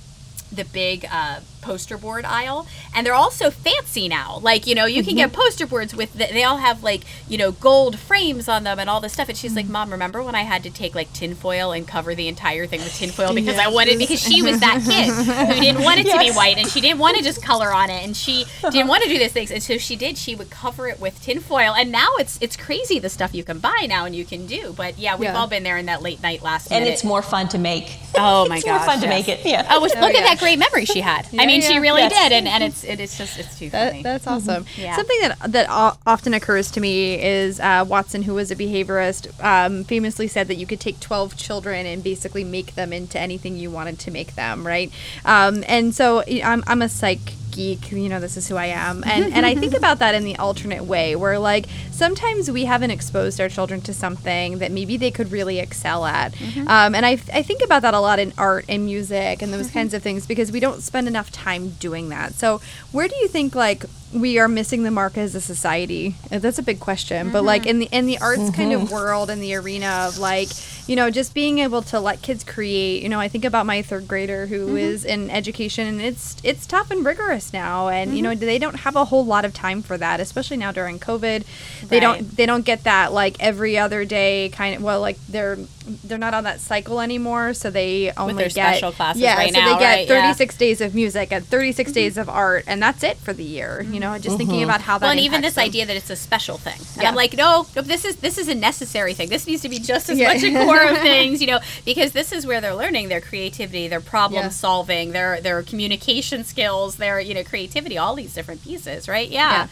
the 0.50 0.64
big 0.64 1.06
uh, 1.10 1.40
poster 1.64 1.96
board 1.96 2.24
aisle, 2.24 2.66
and 2.94 3.06
they're 3.06 3.14
all 3.14 3.30
so 3.30 3.50
fancy 3.50 4.08
now. 4.08 4.38
Like 4.42 4.66
you 4.66 4.74
know, 4.74 4.84
you 4.86 5.02
can 5.02 5.16
get 5.16 5.30
mm-hmm. 5.30 5.40
poster 5.40 5.66
boards 5.66 5.94
with 5.94 6.12
the, 6.12 6.26
they 6.30 6.44
all 6.44 6.58
have 6.58 6.82
like 6.82 7.02
you 7.28 7.38
know 7.38 7.52
gold 7.52 7.98
frames 7.98 8.48
on 8.48 8.64
them 8.64 8.78
and 8.78 8.90
all 8.90 9.00
this 9.00 9.14
stuff. 9.14 9.28
And 9.28 9.38
she's 9.38 9.56
like, 9.56 9.64
mm-hmm. 9.64 9.72
"Mom, 9.72 9.90
remember 9.90 10.22
when 10.22 10.34
I 10.34 10.42
had 10.42 10.62
to 10.64 10.70
take 10.70 10.94
like 10.94 11.12
tinfoil 11.12 11.72
and 11.72 11.88
cover 11.88 12.14
the 12.14 12.28
entire 12.28 12.66
thing 12.66 12.80
with 12.80 12.94
tinfoil 12.94 13.34
because 13.34 13.58
I 13.58 13.68
wanted 13.68 13.98
because 13.98 14.20
she 14.20 14.42
was 14.42 14.60
that 14.60 14.82
kid 14.86 15.08
who 15.54 15.60
didn't 15.60 15.82
want 15.82 16.00
it 16.00 16.06
to 16.10 16.18
be 16.18 16.30
white 16.30 16.58
and 16.58 16.68
she 16.68 16.80
didn't 16.80 16.98
want 16.98 17.16
to 17.16 17.22
just 17.22 17.42
color 17.42 17.72
on 17.72 17.90
it 17.90 18.04
and 18.04 18.16
she 18.16 18.44
didn't 18.70 18.88
want 18.88 19.02
to 19.02 19.08
do 19.08 19.18
these 19.18 19.32
things 19.32 19.50
and 19.50 19.62
so 19.62 19.78
she 19.78 19.96
did. 19.96 20.18
She 20.18 20.34
would 20.34 20.50
cover 20.50 20.88
it 20.88 21.00
with 21.00 21.20
tinfoil 21.22 21.74
and 21.74 21.90
now 21.90 22.10
it's 22.18 22.38
it's 22.40 22.56
crazy 22.56 22.98
the 22.98 23.08
stuff 23.10 23.34
you 23.34 23.44
can 23.44 23.58
buy 23.58 23.86
now 23.88 24.04
and 24.04 24.14
you 24.14 24.24
can 24.24 24.46
do. 24.46 24.72
But 24.76 24.98
yeah, 24.98 25.16
we've 25.16 25.30
Yeah. 25.30 25.38
all 25.38 25.46
been 25.46 25.62
there 25.62 25.78
in 25.78 25.86
that 25.86 26.02
late 26.02 26.22
night 26.22 26.42
last 26.42 26.70
and 26.70 26.84
minute. 26.84 26.94
it's 26.94 27.04
more 27.04 27.22
fun 27.22 27.48
to 27.48 27.58
make 27.58 27.98
Oh 28.18 28.46
my 28.48 28.56
it's 28.56 28.66
more 28.66 28.76
gosh, 28.78 28.86
fun 28.86 29.00
to 29.00 29.08
make 29.08 29.28
it 29.28 29.44
yeah 29.44 29.66
Oh, 29.70 29.80
look 29.80 29.92
yeah. 29.94 30.04
at 30.06 30.12
that 30.12 30.38
great 30.38 30.58
memory 30.58 30.84
she 30.84 31.00
had. 31.00 31.26
I 31.38 31.46
mean, 31.46 31.60
she 31.62 31.78
really 31.78 32.02
Yes. 32.02 32.12
did, 32.12 32.32
and, 32.32 32.46
and 32.48 32.62
it's 32.64 32.84
it 32.92 33.00
is 33.00 33.16
just 33.18 33.38
it's 33.38 33.58
too 33.58 33.70
funny. 33.70 34.02
That's 34.02 34.26
awesome. 34.26 34.66
Yeah. 34.76 34.96
Something 34.96 35.18
that 35.22 35.38
that 35.52 35.66
often 36.06 36.34
occurs 36.34 36.70
to 36.72 36.80
me 36.80 37.20
is 37.22 37.58
uh, 37.60 37.84
Watson, 37.86 38.22
who 38.22 38.34
was 38.34 38.50
a 38.50 38.56
behaviorist, 38.56 39.28
um, 39.42 39.84
famously 39.84 40.28
said 40.28 40.48
that 40.48 40.56
you 40.56 40.66
could 40.66 40.80
take 40.80 41.00
twelve 41.00 41.36
children 41.36 41.86
and 41.86 42.02
basically 42.04 42.44
make 42.44 42.74
them 42.74 42.92
into 42.92 43.18
anything 43.18 43.56
you 43.56 43.70
wanted 43.70 43.98
to 44.00 44.10
make 44.10 44.34
them, 44.34 44.66
right? 44.66 44.90
Um, 45.24 45.64
and 45.66 45.94
so 45.94 46.22
y- 46.28 46.40
I'm 46.44 46.62
I'm 46.66 46.82
a 46.82 46.88
psych 46.88 47.34
geek 47.54 47.90
you 47.92 48.08
know 48.08 48.20
this 48.20 48.36
is 48.36 48.48
who 48.48 48.56
i 48.56 48.66
am. 48.66 49.02
And 49.06 49.32
and 49.32 49.46
i 49.46 49.54
think 49.54 49.74
about 49.82 49.98
that 50.00 50.14
in 50.14 50.24
the 50.24 50.36
alternate 50.36 50.84
way 50.84 51.16
where 51.16 51.38
like 51.38 51.66
sometimes 51.90 52.50
we 52.50 52.64
haven't 52.64 52.90
exposed 52.90 53.40
our 53.40 53.48
children 53.48 53.80
to 53.82 53.94
something 53.94 54.58
that 54.58 54.72
maybe 54.72 54.96
they 54.96 55.10
could 55.10 55.30
really 55.32 55.58
excel 55.60 56.04
at. 56.04 56.34
Um, 56.66 56.94
and 56.94 57.06
I, 57.06 57.12
I 57.32 57.42
think 57.42 57.62
about 57.62 57.82
that 57.82 57.94
a 57.94 58.00
lot 58.00 58.18
in 58.18 58.32
art 58.36 58.64
and 58.68 58.84
music 58.84 59.42
and 59.42 59.52
those 59.52 59.70
kinds 59.70 59.94
of 59.94 60.02
things 60.02 60.26
because 60.26 60.50
we 60.50 60.60
don't 60.60 60.82
spend 60.82 61.08
enough 61.08 61.30
time 61.30 61.70
doing 61.80 62.08
that. 62.08 62.34
So 62.34 62.60
where 62.92 63.08
do 63.08 63.16
you 63.16 63.28
think 63.28 63.54
like 63.54 63.84
we 64.12 64.38
are 64.38 64.48
missing 64.48 64.82
the 64.82 64.90
mark 64.90 65.16
as 65.16 65.34
a 65.34 65.40
society. 65.40 66.14
Uh, 66.30 66.38
that's 66.38 66.58
a 66.58 66.62
big 66.62 66.80
question 66.80 67.30
but 67.30 67.44
like 67.44 67.62
mm-hmm. 67.62 67.70
in 67.70 67.78
the 67.78 67.88
in 67.92 68.06
the 68.06 68.18
arts 68.18 68.50
kind 68.50 68.72
of 68.72 68.82
mm-hmm. 68.82 68.94
world 68.94 69.30
in 69.30 69.40
the 69.40 69.54
arena 69.54 70.06
of 70.06 70.18
like 70.18 70.48
you 70.88 70.96
know 70.96 71.10
just 71.10 71.34
being 71.34 71.58
able 71.58 71.82
to 71.82 71.98
let 71.98 72.20
kids 72.22 72.44
create 72.44 73.02
you 73.02 73.08
know 73.08 73.20
i 73.20 73.28
think 73.28 73.44
about 73.44 73.66
my 73.66 73.82
third 73.82 74.06
grader 74.06 74.46
who 74.46 74.66
mm-hmm. 74.66 74.76
is 74.76 75.04
in 75.04 75.30
education 75.30 75.86
and 75.86 76.00
it's 76.00 76.36
it's 76.42 76.66
tough 76.66 76.90
and 76.90 77.04
rigorous 77.04 77.52
now 77.52 77.88
and 77.88 78.16
you 78.16 78.22
know 78.22 78.34
they 78.34 78.58
don't 78.58 78.80
have 78.80 78.96
a 78.96 79.06
whole 79.06 79.24
lot 79.24 79.44
of 79.44 79.52
time 79.54 79.82
for 79.82 79.96
that 79.96 80.20
especially 80.20 80.56
now 80.56 80.72
during 80.72 80.98
covid. 80.98 81.44
They 81.88 82.00
Right. 82.00 82.18
don't 82.18 82.36
they 82.36 82.46
don't 82.46 82.64
get 82.64 82.84
that 82.84 83.12
like 83.12 83.36
every 83.40 83.78
other 83.78 84.04
day 84.04 84.50
kind 84.50 84.76
of 84.76 84.82
well 84.82 85.00
like 85.00 85.16
they're 85.28 85.58
they're 86.04 86.18
not 86.18 86.34
on 86.34 86.44
that 86.44 86.60
cycle 86.60 87.00
anymore 87.00 87.54
so 87.54 87.70
they 87.70 88.10
only 88.16 88.34
their 88.34 88.48
get 88.48 88.76
special 88.76 88.92
classes 88.92 89.22
yeah 89.22 89.36
right 89.36 89.52
so 89.52 89.60
now, 89.60 89.74
they 89.74 89.78
get 89.80 89.94
right, 89.94 90.08
yeah. 90.08 90.32
36 90.32 90.56
days 90.56 90.80
of 90.80 90.94
music 90.94 91.32
and 91.32 91.46
36 91.46 91.90
mm-hmm. 91.90 91.94
days 91.94 92.18
of 92.18 92.28
art 92.28 92.64
and 92.66 92.82
that's 92.82 93.02
it 93.02 93.16
for 93.18 93.32
the 93.32 93.44
year 93.44 93.82
you 93.90 94.00
know 94.00 94.18
just 94.18 94.36
thinking 94.36 94.56
mm-hmm. 94.56 94.64
about 94.64 94.80
how 94.80 94.98
that 94.98 95.06
well, 95.06 95.12
and 95.12 95.20
even 95.20 95.40
this 95.40 95.54
them. 95.54 95.64
idea 95.64 95.86
that 95.86 95.96
it's 95.96 96.10
a 96.10 96.16
special 96.16 96.58
thing, 96.58 96.78
and 96.94 97.02
Yeah. 97.02 97.08
I'm 97.08 97.14
like, 97.14 97.36
no, 97.36 97.66
no, 97.76 97.82
this 97.82 98.04
is 98.04 98.16
this 98.16 98.38
is 98.38 98.48
a 98.48 98.54
necessary 98.54 99.14
thing. 99.14 99.28
This 99.28 99.46
needs 99.46 99.62
to 99.62 99.68
be 99.68 99.78
just 99.78 100.10
as 100.10 100.18
Yeah. 100.18 100.32
much 100.32 100.42
a 100.42 100.52
core 100.64 100.82
of 100.82 100.98
things, 100.98 101.40
you 101.40 101.46
know, 101.46 101.60
because 101.84 102.12
this 102.12 102.32
is 102.32 102.46
where 102.46 102.60
they're 102.60 102.74
learning 102.74 103.08
their 103.08 103.20
creativity, 103.20 103.88
their 103.88 104.00
problem 104.00 104.44
Yeah. 104.44 104.48
solving, 104.50 105.12
their 105.12 105.40
their 105.40 105.62
communication 105.62 106.44
skills, 106.44 106.96
their 106.96 107.20
you 107.20 107.34
know 107.34 107.44
creativity, 107.44 107.98
all 107.98 108.14
these 108.14 108.34
different 108.34 108.62
pieces, 108.64 109.08
right? 109.08 109.28
Yeah. 109.28 109.68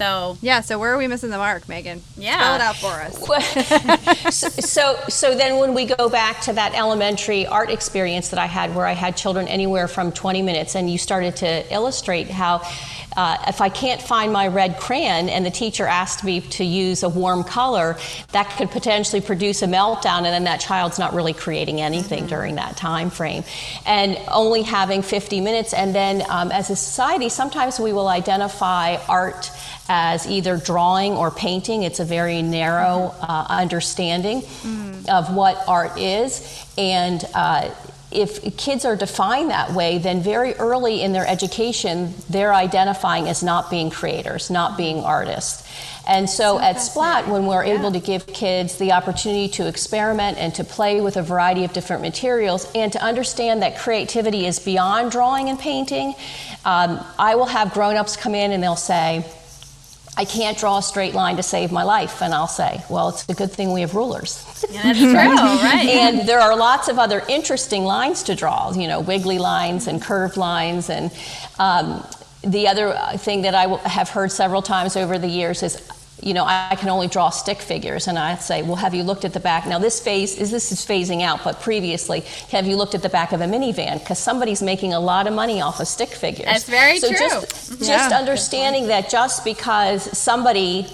Yeah. 0.00 0.06
So 0.06 0.38
yeah 0.42 0.60
so 0.60 0.78
where 0.78 0.92
are 0.92 0.98
we 0.98 1.06
missing 1.06 1.30
the 1.30 1.38
mark 1.38 1.68
megan 1.68 2.02
Yeah. 2.16 2.38
spell 2.38 2.54
it 2.56 2.60
out 2.60 2.76
for 2.76 2.86
us 2.88 4.34
so, 4.34 4.48
so, 4.48 4.98
so 5.08 5.34
then 5.36 5.58
when 5.58 5.74
we 5.74 5.84
go 5.86 6.08
back 6.08 6.40
to 6.42 6.52
that 6.54 6.74
elementary 6.74 7.46
art 7.46 7.70
experience 7.70 8.28
that 8.30 8.38
I 8.38 8.46
had, 8.46 8.74
where 8.74 8.86
I 8.86 8.92
had 8.92 9.16
children 9.16 9.46
anywhere 9.48 9.88
from 9.88 10.12
20 10.12 10.42
minutes, 10.42 10.74
and 10.74 10.90
you 10.90 10.98
started 10.98 11.36
to 11.36 11.72
illustrate 11.72 12.28
how 12.30 12.62
uh, 13.16 13.38
if 13.48 13.60
I 13.60 13.68
can't 13.68 14.00
find 14.00 14.32
my 14.32 14.48
red 14.48 14.78
crayon 14.78 15.28
and 15.28 15.44
the 15.44 15.50
teacher 15.50 15.86
asked 15.86 16.24
me 16.24 16.40
to 16.40 16.64
use 16.64 17.02
a 17.02 17.08
warm 17.08 17.44
color, 17.44 17.96
that 18.32 18.50
could 18.56 18.70
potentially 18.70 19.20
produce 19.20 19.62
a 19.62 19.66
meltdown, 19.66 20.18
and 20.18 20.26
then 20.26 20.44
that 20.44 20.60
child's 20.60 20.98
not 20.98 21.14
really 21.14 21.32
creating 21.32 21.80
anything 21.80 22.26
during 22.26 22.56
that 22.56 22.76
time 22.76 23.10
frame. 23.10 23.44
And 23.86 24.18
only 24.28 24.62
having 24.62 25.02
50 25.02 25.40
minutes, 25.40 25.72
and 25.72 25.94
then 25.94 26.22
um, 26.28 26.50
as 26.50 26.70
a 26.70 26.76
society, 26.76 27.28
sometimes 27.28 27.78
we 27.78 27.92
will 27.92 28.08
identify 28.08 28.96
art 29.08 29.50
as 29.88 30.26
either 30.26 30.56
drawing 30.56 31.12
or 31.12 31.30
painting. 31.30 31.82
It's 31.82 32.00
a 32.00 32.04
very 32.04 32.42
narrow 32.42 33.14
uh, 33.20 33.46
understanding 33.48 34.42
of 35.08 35.34
what 35.34 35.62
art 35.68 35.98
is. 35.98 36.66
And 36.78 37.24
uh, 37.34 37.70
if 38.14 38.56
kids 38.56 38.84
are 38.84 38.96
defined 38.96 39.50
that 39.50 39.72
way, 39.72 39.98
then 39.98 40.22
very 40.22 40.54
early 40.54 41.02
in 41.02 41.12
their 41.12 41.26
education, 41.26 42.14
they're 42.30 42.54
identifying 42.54 43.28
as 43.28 43.42
not 43.42 43.70
being 43.70 43.90
creators, 43.90 44.50
not 44.50 44.76
being 44.76 45.00
artists. 45.00 45.68
And 46.06 46.28
so, 46.28 46.58
at 46.58 46.80
Splat, 46.80 47.28
when 47.28 47.46
we're 47.46 47.64
able 47.64 47.90
to 47.90 47.98
give 47.98 48.26
kids 48.26 48.76
the 48.76 48.92
opportunity 48.92 49.48
to 49.48 49.66
experiment 49.66 50.36
and 50.38 50.54
to 50.54 50.64
play 50.64 51.00
with 51.00 51.16
a 51.16 51.22
variety 51.22 51.64
of 51.64 51.72
different 51.72 52.02
materials 52.02 52.70
and 52.74 52.92
to 52.92 53.02
understand 53.02 53.62
that 53.62 53.78
creativity 53.78 54.46
is 54.46 54.58
beyond 54.58 55.12
drawing 55.12 55.48
and 55.48 55.58
painting, 55.58 56.14
um, 56.64 57.04
I 57.18 57.36
will 57.36 57.46
have 57.46 57.72
grown 57.72 57.96
ups 57.96 58.16
come 58.16 58.34
in 58.34 58.52
and 58.52 58.62
they'll 58.62 58.76
say, 58.76 59.24
I 60.16 60.24
can't 60.24 60.56
draw 60.56 60.78
a 60.78 60.82
straight 60.82 61.14
line 61.14 61.36
to 61.36 61.42
save 61.42 61.72
my 61.72 61.82
life. 61.82 62.22
And 62.22 62.32
I'll 62.32 62.46
say, 62.46 62.84
well, 62.88 63.08
it's 63.08 63.28
a 63.28 63.34
good 63.34 63.50
thing 63.50 63.72
we 63.72 63.80
have 63.80 63.94
rulers. 63.94 64.64
Yeah, 64.70 64.82
that's 64.82 64.98
true, 64.98 65.12
right? 65.14 65.86
and 65.86 66.28
there 66.28 66.40
are 66.40 66.56
lots 66.56 66.88
of 66.88 66.98
other 66.98 67.22
interesting 67.28 67.84
lines 67.84 68.22
to 68.24 68.34
draw, 68.34 68.72
you 68.72 68.86
know, 68.86 69.00
wiggly 69.00 69.38
lines 69.38 69.88
and 69.88 70.00
curved 70.00 70.36
lines. 70.36 70.88
And 70.88 71.10
um, 71.58 72.06
the 72.42 72.68
other 72.68 72.96
thing 73.18 73.42
that 73.42 73.54
I 73.54 73.66
have 73.88 74.08
heard 74.08 74.30
several 74.30 74.62
times 74.62 74.96
over 74.96 75.18
the 75.18 75.28
years 75.28 75.62
is 75.62 75.76
you 76.24 76.32
know, 76.32 76.44
I 76.46 76.74
can 76.78 76.88
only 76.88 77.06
draw 77.06 77.28
stick 77.30 77.58
figures. 77.58 78.08
And 78.08 78.18
I 78.18 78.34
say, 78.36 78.62
well, 78.62 78.76
have 78.76 78.94
you 78.94 79.02
looked 79.02 79.24
at 79.26 79.32
the 79.34 79.40
back? 79.40 79.66
Now, 79.66 79.78
this 79.78 80.00
phase 80.00 80.38
is 80.38 80.50
this 80.50 80.72
is 80.72 80.80
phasing 80.84 81.22
out, 81.22 81.44
but 81.44 81.60
previously, 81.60 82.20
have 82.50 82.66
you 82.66 82.76
looked 82.76 82.94
at 82.94 83.02
the 83.02 83.08
back 83.10 83.32
of 83.32 83.40
a 83.42 83.44
minivan? 83.44 83.98
Because 83.98 84.18
somebody's 84.18 84.62
making 84.62 84.94
a 84.94 85.00
lot 85.00 85.26
of 85.26 85.34
money 85.34 85.60
off 85.60 85.80
of 85.80 85.86
stick 85.86 86.08
figures. 86.08 86.46
That's 86.46 86.64
very 86.64 86.98
so 86.98 87.08
true. 87.08 87.18
Just, 87.18 87.68
just 87.78 87.82
Yeah. 88.10 88.18
understanding 88.18 88.86
that 88.88 89.10
just 89.10 89.44
because 89.44 90.16
somebody 90.16 90.86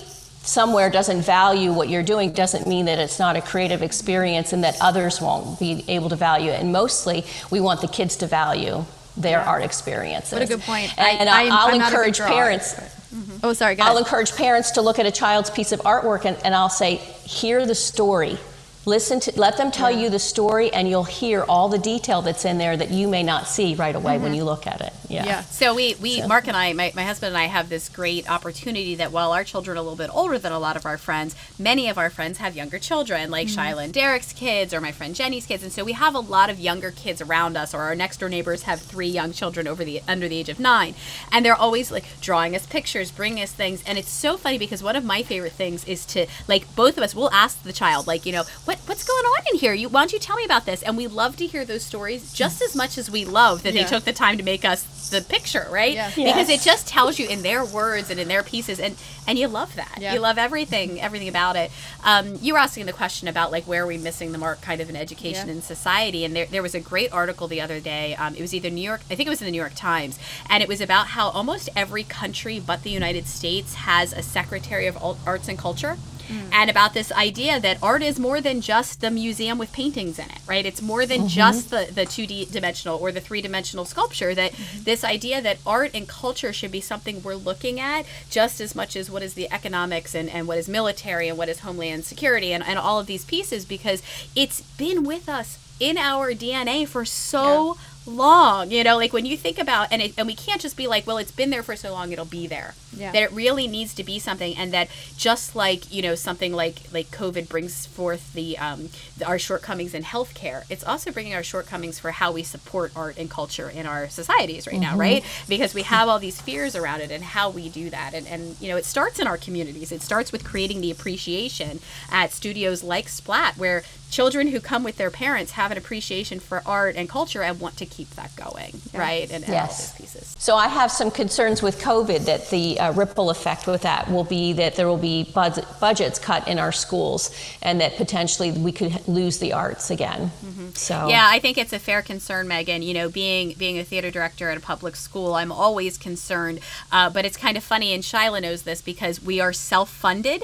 somewhere 0.43 0.91
doesn't 0.91 1.21
value 1.23 1.73
what 1.73 1.89
you're 1.89 2.03
doing 2.03 2.33
doesn't 2.33 2.67
mean 2.67 2.87
that 2.87 2.99
it's 2.99 3.19
not 3.19 3.37
a 3.37 3.41
creative 3.43 3.83
experience 3.83 4.53
and 4.53 4.65
that 4.65 4.77
others 4.81 5.21
won't 5.21 5.61
be 5.61 5.85
able 5.87 6.09
to 6.09 6.17
value 6.17 6.51
it. 6.51 6.61
And 6.61 6.73
mostly, 6.73 7.25
we 7.51 7.61
want 7.61 7.83
the 7.83 7.89
kids 7.89 8.17
to 8.17 8.27
value 8.27 8.85
their 9.17 9.41
art 9.41 9.63
experiences. 9.63 10.33
What 10.33 10.43
a 10.43 10.47
good 10.47 10.63
point. 10.63 10.93
And 10.99 11.29
I- 11.29 11.43
I, 11.43 11.47
I'm- 11.47 11.73
will 11.73 11.75
I'm 11.75 11.79
not 11.79 11.93
a 11.93 13.00
good 13.11 13.19
encourage 13.19 13.31
drawer, 13.31 13.31
parents. 13.31 13.41
Oh, 13.43 13.53
sorry. 13.53 13.79
I'll 13.81 13.89
ahead. 13.89 13.99
encourage 13.99 14.37
parents 14.37 14.71
to 14.73 14.83
look 14.83 14.99
at 14.99 15.07
a 15.07 15.11
child's 15.11 15.51
piece 15.51 15.73
of 15.73 15.81
artwork 15.81 16.25
and, 16.25 16.37
and 16.45 16.55
I'll 16.55 16.69
say, 16.69 16.97
hear 16.97 17.67
the 17.67 17.75
story. 17.75 18.39
Listen 18.87 19.21
to, 19.21 19.33
let 19.39 19.59
them 19.59 19.71
tell 19.71 19.91
you 19.91 20.09
the 20.09 20.19
story, 20.19 20.73
and 20.73 20.89
you'll 20.89 21.05
hear 21.05 21.43
all 21.43 21.69
the 21.69 21.79
detail 21.79 22.23
that's 22.23 22.47
in 22.47 22.57
there 22.57 22.77
that 22.77 22.91
you 22.91 23.09
may 23.09 23.23
not 23.23 23.47
see 23.47 23.75
right 23.75 23.95
away 23.95 24.17
when 24.17 24.29
mm-hmm. 24.29 24.37
you 24.37 24.45
look 24.45 24.67
at 24.67 24.81
it. 24.81 24.93
Yeah. 25.11 25.25
Yeah. 25.27 25.43
So 25.43 25.75
we, 25.75 25.97
we 25.97 26.25
Mark 26.27 26.47
and 26.47 26.57
I, 26.57 26.73
my, 26.73 26.93
my 26.95 27.03
husband 27.03 27.29
and 27.29 27.39
I 27.39 27.47
have 27.47 27.69
this 27.69 27.89
great 27.89 28.31
opportunity 28.31 28.95
that 28.95 29.11
while 29.11 29.33
our 29.33 29.45
children 29.45 29.77
are 29.77 29.81
a 29.81 29.83
little 29.83 29.97
bit 29.97 30.11
older 30.15 30.39
than 30.39 30.53
a 30.53 30.59
lot 30.59 30.77
of 30.77 30.87
our 30.87 30.97
friends, 30.97 31.35
many 31.59 31.89
of 31.89 31.99
our 31.99 32.11
friends 32.11 32.39
have 32.39 32.55
younger 32.55 32.79
children, 32.79 33.31
like 33.31 33.49
mm-hmm. 33.49 33.61
Shyla 33.61 33.85
and 33.85 33.93
Derek's 33.93 34.33
kids 34.33 34.73
or 34.73 34.81
my 34.81 34.93
friend 34.93 35.15
Jenny's 35.15 35.47
kids. 35.47 35.63
And 35.63 35.73
so 35.73 35.85
we 35.85 35.93
have 35.93 36.15
a 36.15 36.21
lot 36.21 36.49
of 36.49 36.61
younger 36.61 36.91
kids 36.93 37.21
around 37.21 37.57
us, 37.57 37.75
or 37.75 37.81
our 37.83 37.95
next 37.95 38.19
door 38.21 38.29
neighbors 38.29 38.63
have 38.63 38.81
three 38.81 39.09
young 39.09 39.33
children 39.33 39.67
over 39.67 39.85
the 39.85 40.01
under 40.07 40.29
the 40.29 40.37
age 40.39 40.49
of 40.49 40.61
nine. 40.61 40.95
And 41.33 41.45
they're 41.45 41.55
always 41.55 41.91
like 41.91 42.05
drawing 42.21 42.55
us 42.55 42.67
pictures, 42.67 43.11
bringing 43.11 43.43
us 43.43 43.53
things. 43.53 43.83
And 43.87 43.99
it's 43.99 44.11
so 44.11 44.37
funny 44.37 44.59
because 44.59 44.83
one 44.83 44.97
of 44.97 45.05
my 45.05 45.23
favorite 45.23 45.53
things 45.53 45.85
is 45.85 46.07
to 46.07 46.27
like 46.47 46.73
both 46.77 46.97
of 46.97 47.03
us 47.03 47.15
will 47.15 47.31
ask 47.33 47.63
the 47.63 47.73
child, 47.73 48.07
like, 48.07 48.25
you 48.27 48.33
know, 48.33 48.45
what 48.65 48.79
what's 48.87 49.05
going 49.05 49.25
on 49.25 49.43
in 49.53 49.59
here? 49.59 49.75
You 49.75 49.89
why 49.89 50.03
don't 50.03 50.13
you 50.13 50.19
tell 50.21 50.37
me 50.37 50.45
about 50.45 50.67
this? 50.67 50.83
And 50.83 50.97
we 50.97 51.07
love 51.09 51.37
to 51.37 51.47
hear 51.47 51.65
those 51.65 51.83
stories 51.83 52.33
just 52.33 52.63
as 52.63 52.77
much 52.77 52.97
as 52.97 53.11
we 53.11 53.25
love 53.25 53.63
that 53.65 53.75
Yeah. 53.75 53.83
they 53.83 53.89
took 53.89 54.05
the 54.05 54.13
time 54.13 54.37
to 54.39 54.45
make 54.45 54.65
us 54.65 54.85
the 55.09 55.23
picture, 55.23 55.67
right? 55.71 55.95
Yeah. 55.95 56.11
Because 56.15 56.49
it 56.51 56.61
just 56.61 56.87
tells 56.87 57.19
you 57.19 57.27
in 57.27 57.43
their 57.43 57.65
words 57.65 58.11
and 58.11 58.21
in 58.21 58.29
their 58.29 58.43
pieces, 58.43 58.79
and 58.79 58.95
and 59.27 59.39
you 59.39 59.49
love 59.49 59.75
that. 59.77 59.99
Yeah. 60.01 60.13
You 60.15 60.21
love 60.21 60.37
everything, 60.37 61.01
everything 61.01 61.29
about 61.29 61.57
it. 61.57 61.71
Um, 62.05 62.37
you 62.43 62.53
were 62.53 62.59
asking 62.59 62.87
the 62.87 62.93
question 62.93 63.27
about 63.29 63.51
like 63.51 63.65
where 63.65 63.85
are 63.85 63.87
we 63.87 63.97
missing 63.97 64.33
the 64.33 64.39
mark, 64.39 64.61
kind 64.61 64.81
of 64.81 64.91
in 64.91 64.97
education 64.97 65.47
Yeah. 65.47 65.55
and 65.55 65.65
society, 65.65 66.25
and 66.25 66.37
there 66.37 66.47
there 66.47 66.63
was 66.63 66.75
a 66.75 66.81
great 66.81 67.13
article 67.13 67.49
the 67.49 67.61
other 67.61 67.81
day. 67.81 68.15
Um, 68.17 68.35
it 68.35 68.41
was 68.43 68.53
either 68.55 68.69
New 68.69 68.83
York, 68.83 69.01
I 69.11 69.15
think 69.15 69.27
it 69.27 69.31
was 69.31 69.41
in 69.41 69.47
the 69.47 69.53
New 69.53 69.59
York 69.59 69.75
Times, 69.75 70.19
and 70.51 70.63
it 70.63 70.69
was 70.69 70.81
about 70.81 71.09
how 71.09 71.31
almost 71.31 71.69
every 71.75 72.05
country 72.05 72.61
but 72.61 72.83
the 72.83 72.91
United 72.91 73.27
States 73.27 73.75
has 73.75 74.13
a 74.13 74.23
Secretary 74.23 74.87
of 74.87 74.99
Arts 75.27 75.49
and 75.49 75.59
Culture 75.59 75.97
Mm. 76.31 76.53
and 76.53 76.71
about 76.71 76.95
this 76.95 77.11
idea 77.13 77.59
that 77.59 77.79
art 77.83 78.03
is 78.03 78.19
more 78.19 78.41
than 78.41 78.61
just 78.61 79.01
the 79.01 79.11
museum 79.11 79.59
with 79.59 79.73
paintings 79.73 80.19
in 80.19 80.27
it, 80.27 80.39
right? 80.47 80.65
It's 80.65 80.81
more 80.81 81.05
than 81.05 81.21
mm-hmm. 81.21 81.29
just 81.29 81.71
the, 81.71 81.89
the 81.93 82.03
2D 82.03 82.53
dimensional 82.53 82.99
or 82.99 83.11
the 83.11 83.21
three 83.21 83.41
dimensional 83.41 83.85
sculpture. 83.85 84.35
That 84.35 84.53
mm-hmm. 84.53 84.85
this 84.85 85.03
idea 85.03 85.43
that 85.43 85.59
art 85.67 85.91
and 85.93 86.09
culture 86.09 86.53
should 86.53 86.71
be 86.71 86.81
something 86.81 87.23
we're 87.23 87.35
looking 87.35 87.81
at 87.81 88.07
just 88.31 88.61
as 88.61 88.75
much 88.75 88.95
as 88.95 89.11
what 89.11 89.23
is 89.23 89.35
the 89.35 89.51
economics 89.53 90.15
and, 90.15 90.31
and 90.31 90.47
what 90.47 90.59
is 90.59 90.69
military 90.69 91.29
and 91.29 91.37
what 91.37 91.49
is 91.49 91.61
homeland 91.61 92.05
security 92.05 92.53
and, 92.53 92.65
and 92.65 92.79
all 92.79 93.01
of 93.01 93.07
these 93.07 93.25
pieces 93.25 93.65
because 93.65 94.03
it's 94.37 94.61
been 94.61 95.03
with 95.03 95.29
us 95.29 95.59
in 95.81 95.97
our 95.97 96.33
DNA 96.33 96.87
for 96.87 97.05
so 97.05 97.77
long 98.17 98.71
you 98.71 98.83
know 98.85 98.97
like 98.97 99.13
when 99.13 99.25
you 99.27 99.37
think 99.37 99.59
about 99.59 99.89
and 99.91 100.03
it, 100.03 100.13
and 100.19 100.27
we 100.27 100.35
can't 100.35 100.61
just 100.61 100.77
be 100.77 100.87
like 100.87 101.07
well 101.07 101.19
it's 101.19 101.31
been 101.33 101.51
there 101.51 101.63
for 101.63 101.77
so 101.77 101.93
long 101.93 102.13
it'll 102.13 102.25
be 102.25 102.47
there. 102.47 102.75
Yeah. 102.93 103.13
that 103.13 103.23
it 103.23 103.31
really 103.31 103.69
needs 103.69 103.95
to 103.95 104.03
be 104.03 104.19
something 104.19 104.57
and 104.57 104.73
that 104.73 104.89
just 105.17 105.55
like 105.55 105.93
you 105.95 106.03
know 106.03 106.17
something 106.17 106.53
like 106.53 106.83
like 106.93 107.07
covid 107.13 107.49
brings 107.49 107.87
forth 107.87 108.33
the 108.33 108.59
um 108.59 108.89
the- 109.17 109.27
our 109.27 109.39
shortcomings 109.39 109.95
in 109.95 110.03
healthcare 110.03 110.65
it's 110.69 110.83
also 110.83 111.13
bringing 111.13 111.33
our 111.33 111.45
shortcomings 111.45 112.01
for 112.01 112.11
how 112.11 112.33
we 112.33 112.43
support 112.43 112.91
art 112.97 113.17
and 113.17 113.31
culture 113.31 113.71
in 113.71 113.87
our 113.87 114.09
societies 114.09 114.67
right 114.67 114.81
now 114.81 114.97
right? 114.97 115.25
Because 115.49 115.73
we 115.73 115.83
have 115.83 116.09
all 116.09 116.19
these 116.19 116.41
fears 116.41 116.75
around 116.75 117.01
it 117.01 117.11
and 117.13 117.23
how 117.23 117.49
we 117.49 117.69
do 117.69 117.91
that 117.91 118.13
and 118.13 118.27
and 118.27 118.61
you 118.61 118.69
know 118.69 118.77
it 118.77 118.85
starts 118.85 119.19
in 119.21 119.27
our 119.29 119.39
communities. 119.39 119.93
It 119.93 120.03
starts 120.03 120.33
with 120.33 120.45
creating 120.45 120.81
the 120.81 120.91
appreciation 120.91 121.79
at 122.11 122.33
studios 122.33 122.83
like 122.83 123.09
splat 123.09 123.57
where 123.57 123.85
children 124.11 124.49
who 124.49 124.61
come 124.61 124.83
with 124.85 124.97
their 124.97 125.11
parents 125.11 125.53
have 125.53 125.71
an 125.71 125.79
appreciation 125.79 126.41
for 126.41 126.63
art 126.67 126.97
and 126.97 127.09
culture 127.09 127.43
and 127.43 127.61
want 127.61 127.77
to 127.77 127.87
keep 127.87 128.11
that 128.11 128.35
going 128.37 128.81
right 128.95 129.31
and, 129.31 129.45
and 129.45 129.45
all 129.45 129.51
Yes. 129.51 129.93
those 129.93 130.01
pieces 130.01 130.35
So 130.39 130.57
I 130.57 130.69
have 130.69 130.91
some 130.91 131.11
concerns 131.11 131.63
with 131.63 131.81
COVID 131.81 132.25
that 132.27 132.51
the 132.51 132.79
uh, 132.81 132.93
ripple 132.93 133.31
effect 133.31 133.67
with 133.67 133.83
that 133.83 134.11
will 134.11 134.25
be 134.25 134.53
that 134.55 134.75
there 134.77 134.89
will 134.89 134.97
be 134.99 135.25
bud- 135.25 135.65
budgets 135.81 136.19
cut 136.19 136.49
in 136.49 136.59
our 136.59 136.73
schools 136.73 137.31
and 137.63 137.81
that 137.81 137.97
potentially 137.97 138.51
we 138.53 138.73
could 138.73 139.07
lose 139.09 139.39
the 139.39 139.53
arts 139.53 139.91
again. 139.91 140.31
So 140.75 141.09
Yeah, 141.09 141.27
I 141.29 141.39
think 141.41 141.59
it's 141.59 141.73
a 141.73 141.79
fair 141.79 142.03
concern, 142.03 142.47
Megan. 142.49 142.83
You 142.83 142.95
know, 142.95 143.09
being 143.09 143.55
being 143.59 143.79
a 143.79 143.85
theater 143.85 144.11
director 144.11 144.51
at 144.51 144.57
a 144.57 144.61
public 144.61 144.97
school, 144.97 145.35
I'm 145.35 145.53
always 145.53 145.99
concerned. 145.99 146.61
Uh, 146.93 147.11
but 147.11 147.25
it's 147.25 147.37
kind 147.37 147.57
of 147.57 147.65
funny, 147.65 147.93
and 147.93 148.03
Shyla 148.03 148.41
knows 148.43 148.63
this 148.63 148.81
because 148.83 149.21
we 149.23 149.41
are 149.41 149.53
self-funded, 149.53 150.43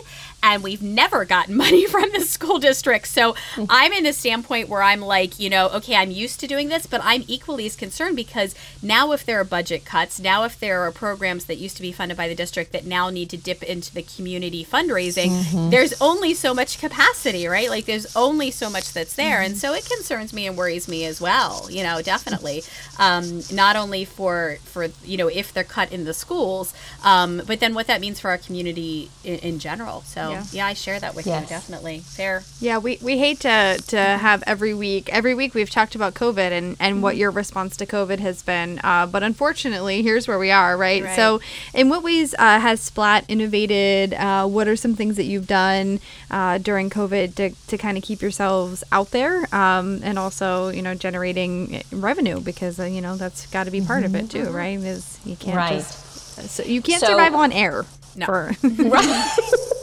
and 0.55 0.63
we've 0.63 0.83
never 0.83 1.25
gotten 1.25 1.57
money 1.67 1.87
from 1.87 2.11
the 2.13 2.21
school 2.21 2.59
district. 2.59 3.09
So 3.09 3.35
I'm 3.69 3.93
in 3.93 4.07
a 4.07 4.13
standpoint 4.13 4.69
where 4.69 4.83
I'm 4.83 5.01
like, 5.01 5.39
you 5.39 5.51
know, 5.51 5.69
okay, 5.71 5.97
I'm 5.97 6.11
used 6.11 6.41
to 6.41 6.47
doing 6.47 6.69
this, 6.69 6.87
but 6.87 7.01
I'm 7.05 7.25
equally 7.27 7.67
as 7.67 7.77
concerned 7.77 8.17
because 8.17 8.55
now 8.83 9.13
if 9.13 9.25
there 9.25 9.41
are 9.41 9.45
budget 9.45 9.85
cuts, 9.85 10.21
now 10.21 10.45
if 10.45 10.59
there 10.59 10.83
are 10.83 10.93
programs 10.93 11.47
that 11.47 11.57
used 11.57 11.77
to 11.77 11.83
be 11.83 11.93
funded 11.93 12.17
by 12.17 12.29
the 12.29 12.35
district 12.35 12.73
that 12.73 12.85
now 12.85 13.11
need 13.11 13.31
to 13.31 13.37
dip 13.37 13.63
into 13.63 13.93
the 13.93 14.03
community 14.03 14.65
fundraising, 14.65 15.71
there's 15.71 16.01
only 16.01 16.35
so 16.35 16.55
much 16.55 16.79
capacity, 16.79 17.47
right? 17.47 17.69
Like 17.69 17.87
there's 17.87 18.15
only 18.17 18.51
so 18.51 18.71
much 18.71 18.93
that's 18.93 19.15
there, 19.15 19.41
and 19.41 19.57
so 19.57 19.73
it 19.75 19.89
concerns 19.89 20.33
me 20.33 20.47
and 20.47 20.57
worries 20.57 20.89
me 20.89 21.05
as 21.05 21.21
well. 21.21 21.69
You 21.71 21.83
know, 21.83 22.03
definitely. 22.03 22.63
Um, 22.99 23.43
not 23.53 23.77
only 23.77 24.05
for 24.05 24.59
for 24.65 24.89
you 25.05 25.17
know 25.17 25.29
if 25.29 25.53
they're 25.53 25.65
cut 25.65 25.93
in 25.93 26.05
the 26.05 26.15
schools, 26.15 26.73
um, 27.05 27.43
but 27.47 27.61
then 27.61 27.75
what 27.75 27.87
that 27.87 28.01
means 28.01 28.21
for 28.21 28.31
our 28.31 28.39
community 28.39 29.11
in, 29.25 29.39
in 29.41 29.59
general. 29.59 30.03
So 30.03 30.31
Yeah. 30.31 30.36
Yeah. 30.53 30.67
I 30.67 30.75
share 30.75 30.99
that 31.01 31.15
with 31.15 31.27
Yes. 31.27 31.43
you. 31.43 31.49
Definitely 31.49 32.01
fair. 32.01 32.43
Yeah, 32.61 32.79
we, 32.79 32.99
we 33.03 33.19
hate 33.19 33.41
to, 33.41 33.83
to 33.89 33.97
have 33.99 34.43
every 34.47 34.75
week. 34.75 35.09
Every 35.13 35.35
week 35.35 35.55
we've 35.55 35.71
talked 35.71 35.95
about 35.95 36.15
COVID 36.15 36.51
and, 36.53 36.77
and 36.81 37.03
what 37.03 37.17
your 37.17 37.31
response 37.31 37.77
to 37.79 37.87
COVID 37.87 38.19
has 38.21 38.43
been. 38.43 38.81
Uh, 38.85 39.07
but 39.07 39.23
unfortunately, 39.23 40.03
here's 40.03 40.27
where 40.29 40.39
we 40.39 40.51
are, 40.51 40.77
right? 40.77 41.03
Right. 41.03 41.17
So, 41.17 41.41
in 41.75 41.89
what 41.89 42.03
ways 42.03 42.35
uh, 42.39 42.61
has 42.61 42.81
Splat 42.81 43.25
innovated? 43.29 44.15
Uh, 44.15 44.47
what 44.47 44.69
are 44.69 44.77
some 44.77 44.95
things 44.97 45.17
that 45.17 45.25
you've 45.25 45.47
done 45.47 46.01
uh, 46.31 46.59
during 46.59 46.91
COVID 46.91 47.35
to, 47.37 47.51
to 47.69 47.79
kind 47.79 47.97
of 47.99 48.05
keep 48.05 48.23
yourselves 48.23 48.83
out 48.93 49.11
there 49.11 49.47
um, 49.55 50.01
and 50.03 50.19
also, 50.19 50.69
you 50.69 50.83
know, 50.83 50.95
generating 50.95 51.83
revenue? 51.93 52.41
Because, 52.41 52.79
uh, 52.81 52.85
you 52.85 53.01
know, 53.01 53.17
that's 53.17 53.47
got 53.47 53.65
to 53.65 53.71
be 53.71 53.81
part 53.81 54.05
of 54.05 54.15
it 54.15 54.31
too, 54.31 54.45
right? 54.51 54.79
Is 54.79 55.19
you 55.25 55.37
can't 55.37 55.57
Right. 55.57 55.75
just. 55.79 56.05
So 56.51 56.63
you 56.65 56.83
can't 56.83 57.01
So- 57.01 57.07
survive 57.09 57.35
on 57.35 57.51
air. 57.53 57.85
No. 58.15 58.27
For, 58.27 58.53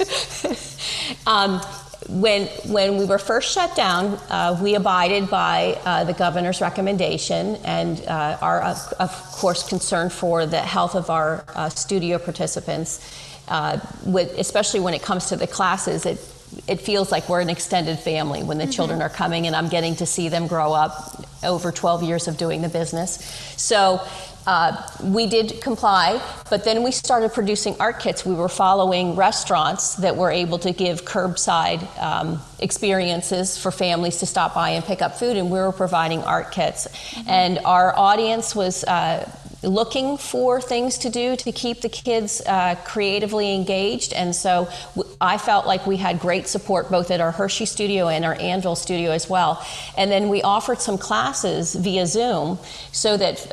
Um, 1.26 1.60
when 2.08 2.46
when 2.66 2.96
we 2.96 3.04
were 3.04 3.18
first 3.18 3.52
shut 3.52 3.76
down, 3.76 4.14
uh, 4.30 4.58
we 4.60 4.74
abided 4.74 5.30
by 5.30 5.78
uh, 5.84 6.04
the 6.04 6.12
governor's 6.12 6.60
recommendation 6.60 7.56
and 7.64 8.00
uh, 8.06 8.38
are 8.40 8.62
of, 8.62 8.92
of 8.98 9.10
course 9.32 9.68
concerned 9.68 10.12
for 10.12 10.46
the 10.46 10.58
health 10.60 10.94
of 10.94 11.10
our 11.10 11.44
uh, 11.54 11.68
studio 11.68 12.18
participants. 12.18 13.00
Uh, 13.48 13.78
with, 14.04 14.38
especially 14.38 14.80
when 14.80 14.94
it 14.94 15.02
comes 15.02 15.26
to 15.26 15.36
the 15.36 15.46
classes, 15.46 16.06
it 16.06 16.18
it 16.66 16.80
feels 16.80 17.12
like 17.12 17.28
we're 17.28 17.40
an 17.40 17.50
extended 17.50 17.98
family 17.98 18.42
when 18.42 18.58
the 18.58 18.66
children 18.66 19.02
are 19.02 19.08
coming, 19.08 19.46
and 19.46 19.54
I'm 19.54 19.68
getting 19.68 19.94
to 19.96 20.06
see 20.06 20.28
them 20.28 20.48
grow 20.48 20.72
up 20.72 21.24
over 21.44 21.70
12 21.70 22.02
years 22.02 22.28
of 22.28 22.36
doing 22.36 22.62
the 22.62 22.68
business. 22.68 23.24
So. 23.56 24.00
Uh, 24.46 24.88
we 25.04 25.26
did 25.26 25.60
comply, 25.60 26.20
but 26.48 26.64
then 26.64 26.82
we 26.82 26.90
started 26.90 27.32
producing 27.32 27.76
art 27.78 28.00
kits. 28.00 28.24
We 28.24 28.34
were 28.34 28.48
following 28.48 29.14
restaurants 29.14 29.96
that 29.96 30.16
were 30.16 30.30
able 30.30 30.58
to 30.60 30.72
give 30.72 31.04
curbside 31.04 31.82
um, 32.00 32.40
experiences 32.58 33.58
for 33.58 33.70
families 33.70 34.18
to 34.18 34.26
stop 34.26 34.54
by 34.54 34.70
and 34.70 34.84
pick 34.84 35.02
up 35.02 35.16
food, 35.16 35.36
and 35.36 35.50
we 35.50 35.58
were 35.58 35.72
providing 35.72 36.22
art 36.22 36.52
kits. 36.52 36.88
And 37.26 37.58
our 37.64 37.96
audience 37.98 38.56
was 38.56 38.82
uh, 38.84 39.30
looking 39.62 40.16
for 40.16 40.60
things 40.60 40.96
to 40.98 41.10
do 41.10 41.36
to 41.36 41.52
keep 41.52 41.82
the 41.82 41.90
kids 41.90 42.40
uh, 42.46 42.76
creatively 42.84 43.54
engaged. 43.54 44.14
And 44.14 44.34
so 44.34 44.68
w- 44.96 45.16
I 45.20 45.36
felt 45.36 45.66
like 45.66 45.86
we 45.86 45.98
had 45.98 46.18
great 46.18 46.48
support 46.48 46.90
both 46.90 47.10
at 47.10 47.20
our 47.20 47.30
Hershey 47.30 47.66
studio 47.66 48.08
and 48.08 48.24
our 48.24 48.36
Annville 48.36 48.76
studio 48.76 49.10
as 49.10 49.28
well. 49.28 49.64
And 49.98 50.10
then 50.10 50.30
we 50.30 50.40
offered 50.40 50.80
some 50.80 50.96
classes 50.96 51.74
via 51.74 52.06
Zoom 52.06 52.58
so 52.90 53.18
that. 53.18 53.46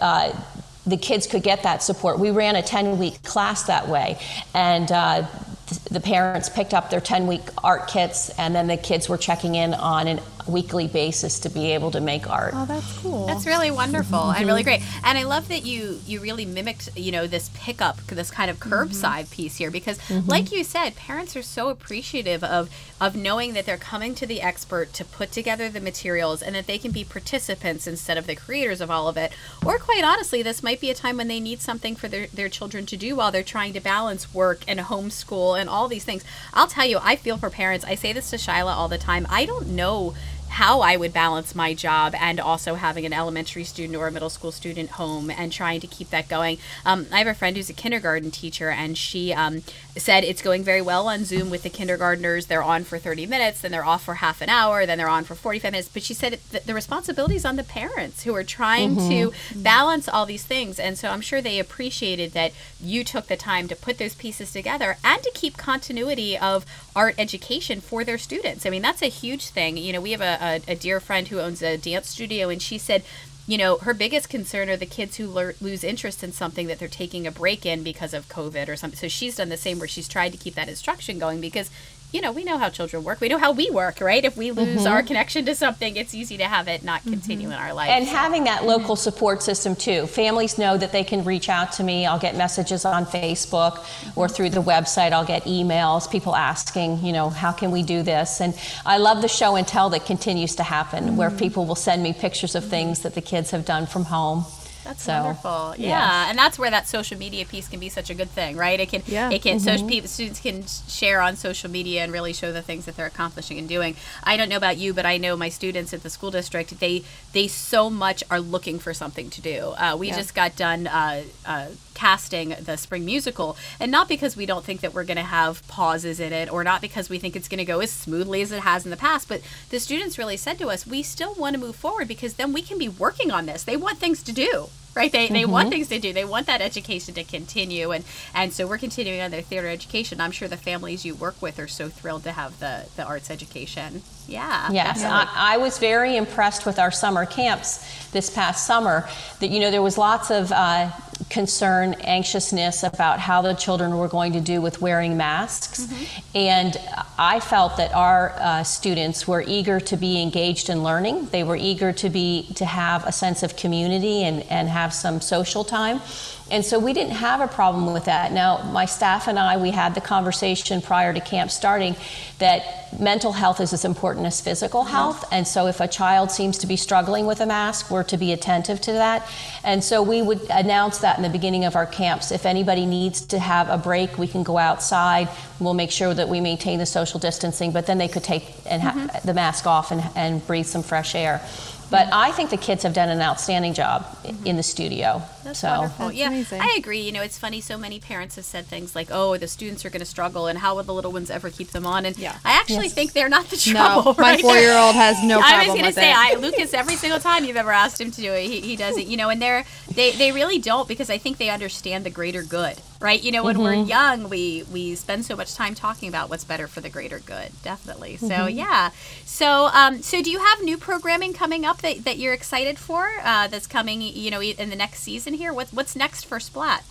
The 0.88 0.98
kids 0.98 1.28
could 1.28 1.44
get 1.44 1.64
that 1.64 1.84
support. 1.84 2.18
We 2.18 2.32
ran 2.32 2.56
a 2.56 2.62
10 2.62 2.98
week 2.98 3.22
class 3.24 3.64
that 3.64 3.88
way, 3.88 4.18
and 4.54 4.92
uh, 4.92 5.28
th- 5.68 5.82
the 5.84 6.00
parents 6.00 6.50
picked 6.50 6.74
up 6.74 6.90
their 6.90 7.02
10 7.02 7.28
week 7.28 7.42
art 7.64 7.88
kits, 7.88 8.30
and 8.38 8.56
then 8.56 8.68
the 8.68 8.78
kids 8.78 9.10
were 9.10 9.18
checking 9.18 9.56
in 9.56 9.74
on 9.74 10.08
a 10.08 10.37
weekly 10.48 10.88
basis 10.88 11.40
to 11.40 11.50
be 11.50 11.72
able 11.74 11.92
to 11.92 12.02
make 12.02 12.30
art. 12.30 12.54
Oh, 12.56 12.66
that's 12.66 12.98
cool. 13.00 13.26
That's 13.28 13.46
really 13.46 13.72
wonderful 13.72 14.32
and 14.32 14.46
really 14.46 14.64
mm-hmm. 14.64 14.84
great. 14.84 15.04
And 15.04 15.18
I 15.18 15.24
love 15.24 15.48
that 15.50 15.66
you 15.66 16.00
you 16.06 16.20
really 16.20 16.46
mimicked, 16.46 16.90
you 16.96 17.12
know, 17.12 17.28
this 17.28 17.50
pickup, 17.54 17.98
this 18.08 18.32
kind 18.32 18.50
of 18.50 18.60
mm-hmm. 18.60 18.74
curbside 18.74 19.32
piece 19.32 19.58
here 19.58 19.72
because 19.72 19.98
mm-hmm. 20.00 20.30
like 20.30 20.52
you 20.52 20.64
said, 20.64 20.96
parents 20.96 21.36
are 21.36 21.42
so 21.42 21.70
appreciative 21.70 22.44
of 22.44 22.70
of 23.00 23.16
knowing 23.16 23.54
that 23.54 23.66
they're 23.66 23.78
coming 23.78 24.16
to 24.16 24.26
the 24.26 24.42
expert 24.42 24.94
to 24.94 25.06
put 25.06 25.32
together 25.32 25.70
the 25.70 25.80
materials 25.80 26.42
and 26.42 26.56
that 26.56 26.68
they 26.68 26.78
can 26.78 26.92
be 26.92 27.04
participants 27.04 27.86
instead 27.86 28.18
of 28.18 28.26
the 28.26 28.36
creators 28.36 28.82
of 28.82 28.90
all 28.90 29.08
of 29.08 29.18
it. 29.18 29.32
Or 29.66 29.78
quite 29.78 30.04
honestly, 30.04 30.42
this 30.42 30.64
might 30.64 30.82
be 30.82 30.90
a 30.90 30.96
time 30.96 31.18
when 31.18 31.28
they 31.28 31.40
need 31.40 31.62
something 31.62 31.96
for 31.96 32.08
their, 32.08 32.28
their 32.28 32.50
children 32.50 32.86
to 32.88 32.98
do 32.98 33.16
while 33.16 33.32
they're 33.32 33.44
trying 33.44 33.74
to 33.74 33.80
balance 33.80 34.34
work 34.34 34.64
and 34.68 34.80
homeschool 34.80 35.60
and 35.60 35.70
all 35.70 35.88
these 35.88 36.04
things. 36.04 36.24
I'll 36.54 36.68
tell 36.68 36.86
you, 36.86 37.00
I 37.02 37.16
feel 37.16 37.38
for 37.38 37.50
parents. 37.50 37.86
I 37.86 37.96
say 37.96 38.14
this 38.14 38.32
to 38.32 38.38
Shyla 38.38 38.76
all 38.76 38.88
the 38.88 38.98
time. 38.98 39.28
I 39.30 39.46
don't 39.46 39.68
know 39.68 40.16
how 40.50 40.82
I 40.82 40.98
would 40.98 41.14
balance 41.14 41.54
my 41.56 41.74
job 41.74 42.14
and 42.16 42.40
also 42.40 42.76
having 42.76 43.06
an 43.06 43.14
elementary 43.14 43.64
student 43.64 43.98
or 43.98 44.08
a 44.08 44.12
middle 44.12 44.30
school 44.30 44.52
student 44.52 44.92
home 44.92 45.30
and 45.30 45.52
trying 45.52 45.80
to 45.82 45.88
keep 45.88 46.10
that 46.10 46.28
going. 46.28 46.58
Um, 46.86 47.08
I 47.12 47.20
have 47.20 47.28
a 47.28 47.34
friend 47.34 47.56
who's 47.56 47.70
a 47.70 47.74
kindergarten 47.74 48.32
teacher, 48.32 48.70
and 48.70 48.98
she 48.98 49.34
um, 49.34 49.64
said 49.96 50.24
it's 50.24 50.42
going 50.42 50.64
very 50.64 50.82
well 50.82 51.08
on 51.08 51.26
Zoom 51.26 51.50
with 51.50 51.64
the 51.64 51.70
kindergartners. 51.70 52.48
They're 52.48 52.64
on 52.64 52.84
for 52.84 52.98
30 52.98 53.26
minutes, 53.26 53.62
then 53.62 53.72
they're 53.72 53.86
off 53.86 54.04
for 54.04 54.16
half 54.16 54.42
an 54.42 54.50
hour, 54.50 54.86
then 54.86 54.98
they're 54.98 55.10
on 55.10 55.24
for 55.24 55.36
45 55.36 55.72
minutes. 55.72 55.90
But 55.90 56.04
she 56.04 56.14
said 56.14 56.40
the 56.66 56.74
responsibility 56.74 57.36
is 57.36 57.46
on 57.46 57.56
the 57.56 57.64
parents 57.64 58.24
who 58.24 58.36
are 58.36 58.44
trying 58.44 58.96
to 59.10 59.34
balance 59.56 60.08
all 60.08 60.26
these 60.26 60.44
things. 60.44 60.80
And 60.80 60.98
so 60.98 61.10
I'm 61.10 61.22
sure 61.22 61.42
they 61.42 61.60
appreciated 61.60 62.34
that 62.34 62.52
you 62.82 63.04
took 63.04 63.28
the 63.28 63.38
time 63.38 63.68
to 63.68 63.76
put 63.76 63.98
those 63.98 64.16
pieces 64.16 64.52
together 64.52 64.98
and 65.04 65.22
to 65.24 65.32
keep 65.34 65.58
continuity 65.58 66.38
of 66.38 66.66
art 66.96 67.16
education 67.18 67.82
for 67.82 68.04
their 68.04 68.18
students. 68.18 68.66
I 68.66 68.70
mean, 68.70 68.82
that's 68.82 69.02
a 69.02 69.08
huge 69.08 69.50
thing. 69.50 69.78
You 69.78 69.94
know, 69.94 70.02
we 70.02 70.12
have 70.12 70.22
a, 70.22 70.37
a, 70.40 70.62
a 70.68 70.76
dear 70.76 71.00
friend 71.00 71.28
who 71.28 71.40
owns 71.40 71.62
a 71.62 71.78
dance 71.78 72.10
studio, 72.10 72.50
and 72.50 72.62
she 72.62 72.78
said, 72.78 73.04
you 73.48 73.58
know, 73.58 73.78
her 73.78 73.94
biggest 73.94 74.30
concern 74.30 74.70
are 74.70 74.76
the 74.76 74.86
kids 74.86 75.16
who 75.16 75.28
lose 75.28 75.84
interest 75.84 76.22
in 76.22 76.34
something 76.34 76.68
that 76.68 76.80
they're 76.80 76.90
taking 76.90 77.26
a 77.26 77.32
break 77.32 77.66
in 77.66 77.82
because 77.82 78.14
of 78.14 78.28
COVID 78.28 78.68
or 78.68 78.76
something. 78.76 79.00
So 79.00 79.08
she's 79.08 79.38
done 79.38 79.48
the 79.48 79.56
same 79.56 79.80
where 79.80 79.88
she's 79.88 80.10
tried 80.10 80.34
to 80.34 80.38
keep 80.38 80.56
that 80.56 80.68
instruction 80.68 81.18
going 81.18 81.40
because, 81.40 81.72
you 82.14 82.22
know, 82.22 82.32
we 82.32 82.46
know 82.46 82.58
how 82.58 82.70
children 82.70 83.04
work. 83.04 83.20
We 83.20 83.28
know 83.28 83.38
how 83.38 83.52
we 83.52 83.70
work, 83.70 84.00
right? 84.00 84.24
If 84.24 84.38
we 84.38 84.50
mm-hmm. 84.50 84.62
lose 84.62 84.86
our 84.86 85.04
connection 85.04 85.46
to 85.46 85.54
something, 85.56 85.98
it's 85.98 86.16
easy 86.16 86.38
to 86.38 86.46
have 86.46 86.70
it 86.70 86.84
not 86.84 87.02
mm-hmm. 87.02 87.12
continue 87.12 87.50
in 87.50 87.56
our 87.56 87.74
life. 87.74 87.90
And 87.90 88.06
having 88.06 88.46
that 88.46 88.66
local 88.66 88.96
support 88.96 89.44
system 89.44 89.76
too. 89.76 90.08
Families 90.08 90.58
know 90.58 90.78
that 90.78 90.94
they 90.94 91.04
can 91.04 91.26
reach 91.26 91.50
out 91.50 91.74
to 91.74 91.84
me. 91.84 92.06
I'll 92.06 92.20
get 92.20 92.38
messages 92.38 92.86
on 92.86 93.06
Facebook 93.06 93.80
or 94.16 94.28
mm-hmm. 94.28 94.34
through 94.34 94.52
the 94.52 94.62
website. 94.62 95.12
I'll 95.12 95.26
get 95.26 95.44
emails, 95.44 96.10
people 96.10 96.34
asking, 96.34 97.04
you 97.04 97.12
know, 97.12 97.30
how 97.30 97.52
can 97.52 97.72
we 97.72 97.84
do 97.84 98.04
this? 98.04 98.40
And 98.40 98.58
I 98.86 98.98
love 99.00 99.22
the 99.22 99.28
show 99.28 99.58
and 99.58 99.68
tell 99.68 99.90
that 99.90 100.06
continues 100.06 100.56
to 100.56 100.64
happen 100.64 101.18
where 101.18 101.30
people 101.30 101.66
will 101.66 101.76
send 101.76 102.04
me 102.04 102.14
pictures 102.14 102.56
of 102.56 102.64
things 102.64 103.02
that 103.02 103.16
the 103.16 103.22
kids 103.22 103.52
have 103.52 103.66
done 103.66 103.86
from 103.86 104.06
home. 104.06 104.46
That's 104.88 105.04
So, 105.04 105.12
wonderful. 105.22 105.74
Yeah. 105.78 105.88
yes. 105.90 106.30
and 106.30 106.38
that's 106.38 106.58
where 106.58 106.72
that 106.72 106.88
social 106.88 107.18
media 107.20 107.44
piece 107.46 107.68
can 107.68 107.80
be 107.80 107.90
such 107.90 108.10
a 108.10 108.14
good 108.16 108.30
thing, 108.30 108.56
right? 108.56 108.80
It 108.80 108.88
can, 108.90 109.04
Yeah. 109.06 109.30
it 109.30 109.42
can, 109.42 109.60
social 109.60 109.88
people, 109.88 110.08
students 110.08 110.40
can 110.40 110.64
share 110.88 111.20
on 111.22 111.36
social 111.36 111.70
media 111.70 112.04
and 112.04 112.14
really 112.14 112.32
show 112.32 112.54
the 112.54 112.62
things 112.62 112.86
that 112.86 112.96
they're 112.96 113.06
accomplishing 113.06 113.58
and 113.60 113.68
doing. 113.68 113.96
I 114.24 114.38
don't 114.38 114.48
know 114.48 114.56
about 114.56 114.78
you, 114.78 114.94
but 114.94 115.06
I 115.06 115.18
know 115.18 115.36
my 115.36 115.50
students 115.50 115.94
at 115.94 116.04
the 116.04 116.10
school 116.10 116.32
district, 116.32 116.80
they, 116.80 117.04
they 117.34 117.48
so 117.50 117.90
much 117.90 118.24
are 118.32 118.40
looking 118.40 118.80
for 118.80 118.94
something 118.94 119.30
to 119.32 119.42
do. 119.42 119.74
Uh, 119.78 119.98
we 120.00 120.10
just 120.12 120.34
got 120.34 120.56
done, 120.56 120.88
uh, 120.88 121.24
uh, 121.46 121.68
casting 121.98 122.50
the 122.62 122.78
spring 122.78 123.04
musical 123.04 123.58
and 123.80 123.92
not 123.92 124.08
because 124.08 124.38
we 124.38 124.46
don't 124.46 124.64
think 124.64 124.82
that 124.82 124.94
we're 124.94 125.04
going 125.04 125.18
to 125.18 125.24
have 125.24 125.68
pauses 125.68 126.20
in 126.20 126.32
it 126.32 126.52
or 126.54 126.64
not 126.64 126.80
because 126.80 127.10
we 127.10 127.18
think 127.18 127.36
it's 127.36 127.48
going 127.48 127.58
to 127.58 127.66
go 127.66 127.80
as 127.80 127.90
smoothly 127.90 128.44
as 128.44 128.52
it 128.52 128.62
has 128.62 128.86
in 128.86 128.92
the 128.92 128.98
past 128.98 129.28
but 129.28 129.42
the 129.72 129.80
students 129.80 130.20
really 130.20 130.38
said 130.38 130.60
to 130.60 130.70
us 130.70 130.86
we 130.86 131.02
still 131.02 131.34
want 131.34 131.56
to 131.56 131.60
move 131.60 131.76
forward 131.76 132.08
because 132.08 132.36
then 132.36 132.54
we 132.54 132.62
can 132.62 132.78
be 132.78 132.88
working 132.88 133.32
on 133.32 133.48
this. 133.48 133.64
They 133.64 133.78
want 133.78 133.98
things 133.98 134.22
to 134.24 134.32
do 134.32 134.68
right? 134.96 135.12
They, 135.12 135.28
they 135.28 135.46
want 135.46 135.66
mm-hmm. 135.66 135.74
things 135.74 135.90
to 135.90 136.00
do. 136.00 136.12
They 136.12 136.26
want 136.26 136.48
that 136.48 136.60
education 136.60 137.14
to 137.14 137.24
continue 137.24 137.92
and 137.92 138.04
and 138.34 138.52
so 138.52 138.66
we're 138.68 138.80
continuing 138.80 139.22
on 139.22 139.32
their 139.32 139.44
theater 139.44 139.68
education. 139.68 140.20
I'm 140.20 140.32
sure 140.32 140.48
the 140.48 140.58
families 140.58 141.06
you 141.06 141.16
work 141.16 141.40
with 141.42 141.60
are 141.60 141.68
so 141.68 141.88
thrilled 141.88 142.24
to 142.24 142.32
have 142.32 142.60
the 142.60 142.88
the 142.96 143.06
arts 143.06 143.30
education 143.30 144.02
yeah 144.28 144.70
Yes, 144.72 145.02
definitely. 145.02 145.34
I, 145.36 145.56
I 145.56 145.58
was 145.58 145.80
very 145.80 146.18
impressed 146.18 146.66
with 146.66 146.80
our 146.80 146.92
summer 146.92 147.26
camps 147.26 147.86
this 148.12 148.30
past 148.30 148.66
summer. 148.68 149.08
That 149.40 149.50
you 149.50 149.60
know 149.60 149.72
there 149.72 149.82
was 149.82 149.98
lots 149.98 150.32
of 150.32 150.52
uh, 150.52 150.92
concern, 151.30 151.94
anxiousness 152.02 152.84
about 152.84 153.20
how 153.20 153.42
the 153.42 153.54
children 153.54 153.98
were 153.98 154.08
going 154.08 154.34
to 154.34 154.42
do 154.42 154.62
with 154.62 154.82
wearing 154.82 155.18
masks, 155.18 155.88
and 156.36 156.78
I 157.18 157.40
felt 157.40 157.78
that 157.78 157.94
our 157.94 158.34
uh, 158.38 158.64
students 158.64 159.28
were 159.28 159.44
eager 159.48 159.80
to 159.80 159.98
be 159.98 160.22
engaged 160.22 160.70
in 160.70 160.84
learning. 160.84 161.28
They 161.28 161.44
were 161.44 161.56
eager 161.56 161.94
to 161.94 162.10
be 162.10 162.50
to 162.56 162.66
have 162.66 163.06
a 163.06 163.12
sense 163.12 163.44
of 163.44 163.56
community 163.56 164.24
and 164.24 164.44
and 164.44 164.68
have 164.70 164.94
some 164.94 165.22
social 165.22 165.64
time. 165.64 166.02
And 166.50 166.64
so 166.64 166.80
we 166.80 166.94
didn't 166.94 167.14
have 167.14 167.42
a 167.42 167.48
problem 167.48 167.94
with 167.94 168.06
that. 168.06 168.32
Now, 168.32 168.64
my 168.72 168.86
staff 168.86 169.28
and 169.28 169.38
I, 169.38 169.58
we 169.58 169.72
had 169.72 169.96
the 169.96 170.02
conversation 170.02 170.82
prior 170.82 171.14
to 171.14 171.20
camp 171.20 171.52
starting 171.52 171.96
that 172.40 172.88
mental 173.00 173.34
health 173.34 173.60
is 173.60 173.74
as 173.74 173.84
important 173.84 174.26
as 174.26 174.40
physical 174.40 174.84
health. 174.84 175.26
And 175.32 175.46
so 175.48 175.68
if 175.68 175.82
a 175.82 175.88
child 175.88 176.32
seems 176.32 176.60
to 176.60 176.68
be 176.68 176.78
struggling 176.78 177.26
with 177.26 177.42
a 177.42 177.46
mask, 177.46 177.92
we're 177.92 178.04
to 178.04 178.18
be 178.18 178.32
attentive 178.32 178.80
to 178.82 178.94
that. 178.94 179.28
And 179.64 179.84
so 179.84 180.02
we 180.02 180.22
would 180.22 180.42
announce 180.50 181.00
that 181.00 181.18
in 181.18 181.24
the 181.24 181.30
beginning 181.30 181.66
of 181.66 181.76
our 181.76 181.86
camps. 181.86 182.32
If 182.32 182.46
anybody 182.46 182.86
needs 182.86 183.22
to 183.28 183.40
have 183.40 183.70
a 183.70 183.78
break, 183.78 184.18
we 184.18 184.28
can 184.28 184.44
go 184.44 184.58
outside. 184.58 185.28
We'll 185.60 185.74
make 185.74 185.92
sure 185.92 186.14
that 186.14 186.30
we 186.30 186.40
maintain 186.40 186.80
the 186.80 186.86
social 186.86 187.20
distancing, 187.20 187.72
but 187.72 187.88
then 187.88 187.98
they 187.98 188.08
could 188.08 188.24
take 188.24 188.56
and 188.66 188.82
ha- 188.82 188.94
mm-hmm. 188.94 189.28
the 189.28 189.34
mask 189.34 189.68
off 189.68 189.92
and, 189.92 190.04
and 190.16 190.46
breathe 190.48 190.66
some 190.66 190.84
fresh 190.84 191.14
air. 191.16 191.42
But 191.90 192.10
I 192.12 192.32
think 192.32 192.50
the 192.50 192.58
kids 192.58 192.84
have 192.84 192.94
done 192.94 193.10
an 193.10 193.22
outstanding 193.22 193.74
job 193.74 194.06
i- 194.26 194.34
in 194.46 194.58
the 194.58 194.64
studio. 194.64 195.22
That's 195.48 195.60
so. 195.60 195.70
wonderful. 195.80 196.06
That's 196.08 196.18
yeah, 196.18 196.28
amazing. 196.28 196.62
I 196.62 196.76
agree. 196.78 197.00
You 197.02 197.12
know, 197.12 197.22
it's 197.22 197.38
funny. 197.38 197.62
So 197.62 197.78
many 197.78 198.00
parents 198.00 198.36
have 198.36 198.46
said 198.46 198.66
things 198.68 198.96
like, 198.96 199.08
"Oh, 199.12 199.38
the 199.38 199.48
students 199.48 199.84
are 199.86 199.90
going 199.90 200.00
to 200.02 200.06
struggle, 200.06 200.48
and 200.48 200.60
how 200.60 200.76
will 200.76 200.84
the 200.84 200.94
little 200.94 201.12
ones 201.12 201.30
ever 201.32 201.50
keep 201.50 201.70
them 201.72 201.86
on?" 201.86 202.06
And 202.06 202.18
Yeah. 202.18 202.36
I 202.46 202.52
actually 202.54 202.86
Yes. 202.86 202.94
think 202.94 203.14
they're 203.14 203.30
not 203.30 203.50
the 203.50 203.58
trouble. 203.58 203.80
No, 203.80 204.02
trouble. 204.14 204.22
my 204.22 204.38
four-year-old 204.38 204.96
has 204.96 205.24
no 205.24 205.40
problem. 205.40 205.60
I 205.62 205.68
was 205.68 205.74
going 205.80 205.86
to 205.86 205.94
say. 205.94 206.12
I, 206.16 206.36
Lucas, 206.40 206.74
every 206.74 206.96
single 206.96 207.20
time 207.20 207.46
you've 207.46 207.58
ever 207.58 207.72
asked 207.72 208.00
him 208.02 208.12
to 208.12 208.22
do 208.22 208.32
it, 208.34 208.44
he, 208.46 208.60
he 208.62 208.76
does 208.76 208.98
it. 208.98 209.08
You 209.08 209.18
know, 209.18 209.30
and 209.30 209.42
they're 209.42 209.64
they 209.94 210.12
they 210.12 210.32
really 210.32 210.60
don't 210.60 210.88
because 210.88 211.10
I 211.10 211.18
think 211.18 211.38
they 211.38 211.50
understand 211.50 212.06
the 212.06 212.10
greater 212.10 212.44
good, 212.44 212.76
right? 213.00 213.22
You 213.24 213.32
know, 213.32 213.44
when 213.44 213.60
we're 213.60 213.74
Mm-hmm. 213.74 213.90
young, 213.90 214.30
we 214.30 214.64
we 214.72 214.96
spend 214.96 215.26
so 215.26 215.36
much 215.36 215.54
time 215.56 215.76
talking 215.76 216.10
about 216.10 216.30
what's 216.30 216.44
better 216.44 216.68
for 216.68 216.82
the 216.82 216.90
greater 216.90 217.20
good. 217.20 217.52
Definitely. 217.64 218.18
So 218.18 218.28
Mm-hmm. 218.28 218.58
yeah. 218.58 218.90
So 219.26 219.70
um, 219.74 220.02
so 220.02 220.22
do 220.22 220.30
you 220.32 220.40
have 220.40 220.62
new 220.64 220.78
programming 220.78 221.34
coming 221.34 221.64
up 221.66 221.82
that, 221.82 222.04
that 222.06 222.18
you're 222.18 222.34
excited 222.34 222.78
for? 222.78 223.08
Uh, 223.24 223.48
that's 223.48 223.68
coming, 223.68 224.02
you 224.02 224.32
know, 224.32 224.42
in 224.42 224.70
the 224.70 224.76
next 224.76 225.02
season 225.04 225.34
here. 225.38 225.54
What's 225.54 225.72
what's 225.72 225.96
next 225.96 226.26
for 226.26 226.40
Splat? 226.40 226.84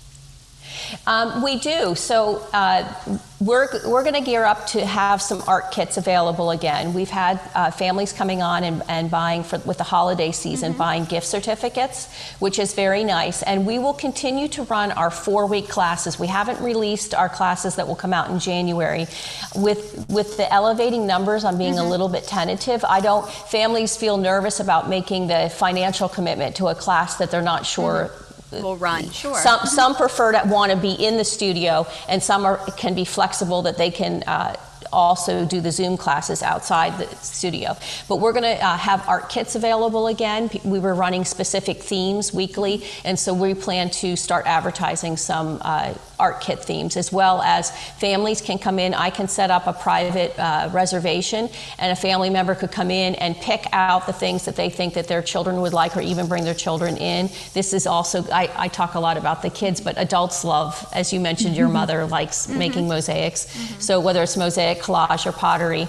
Um, 1.07 1.42
we 1.42 1.59
do. 1.59 1.94
So 1.94 2.47
uh, 2.53 2.92
we're, 3.40 3.68
we're 3.86 4.03
going 4.03 4.14
to 4.14 4.20
gear 4.20 4.44
up 4.44 4.66
to 4.68 4.84
have 4.84 5.20
some 5.22 5.42
art 5.47 5.70
kits 5.70 5.97
available 5.97 6.51
again. 6.51 6.94
We've 6.94 7.11
had 7.11 7.40
uh, 7.55 7.70
families 7.70 8.12
coming 8.12 8.42
on 8.42 8.64
and, 8.64 8.82
and 8.88 9.11
buying 9.11 9.42
for, 9.42 9.59
with 9.59 9.78
the 9.78 9.84
holiday 9.84 10.32
season, 10.32 10.72
buying 10.72 11.05
gift 11.05 11.26
certificates, 11.26 12.12
which 12.38 12.59
is 12.59 12.74
very 12.74 13.05
nice. 13.05 13.42
And 13.42 13.66
we 13.66 13.78
will 13.78 13.94
continue 13.94 14.49
to 14.49 14.62
run 14.64 14.92
our 14.92 15.11
four 15.11 15.47
week 15.47 15.68
classes. 15.68 16.18
We 16.18 16.26
haven't 16.26 16.61
released 16.61 17.14
our 17.14 17.28
classes 17.28 17.76
that 17.76 17.86
will 17.86 17.97
come 17.97 18.12
out 18.12 18.30
in 18.30 18.38
January. 18.38 19.07
With, 19.55 20.07
with 20.09 20.36
the 20.36 20.53
elevating 20.53 21.07
numbers, 21.07 21.44
I'm 21.44 21.59
being 21.59 21.78
a 21.78 21.88
little 21.88 22.09
bit 22.09 22.24
tentative. 22.24 22.84
I 22.84 23.01
don't, 23.01 23.28
families 23.28 23.97
feel 23.97 24.16
nervous 24.16 24.61
about 24.61 24.88
making 24.88 25.28
the 25.28 25.51
financial 25.55 26.09
commitment 26.09 26.57
to 26.57 26.68
a 26.68 26.74
class 26.74 27.16
that 27.16 27.30
they're 27.30 27.42
not 27.42 27.66
sure. 27.66 28.11
We'll 28.53 28.76
run. 28.76 29.11
Sure. 29.11 29.36
Some, 29.36 29.61
some 29.66 29.94
prefer 29.94 30.32
to 30.32 30.42
want 30.49 30.72
to 30.72 30.78
be 30.78 30.92
in 30.92 31.16
the 31.16 31.24
studio, 31.24 31.86
and 32.09 32.22
some 32.22 32.44
are, 32.44 32.59
can 32.76 32.94
be 32.94 33.05
flexible 33.05 33.62
that 33.62 33.76
they 33.76 33.90
can 33.90 34.22
uh, 34.26 34.57
also 34.93 35.45
do 35.45 35.61
the 35.61 35.70
Zoom 35.70 35.97
classes 35.97 36.43
outside 36.43 36.99
the 36.99 37.07
studio. 37.16 37.76
But 38.09 38.16
we're 38.16 38.32
going 38.32 38.57
to 38.57 38.64
uh, 38.64 38.76
have 38.76 39.07
art 39.09 39.28
kits 39.28 39.55
available 39.55 40.07
again. 40.07 40.51
We 40.64 40.78
were 40.78 40.95
running 40.95 41.24
specific 41.24 41.78
themes 41.78 42.32
weekly, 42.32 42.84
and 43.05 43.18
so 43.18 43.34
we 43.34 43.55
plan 43.55 43.91
to 43.91 44.16
start 44.16 44.47
advertising 44.47 45.16
some 45.16 45.59
uh, 45.62 45.95
art 46.18 46.41
kit 46.41 46.61
themes 46.61 46.97
as 46.97 47.12
well 47.12 47.43
as 47.43 47.70
families 47.99 48.41
can 48.41 48.59
come 48.59 48.78
in. 48.78 48.95
I 48.95 49.11
can 49.11 49.28
set 49.28 49.51
up 49.51 49.66
a 49.66 49.72
private 49.72 50.39
uh, 50.39 50.70
reservation, 50.72 51.49
and 51.78 51.93
a 51.93 51.97
family 51.97 52.30
member 52.30 52.55
could 52.55 52.72
come 52.72 52.91
in 52.91 53.14
and 53.16 53.37
pick 53.37 53.66
out 53.72 54.07
the 54.07 54.12
things 54.12 54.45
that 54.47 54.57
they 54.57 54.70
think 54.70 54.95
that 54.95 55.09
their 55.09 55.22
children 55.22 55.61
would 55.61 55.72
like, 55.72 55.97
or 55.97 56.01
even 56.01 56.26
bring 56.26 56.45
their 56.45 56.55
children 56.55 56.97
in. 56.97 57.28
This 57.55 57.72
is 57.72 57.87
also 57.87 58.24
I, 58.32 58.51
I 58.57 58.68
talk 58.68 58.95
a 58.95 59.01
lot 59.01 59.16
about 59.16 59.43
the 59.43 59.51
kids, 59.51 59.80
but 59.80 59.99
adults 59.99 60.45
love, 60.45 60.89
as 60.93 61.12
you 61.12 61.20
mentioned, 61.20 61.57
your 61.57 61.68
mother 61.68 62.07
likes 62.07 62.49
making 62.49 62.89
mosaics. 62.89 63.47
So 63.78 64.01
whether 64.01 64.22
it's 64.22 64.37
mosaic, 64.37 64.76
collage, 64.81 65.27
or 65.27 65.33
pottery. 65.33 65.89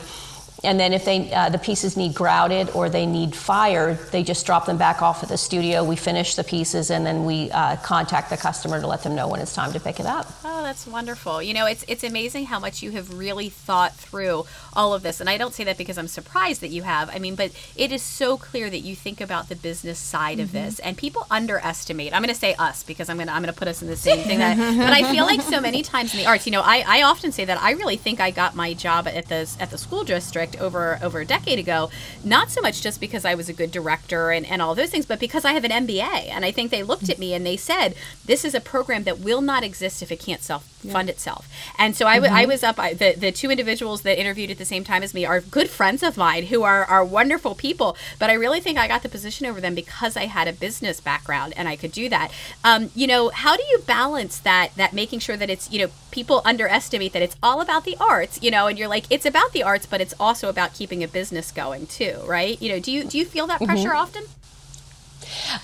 And 0.64 0.80
then 0.80 0.94
if 0.94 1.06
they 1.06 1.32
uh, 1.32 1.50
the 1.50 1.58
pieces 1.58 1.96
need 1.96 2.14
grouted 2.16 2.70
or 2.72 2.90
they 2.90 3.06
need 3.06 3.36
fired, 3.36 4.00
they 4.12 4.24
just 4.24 4.46
drop 4.46 4.66
them 4.66 4.78
back 4.78 5.02
off 5.02 5.22
at 5.24 5.30
the 5.30 5.38
studio. 5.38 5.84
We 5.84 5.96
finish 5.96 6.36
the 6.36 6.44
pieces, 6.44 6.90
and 6.90 7.06
then 7.06 7.26
we 7.26 7.52
uh, 7.52 7.76
contact 7.78 8.30
the 8.30 8.38
customer 8.38 8.82
to 8.82 8.88
let 8.88 9.04
them 9.04 9.16
know 9.16 9.28
when 9.28 9.40
it's 9.40 9.54
time 9.54 9.72
to 9.74 9.80
pick 9.80 10.00
it 10.00 10.06
up. 10.06 10.32
Oh, 10.44 10.64
that's 10.64 10.88
wonderful. 10.88 11.42
You 11.42 11.54
know, 11.54 11.66
it's 11.66 11.86
it's 11.88 12.04
amazing 12.04 12.46
how 12.46 12.60
much 12.60 12.82
you 12.82 12.92
have 12.92 13.18
really 13.18 13.50
thought 13.50 13.96
through 13.96 14.46
all 14.74 14.94
of 14.94 15.04
this. 15.04 15.20
And 15.20 15.30
I 15.30 15.38
don't 15.38 15.54
say 15.54 15.64
that 15.66 15.78
because 15.78 15.98
I'm 15.98 16.08
surprised 16.08 16.62
that 16.62 16.70
you 16.70 16.84
have. 16.84 17.10
I 17.14 17.20
mean, 17.20 17.36
but 17.36 17.52
it 17.76 17.92
is 17.92 18.02
so 18.02 18.38
clear 18.38 18.70
that 18.70 18.80
you 18.80 18.96
think 18.96 19.22
about 19.22 19.50
the 19.50 19.56
business 19.56 20.00
side 20.00 20.40
of 20.40 20.52
this 20.52 20.80
and 20.80 20.98
people 20.98 21.28
underestimate. 21.30 22.14
I'm 22.14 22.22
going 22.22 22.34
to 22.34 22.40
say 22.40 22.56
us 22.56 22.84
because 22.84 23.10
I'm 23.10 23.18
going 23.18 23.28
to 23.28 23.34
I'm 23.34 23.44
going 23.44 23.54
to 23.54 23.58
put 23.58 23.68
us 23.68 23.82
in 23.82 23.88
the 23.88 23.96
same 23.96 24.26
thing 24.26 24.40
that 24.40 24.58
but 24.58 24.94
I 24.94 25.12
feel 25.12 25.26
like 25.26 25.42
so 25.42 25.62
many 25.62 25.84
times 25.84 26.14
in 26.14 26.20
the 26.20 26.26
arts, 26.26 26.46
you 26.46 26.52
know, 26.52 26.62
I 26.62 26.84
I 26.88 27.02
often 27.04 27.32
say 27.32 27.46
that 27.46 27.62
I 27.62 27.72
really 27.72 27.98
think 27.98 28.20
I 28.20 28.32
got 28.32 28.56
my 28.56 28.74
job 28.74 29.08
at 29.08 29.28
the 29.28 29.50
at 29.60 29.70
the 29.70 29.78
school 29.78 30.04
district 30.04 30.47
over 30.60 31.00
over 31.02 31.20
a 31.20 31.26
decade 31.26 31.60
ago, 31.60 31.90
not 32.24 32.50
so 32.50 32.62
much 32.62 32.82
just 32.82 33.00
because 33.02 33.26
I 33.26 33.36
was 33.36 33.50
a 33.50 33.54
good 33.54 33.72
director 33.72 34.32
and 34.32 34.46
and 34.46 34.62
all 34.62 34.76
those 34.76 34.90
things, 34.90 35.06
but 35.06 35.20
because 35.20 35.46
I 35.46 35.54
have 35.54 35.64
an 35.64 35.72
MBA 35.72 36.30
and 36.30 36.46
I 36.46 36.52
think 36.52 36.72
they 36.72 36.84
looked 36.84 37.10
at 37.10 37.20
me 37.20 37.34
and 37.34 37.46
they 37.46 37.58
said, 37.58 37.96
"This 38.26 38.46
is 38.46 38.56
a 38.56 38.62
program 38.62 39.04
that 39.04 39.20
will 39.20 39.42
not 39.42 39.64
exist 39.64 40.02
if 40.02 40.12
it 40.12 40.20
can't 40.20 40.42
self 40.44 40.66
fund 40.92 41.10
itself." 41.10 41.48
And 41.78 41.96
so 41.96 42.06
I 42.08 42.46
was 42.46 42.64
up 42.64 42.80
I, 42.80 42.94
the 42.94 43.14
the 43.18 43.32
two 43.32 43.52
individuals 43.52 44.02
that 44.02 44.20
interviewed 44.20 44.52
at 44.52 44.58
the 44.58 44.66
same 44.66 44.84
time 44.84 45.04
as 45.04 45.14
me 45.14 45.26
are 45.26 45.42
good 45.42 45.70
friends 45.70 46.04
of 46.04 46.18
mine 46.18 46.48
who 46.48 46.64
are 46.64 46.86
are 46.86 47.04
wonderful 47.04 47.56
people, 47.56 47.98
but 48.20 48.30
I 48.30 48.34
really 48.34 48.60
think 48.60 48.78
I 48.78 48.88
got 48.88 49.04
the 49.04 49.10
position 49.10 49.46
over 49.46 49.62
them 49.62 49.76
because 49.76 50.16
I 50.18 50.26
had 50.26 50.48
a 50.48 50.54
business 50.54 51.00
background 51.00 51.54
and 51.58 51.68
I 51.68 51.76
could 51.76 51.92
do 51.92 52.10
that. 52.10 52.32
Um, 52.64 52.92
you 52.96 53.08
know, 53.08 53.30
how 53.30 53.56
do 53.56 53.64
you 53.64 53.80
balance 53.86 54.38
that 54.40 54.76
that 54.76 54.94
making 54.94 55.20
sure 55.20 55.38
that 55.38 55.50
it's, 55.50 55.72
you 55.72 55.80
know, 55.80 55.92
people 56.12 56.42
underestimate 56.46 57.14
that 57.14 57.22
it's 57.22 57.36
all 57.44 57.62
about 57.62 57.86
the 57.86 57.98
arts, 58.00 58.42
you 58.42 58.52
know, 58.52 58.68
and 58.68 58.78
you're 58.78 58.88
like 58.88 59.06
it's 59.10 59.26
about 59.26 59.52
the 59.52 59.64
arts, 59.64 59.86
but 59.86 60.02
it's 60.02 60.14
also 60.20 60.50
about 60.50 60.74
keeping 60.74 61.04
a 61.04 61.08
business 61.08 61.52
going 61.52 61.88
too, 61.88 62.20
right? 62.26 62.62
You 62.62 62.70
know, 62.70 62.80
do 62.80 62.92
you 62.92 63.04
do 63.04 63.18
you 63.18 63.26
feel 63.26 63.48
that 63.48 63.62
pressure 63.62 63.94
often? 63.94 64.24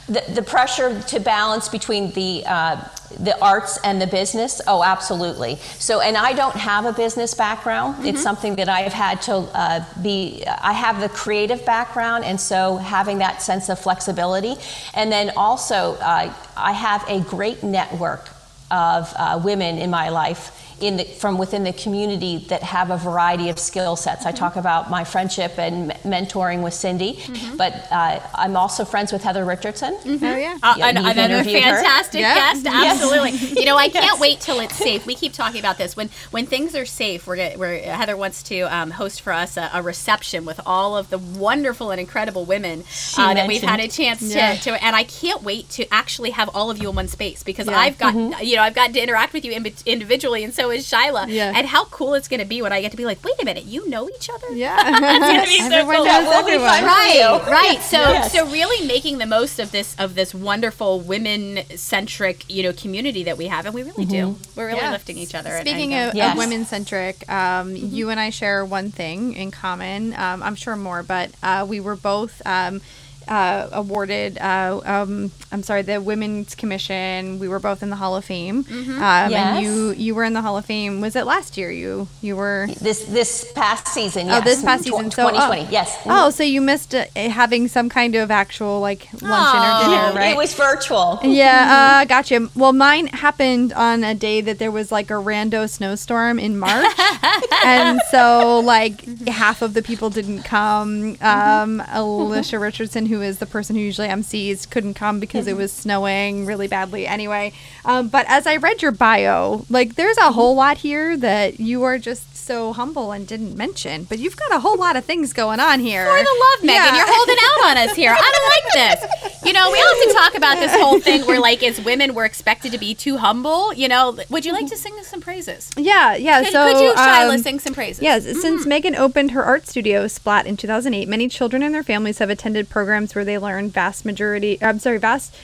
The, 0.07 0.23
the 0.33 0.41
pressure 0.41 1.01
to 1.01 1.19
balance 1.19 1.69
between 1.69 2.11
the 2.11 2.43
uh, 2.45 2.83
the 3.19 3.39
arts 3.41 3.77
and 3.83 4.01
the 4.01 4.07
business, 4.07 4.61
oh, 4.67 4.83
absolutely. 4.83 5.57
So, 5.77 6.01
and 6.01 6.17
I 6.17 6.33
don't 6.33 6.55
have 6.55 6.85
a 6.85 6.93
business 6.93 7.33
background. 7.33 8.05
It's 8.05 8.21
something 8.23 8.55
that 8.55 8.69
I've 8.69 8.93
had 8.93 9.21
to 9.23 9.35
uh, 9.35 9.85
be. 10.01 10.43
I 10.47 10.73
have 10.73 10.99
the 10.99 11.09
creative 11.09 11.65
background, 11.65 12.25
and 12.25 12.39
so 12.39 12.77
having 12.77 13.19
that 13.19 13.41
sense 13.41 13.69
of 13.69 13.79
flexibility, 13.79 14.55
and 14.93 15.11
then 15.11 15.31
also 15.37 15.95
uh, 16.01 16.33
I 16.57 16.71
have 16.71 17.05
a 17.07 17.21
great 17.21 17.63
network 17.63 18.29
of 18.71 19.13
uh, 19.15 19.39
women 19.43 19.77
in 19.77 19.91
my 19.91 20.09
life 20.09 20.62
in 20.87 20.97
the, 20.97 21.03
from 21.05 21.37
within 21.37 21.63
the 21.63 21.73
community 21.73 22.37
that 22.49 22.61
have 22.63 22.91
a 22.91 22.97
variety 22.97 23.49
of 23.49 23.57
skill 23.57 23.95
sets. 23.95 24.25
I 24.25 24.31
talk 24.31 24.55
about 24.55 24.89
my 24.89 25.03
friendship 25.03 25.57
and 25.57 25.91
m- 25.91 25.97
mentoring 26.03 26.61
with 26.63 26.73
Cindy, 26.73 27.23
but 27.57 27.73
uh, 27.91 28.19
I'm 28.35 28.55
also 28.57 28.83
friends 28.85 29.11
with 29.13 29.23
Heather 29.23 29.45
Richardson. 29.45 29.97
Oh 30.05 30.17
yeah. 30.21 30.57
Uh, 30.61 30.75
Yeah, 30.77 30.87
an- 30.89 30.95
you've 30.97 31.05
another 31.05 31.33
interviewed 31.35 31.63
her. 31.63 31.75
fantastic 31.75 32.21
Yeah. 32.21 32.35
guest, 32.35 32.65
absolutely. 32.67 33.31
You 33.63 33.65
know, 33.65 33.77
I 33.77 33.89
can't 33.89 34.03
Yes. 34.05 34.19
wait 34.19 34.39
till 34.41 34.59
it's 34.59 34.75
safe. 34.75 35.05
We 35.05 35.15
keep 35.15 35.33
talking 35.33 35.59
about 35.59 35.77
this. 35.77 35.95
When 35.95 36.09
when 36.31 36.45
things 36.45 36.75
are 36.75 36.85
safe, 36.85 37.25
we're, 37.27 37.35
get, 37.37 37.57
we're 37.57 37.79
Heather 37.81 38.17
wants 38.17 38.43
to 38.43 38.61
um, 38.75 38.91
host 38.91 39.21
for 39.21 39.31
us 39.31 39.55
a, 39.57 39.69
a 39.73 39.81
reception 39.81 40.43
with 40.45 40.59
all 40.65 40.97
of 40.97 41.09
the 41.09 41.17
wonderful 41.19 41.91
and 41.91 41.99
incredible 41.99 42.43
women 42.45 42.83
uh, 43.17 43.33
that 43.33 43.47
we've 43.47 43.61
had 43.61 43.79
a 43.79 43.87
chance 43.87 44.21
Yeah. 44.21 44.55
to, 44.55 44.61
to. 44.63 44.83
And 44.83 44.95
I 44.95 45.03
can't 45.05 45.43
wait 45.43 45.69
to 45.71 45.85
actually 45.93 46.31
have 46.31 46.49
all 46.53 46.69
of 46.69 46.77
you 46.81 46.89
in 46.89 46.95
one 46.95 47.07
space 47.07 47.43
because 47.43 47.67
I've 47.69 47.97
got 47.97 48.13
you 48.45 48.55
know 48.57 48.61
I've 48.63 48.75
gotten 48.75 48.93
to 48.93 49.01
interact 49.01 49.31
with 49.33 49.45
you 49.45 49.51
in, 49.53 49.65
individually, 49.85 50.43
and 50.43 50.53
so 50.53 50.69
is 50.73 50.89
Shyla. 50.89 51.27
Yeah. 51.29 51.53
And 51.55 51.65
how 51.67 51.85
cool 51.85 52.13
it's 52.15 52.27
going 52.27 52.39
to 52.39 52.45
be 52.45 52.61
when 52.61 52.73
I 52.73 52.81
get 52.81 52.91
to 52.91 52.97
be 52.97 53.05
like, 53.05 53.23
wait 53.23 53.35
a 53.41 53.45
minute, 53.45 53.65
you 53.65 53.87
know 53.89 54.09
each 54.09 54.29
other? 54.29 54.51
Yeah. 54.53 54.75
gonna 54.99 55.43
be 55.45 55.59
so 55.69 55.83
cool. 55.83 56.05
knows 56.05 56.27
We'll 56.27 56.45
be 56.45 56.51
everyone. 56.53 56.69
fun. 56.69 56.83
right 56.85 57.41
right 57.47 57.81
so 57.81 57.97
Yes. 57.97 58.31
so 58.33 58.45
really 58.49 58.85
making 58.87 59.17
the 59.19 59.25
most 59.25 59.59
of 59.59 59.71
this 59.71 59.95
of 59.99 60.15
this 60.15 60.33
wonderful 60.33 60.99
women 60.99 61.59
centric 61.75 62.45
you 62.49 62.63
know 62.63 62.73
community 62.73 63.23
that 63.23 63.37
we 63.37 63.47
have 63.47 63.65
and 63.65 63.73
we 63.73 63.83
really 63.83 64.05
do 64.05 64.35
we're 64.55 64.67
really 64.67 64.79
Yeah. 64.79 64.91
lifting 64.91 65.17
each 65.17 65.35
other 65.35 65.49
and- 65.51 65.67
Speaking 65.67 65.93
of, 65.95 66.13
Yes. 66.15 66.33
of 66.33 66.37
women 66.37 66.65
centric, 66.65 67.29
um, 67.31 67.75
you 67.75 68.09
and 68.09 68.19
I 68.19 68.29
share 68.29 68.65
one 68.65 68.91
thing 68.91 69.33
in 69.33 69.49
common. 69.51 70.13
Um, 70.13 70.43
I'm 70.43 70.55
sure 70.55 70.75
more, 70.75 71.01
but 71.03 71.31
uh, 71.41 71.65
we 71.67 71.79
were 71.79 71.95
both 71.95 72.41
um, 72.45 72.81
uh, 73.27 73.69
awarded. 73.71 74.37
Uh, 74.37 74.81
um, 74.85 75.31
I'm 75.51 75.63
sorry, 75.63 75.81
the 75.81 76.01
Women's 76.01 76.55
Commission. 76.55 77.39
We 77.39 77.47
were 77.47 77.59
both 77.59 77.83
in 77.83 77.89
the 77.89 77.95
Hall 77.95 78.15
of 78.15 78.25
Fame, 78.25 78.65
um, 78.69 78.99
Yes. 79.31 79.33
and 79.33 79.65
you 79.65 79.91
you 79.91 80.15
were 80.15 80.23
in 80.23 80.33
the 80.33 80.41
Hall 80.41 80.57
of 80.57 80.65
Fame. 80.65 81.01
Was 81.01 81.15
it 81.15 81.25
last 81.25 81.57
year? 81.57 81.71
You 81.71 82.07
you 82.21 82.35
were. 82.35 82.67
This 82.81 83.03
this 83.05 83.51
past 83.53 83.87
season, 83.87 84.29
Oh, 84.29 84.41
this 84.41 84.61
past 84.63 84.83
Tw- 84.83 84.87
season. 84.87 85.11
So, 85.11 85.29
2020, 85.29 85.65
oh, 85.65 85.69
yes. 85.71 85.97
Oh, 86.05 86.29
so 86.29 86.43
you 86.43 86.61
missed 86.61 86.93
uh, 86.95 87.05
having 87.15 87.67
some 87.67 87.89
kind 87.89 88.15
of 88.15 88.31
actual 88.31 88.79
like 88.81 89.07
luncheon 89.21 89.61
or 89.61 89.89
dinner, 89.89 90.19
right? 90.19 90.33
It 90.33 90.37
was 90.37 90.53
virtual. 90.53 91.19
Yeah, 91.23 92.01
uh, 92.01 92.05
gotcha. 92.05 92.49
Well, 92.55 92.73
mine 92.73 93.07
happened 93.07 93.73
on 93.73 94.03
a 94.03 94.13
day 94.15 94.41
that 94.41 94.59
there 94.59 94.71
was 94.71 94.91
like 94.91 95.09
a 95.09 95.13
rando 95.15 95.69
snowstorm 95.69 96.39
in 96.39 96.57
March, 96.57 96.91
and 97.65 97.99
so 98.11 98.59
like 98.59 99.05
half 99.27 99.61
of 99.61 99.73
the 99.73 99.81
people 99.81 100.09
didn't 100.09 100.43
come. 100.43 101.17
Um, 101.21 101.81
Alicia 101.91 102.59
Richardson, 102.59 103.05
who 103.13 103.21
is 103.21 103.37
the 103.37 103.45
person 103.45 103.75
who 103.75 103.81
usually 103.81 104.07
MCs, 104.07 104.69
couldn't 104.69 104.95
come 104.95 105.19
because 105.19 105.45
it 105.45 105.55
was 105.55 105.71
snowing 105.71 106.47
really 106.47 106.67
badly. 106.67 107.05
Anyway, 107.05 107.53
um, 107.85 108.07
but 108.07 108.25
as 108.27 108.47
I 108.47 108.55
read 108.57 108.81
your 108.81 108.91
bio, 108.91 109.65
like 109.69 109.93
there's 109.93 110.17
a 110.17 110.31
whole 110.31 110.55
lot 110.55 110.77
here 110.79 111.15
that 111.17 111.59
you 111.59 111.83
are 111.83 111.99
just 111.99 112.32
so 112.43 112.73
humble 112.73 113.11
and 113.11 113.25
didn't 113.27 113.55
mention, 113.57 114.03
but 114.03 114.19
you've 114.19 114.35
got 114.37 114.53
a 114.53 114.59
whole 114.59 114.77
lot 114.77 114.95
of 114.95 115.05
things 115.05 115.33
going 115.33 115.59
on 115.59 115.79
here. 115.79 116.05
for 116.05 116.17
the 116.17 116.43
love 116.45 116.63
megan 116.65 116.83
Yeah. 116.83 116.97
you're 116.97 117.05
holding 117.15 117.37
out 117.41 117.69
on 117.71 117.77
us 117.89 117.95
here 117.95 118.11
i 118.17 118.31
don't 118.35 118.49
like 118.55 118.99
this 118.99 119.43
you 119.45 119.53
know 119.53 119.71
we 119.71 119.77
often 119.77 120.15
talk 120.15 120.35
about 120.35 120.59
this 120.59 120.73
whole 120.75 120.99
thing 120.99 121.25
where 121.25 121.39
like 121.39 121.63
as 121.63 121.79
women 121.81 122.13
we're 122.13 122.25
expected 122.25 122.71
to 122.71 122.77
be 122.77 122.93
too 122.93 123.17
humble 123.17 123.73
you 123.73 123.87
know 123.87 124.17
would 124.29 124.45
you 124.45 124.51
like 124.53 124.67
to 124.67 124.77
sing 124.77 124.93
us 124.99 125.07
some 125.07 125.21
praises 125.21 125.71
Yeah, 125.77 126.15
yeah. 126.15 126.43
could, 126.43 126.51
so 126.51 126.71
could 126.73 126.81
you 126.83 126.93
Shyla 126.93 127.33
um, 127.33 127.39
sing 127.39 127.59
some 127.59 127.73
praises 127.73 128.01
Yes, 128.03 128.23
since 128.41 128.65
Megan 128.65 128.95
opened 128.95 129.31
her 129.31 129.43
art 129.43 129.67
studio, 129.67 130.07
Splat, 130.07 130.45
in 130.45 130.57
2008, 130.57 131.07
many 131.07 131.27
children 131.29 131.63
and 131.63 131.73
their 131.73 131.83
families 131.83 132.17
have 132.19 132.29
attended 132.29 132.69
programs 132.69 133.15
where 133.15 133.25
they 133.25 133.37
learn 133.37 133.69
vast 133.69 134.03
majority, 134.05 134.57
I'm 134.61 134.79
sorry, 134.79 134.97
vast 134.97 135.35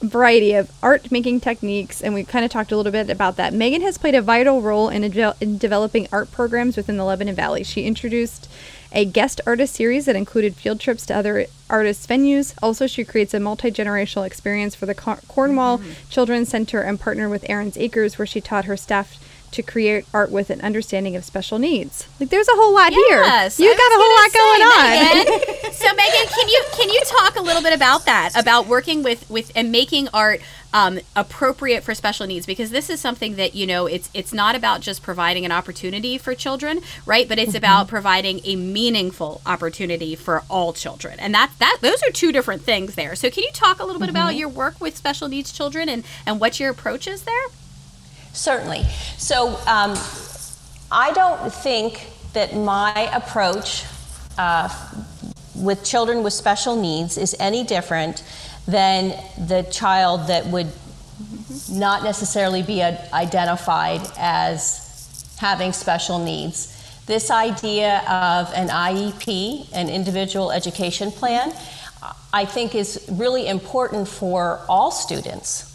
variety 0.00 0.54
of 0.54 0.70
art 0.82 1.10
making 1.10 1.40
techniques, 1.40 2.00
and 2.00 2.14
we 2.14 2.24
kind 2.24 2.44
of 2.44 2.50
talked 2.50 2.72
a 2.72 2.76
little 2.76 2.92
bit 2.92 3.10
about 3.10 3.36
that. 3.36 3.52
Megan 3.52 3.82
has 3.82 3.98
played 3.98 4.14
a 4.14 4.22
vital 4.22 4.62
role 4.62 4.88
in, 4.88 5.04
in 5.04 5.58
developing 5.58 6.08
art 6.10 6.32
programs 6.32 6.76
within 6.76 6.96
the 6.96 7.04
Lebanon 7.04 7.34
Valley. 7.34 7.62
She 7.62 7.84
introduced 7.84 8.48
a 8.92 9.04
guest 9.04 9.40
artist 9.46 9.74
series 9.74 10.06
that 10.06 10.16
included 10.16 10.56
field 10.56 10.80
trips 10.80 11.06
to 11.06 11.14
other 11.14 11.46
artists' 11.68 12.06
venues. 12.06 12.54
Also, 12.62 12.86
she 12.86 13.04
creates 13.04 13.34
a 13.34 13.40
multi 13.40 13.70
generational 13.70 14.26
experience 14.26 14.74
for 14.74 14.86
the 14.86 14.94
Cor- 14.94 15.20
Cornwall 15.28 15.78
mm-hmm. 15.78 15.92
Children's 16.08 16.48
Center 16.48 16.80
and 16.80 16.98
partnered 16.98 17.30
with 17.30 17.48
Aaron's 17.48 17.76
Acres, 17.76 18.18
where 18.18 18.26
she 18.26 18.40
taught 18.40 18.64
her 18.64 18.76
staff 18.76 19.18
to 19.52 19.62
create 19.62 20.04
art 20.14 20.30
with 20.30 20.50
an 20.50 20.60
understanding 20.60 21.16
of 21.16 21.24
special 21.24 21.58
needs. 21.58 22.06
Like, 22.18 22.28
there's 22.28 22.48
a 22.48 22.54
whole 22.54 22.72
lot 22.72 22.92
Yes, 22.92 23.56
here. 23.56 23.66
You 23.66 23.74
I 23.74 23.76
got 23.76 23.92
a 23.92 23.98
whole 24.00 24.14
lot 24.16 24.32
going 24.32 24.62
on. 24.62 24.90
Megan. 25.26 25.72
so 25.72 25.86
Megan, 25.94 26.26
can 26.28 26.48
you 26.48 26.64
can 26.72 26.88
you 26.88 27.00
talk 27.04 27.36
a 27.36 27.42
little 27.42 27.62
bit 27.62 27.74
about 27.74 28.04
that? 28.06 28.30
About 28.36 28.66
working 28.66 29.02
with 29.02 29.28
with 29.28 29.50
and 29.54 29.72
making 29.72 30.08
art 30.14 30.40
um, 30.72 31.00
appropriate 31.16 31.82
for 31.82 31.94
special 31.94 32.26
needs 32.26 32.46
because 32.46 32.70
this 32.70 32.90
is 32.90 33.00
something 33.00 33.36
that 33.36 33.54
you 33.54 33.66
know 33.66 33.86
it's 33.86 34.08
it's 34.14 34.32
not 34.32 34.54
about 34.54 34.80
just 34.80 35.02
providing 35.02 35.44
an 35.44 35.52
opportunity 35.52 36.16
for 36.18 36.34
children, 36.34 36.80
right? 37.06 37.28
But 37.28 37.38
it's 37.38 37.54
about 37.54 37.88
providing 37.88 38.40
a 38.44 38.56
meaningful 38.56 39.40
opportunity 39.46 40.14
for 40.14 40.42
all 40.48 40.72
children, 40.72 41.18
and 41.18 41.34
that 41.34 41.50
that 41.58 41.78
those 41.80 42.02
are 42.02 42.10
two 42.10 42.32
different 42.32 42.62
things 42.62 42.94
there. 42.94 43.16
So 43.16 43.30
can 43.30 43.42
you 43.42 43.50
talk 43.52 43.80
a 43.80 43.84
little 43.84 44.00
bit 44.00 44.10
about 44.10 44.36
your 44.36 44.48
work 44.48 44.80
with 44.80 44.96
special 44.96 45.28
needs 45.28 45.52
children 45.52 45.88
and 45.88 46.04
and 46.24 46.40
what 46.40 46.60
your 46.60 46.70
approach 46.70 47.06
is 47.06 47.22
there? 47.22 47.44
Certainly. 48.32 48.84
So 49.18 49.48
um, 49.66 49.96
I 50.90 51.12
don't 51.14 51.52
think 51.52 52.08
that 52.32 52.54
my 52.54 53.10
approach 53.12 53.84
uh, 54.38 54.68
with 55.54 55.84
children 55.84 56.22
with 56.22 56.32
special 56.32 56.76
needs 56.76 57.18
is 57.18 57.34
any 57.38 57.64
different 57.64 58.22
than 58.66 59.10
the 59.48 59.62
child 59.70 60.28
that 60.28 60.46
would 60.46 60.68
not 61.70 62.02
necessarily 62.02 62.62
be 62.62 62.82
identified 62.82 64.00
as 64.18 65.34
having 65.38 65.72
special 65.72 66.18
needs. 66.18 66.76
This 67.06 67.30
idea 67.30 67.98
of 68.08 68.52
an 68.54 68.68
IEP, 68.68 69.68
an 69.72 69.88
individual 69.88 70.52
education 70.52 71.10
plan, 71.10 71.52
I 72.32 72.44
think 72.44 72.74
is 72.74 73.06
really 73.10 73.48
important 73.48 74.06
for 74.06 74.60
all 74.68 74.90
students 74.92 75.66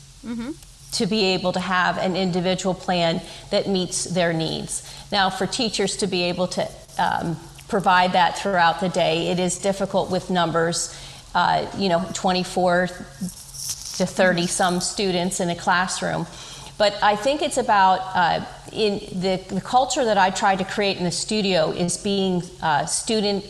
to 0.96 1.06
be 1.06 1.26
able 1.26 1.52
to 1.54 1.60
have 1.60 1.98
an 1.98 2.16
individual 2.16 2.74
plan 2.74 3.22
that 3.52 3.68
meets 3.68 4.06
their 4.06 4.34
needs. 4.34 4.84
Now, 5.12 5.30
for 5.30 5.46
teachers 5.46 5.98
to 5.98 6.08
be 6.08 6.24
able 6.24 6.48
to 6.48 6.70
um, 6.98 7.38
provide 7.68 8.14
that 8.14 8.38
throughout 8.38 8.80
the 8.80 8.90
day, 8.90 9.28
it 9.28 9.40
is 9.40 9.58
difficult 9.60 10.10
with 10.10 10.30
numbers, 10.30 10.98
uh, 11.34 11.66
you 11.78 11.90
know, 11.90 12.08
24 12.14 12.88
to 12.88 14.06
30 14.06 14.48
some 14.48 14.80
students 14.82 15.40
in 15.40 15.50
a 15.50 15.56
classroom. 15.56 16.28
But 16.78 16.98
I 17.02 17.16
think 17.16 17.42
it's 17.42 17.58
about 17.58 18.00
uh, 18.14 18.46
in 18.72 19.00
the, 19.22 19.42
the 19.48 19.62
culture 19.62 20.04
that 20.04 20.18
I 20.18 20.30
try 20.30 20.56
to 20.56 20.66
create 20.66 20.98
in 20.98 21.06
the 21.06 21.12
studio 21.12 21.72
is 21.72 21.98
being 21.98 22.44
uh, 22.62 22.86
student 22.86 23.46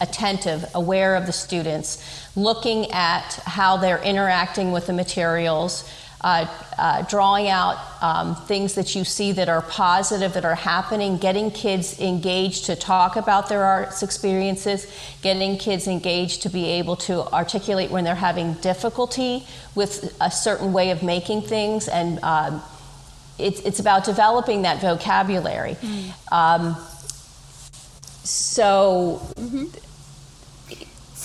attentive, 0.00 0.64
aware 0.74 1.16
of 1.16 1.26
the 1.26 1.32
students, 1.32 2.30
looking 2.36 2.90
at 2.92 3.34
how 3.44 3.76
they're 3.76 4.02
interacting 4.02 4.72
with 4.72 4.86
the 4.86 4.92
materials, 4.92 5.88
uh, 6.20 6.46
uh, 6.76 7.02
drawing 7.02 7.48
out 7.48 7.78
um, 8.02 8.34
things 8.34 8.74
that 8.74 8.94
you 8.94 9.04
see 9.04 9.32
that 9.32 9.48
are 9.48 9.62
positive, 9.62 10.32
that 10.32 10.44
are 10.44 10.54
happening, 10.54 11.16
getting 11.16 11.50
kids 11.50 12.00
engaged 12.00 12.64
to 12.66 12.74
talk 12.74 13.16
about 13.16 13.48
their 13.48 13.64
arts 13.64 14.02
experiences, 14.02 14.86
getting 15.22 15.56
kids 15.56 15.86
engaged 15.86 16.42
to 16.42 16.48
be 16.48 16.64
able 16.66 16.96
to 16.96 17.22
articulate 17.32 17.90
when 17.90 18.04
they're 18.04 18.14
having 18.14 18.54
difficulty 18.54 19.46
with 19.74 20.16
a 20.20 20.30
certain 20.30 20.72
way 20.72 20.90
of 20.90 21.02
making 21.02 21.42
things, 21.42 21.86
and 21.88 22.18
um, 22.24 22.62
it's, 23.38 23.60
it's 23.60 23.78
about 23.78 24.04
developing 24.04 24.62
that 24.62 24.80
vocabulary. 24.80 25.76
Mm. 25.80 26.32
Um, 26.32 26.76
so. 28.24 29.22
Mm-hmm 29.36 29.87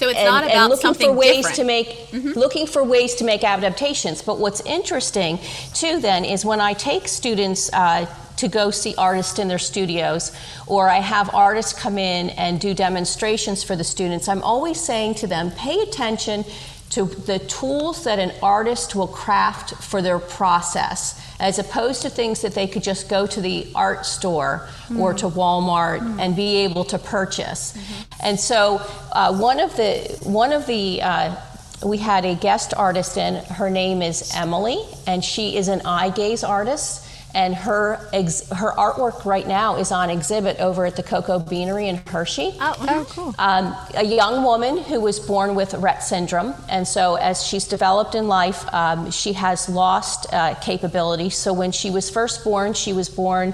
so 0.03 0.09
it's 0.09 0.19
and, 0.19 0.27
not 0.27 0.43
about 0.45 0.69
looking 0.69 0.81
something 0.81 1.09
for 1.11 1.17
ways 1.17 1.35
different. 1.37 1.55
to 1.55 1.63
make 1.63 1.87
mm-hmm. 1.87 2.39
looking 2.39 2.67
for 2.67 2.83
ways 2.83 3.15
to 3.15 3.23
make 3.23 3.43
adaptations. 3.43 4.21
But 4.21 4.39
what's 4.39 4.61
interesting 4.61 5.39
too 5.73 5.99
then 5.99 6.25
is 6.25 6.45
when 6.45 6.61
I 6.61 6.73
take 6.73 7.07
students. 7.07 7.71
Uh, 7.73 8.05
to 8.35 8.47
go 8.47 8.71
see 8.71 8.95
artists 8.97 9.37
in 9.37 9.47
their 9.47 9.59
studios, 9.59 10.31
or 10.65 10.89
I 10.89 10.99
have 10.99 11.33
artists 11.35 11.71
come 11.71 11.99
in 11.99 12.31
and 12.31 12.59
do 12.59 12.73
demonstrations 12.73 13.63
for 13.63 13.75
the 13.75 13.83
students, 13.83 14.27
I'm 14.27 14.41
always 14.41 14.79
saying 14.81 15.15
to 15.15 15.27
them, 15.27 15.51
pay 15.51 15.79
attention 15.81 16.43
to 16.89 17.05
the 17.05 17.39
tools 17.39 18.03
that 18.03 18.19
an 18.19 18.31
artist 18.41 18.95
will 18.95 19.07
craft 19.07 19.75
for 19.83 20.01
their 20.01 20.19
process 20.19 21.19
as 21.43 21.59
opposed 21.59 22.01
to 22.03 22.09
things 22.09 22.41
that 22.41 22.55
they 22.55 22.65
could 22.65 22.81
just 22.81 23.09
go 23.09 23.27
to 23.27 23.41
the 23.41 23.67
art 23.75 24.05
store 24.05 24.69
mm. 24.87 24.97
or 24.97 25.13
to 25.13 25.27
Walmart 25.27 25.99
mm. 25.99 26.17
and 26.17 26.37
be 26.37 26.55
able 26.63 26.85
to 26.85 26.97
purchase. 26.97 27.73
Mm-hmm. 27.73 28.03
And 28.23 28.39
so 28.39 28.81
uh, 29.11 29.35
one 29.35 29.59
of 29.59 29.75
the 29.75 30.17
one 30.23 30.53
of 30.53 30.65
the 30.67 31.01
uh, 31.01 31.35
we 31.83 31.97
had 31.97 32.23
a 32.23 32.35
guest 32.35 32.73
artist 32.77 33.17
in. 33.17 33.35
Her 33.35 33.69
name 33.69 34.01
is 34.01 34.31
Emily, 34.33 34.77
and 35.05 35.23
she 35.23 35.57
is 35.57 35.67
an 35.67 35.81
eye 35.83 36.11
gaze 36.11 36.45
artist 36.45 37.02
and 37.33 37.55
her 37.55 37.99
ex- 38.13 38.47
her 38.49 38.71
artwork 38.71 39.25
right 39.25 39.47
now 39.47 39.77
is 39.77 39.91
on 39.91 40.09
exhibit 40.09 40.59
over 40.59 40.85
at 40.85 40.95
the 40.95 41.03
Cocoa 41.03 41.39
Beanery 41.39 41.87
in 41.87 41.97
Hershey. 41.97 42.55
Oh, 42.59 42.75
oh 42.79 43.07
cool. 43.09 43.35
Um, 43.39 43.75
a 43.95 44.05
young 44.05 44.43
woman 44.43 44.77
who 44.77 45.01
was 45.01 45.19
born 45.19 45.55
with 45.55 45.71
Rett 45.71 46.01
syndrome, 46.01 46.53
and 46.69 46.87
so 46.87 47.15
as 47.15 47.43
she's 47.43 47.67
developed 47.67 48.15
in 48.15 48.27
life, 48.27 48.71
um, 48.73 49.09
she 49.11 49.33
has 49.33 49.67
lost 49.67 50.31
uh, 50.31 50.55
capability. 50.55 51.29
So 51.29 51.53
when 51.53 51.71
she 51.71 51.89
was 51.89 52.09
first 52.09 52.43
born, 52.43 52.73
she 52.73 52.93
was 52.93 53.09
born 53.09 53.53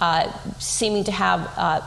uh, 0.00 0.30
seeming 0.58 1.04
to 1.04 1.12
have. 1.12 1.52
Uh, 1.56 1.80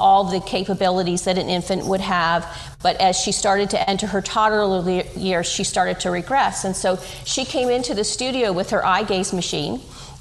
all 0.00 0.22
the 0.22 0.40
capabilities 0.40 1.24
that 1.24 1.38
an 1.38 1.48
infant 1.48 1.84
would 1.84 2.00
have, 2.00 2.46
but 2.82 2.94
as 3.00 3.18
she 3.18 3.32
started 3.32 3.70
to 3.70 3.90
enter 3.90 4.06
her 4.06 4.20
toddler 4.20 4.88
years, 5.16 5.44
she 5.44 5.64
started 5.64 5.98
to 5.98 6.10
regress. 6.10 6.64
And 6.64 6.76
so 6.76 6.98
she 7.24 7.44
came 7.44 7.68
into 7.68 7.94
the 7.94 8.04
studio 8.04 8.52
with 8.52 8.70
her 8.70 8.86
eye 8.86 9.02
gaze 9.02 9.32
machine, 9.32 9.80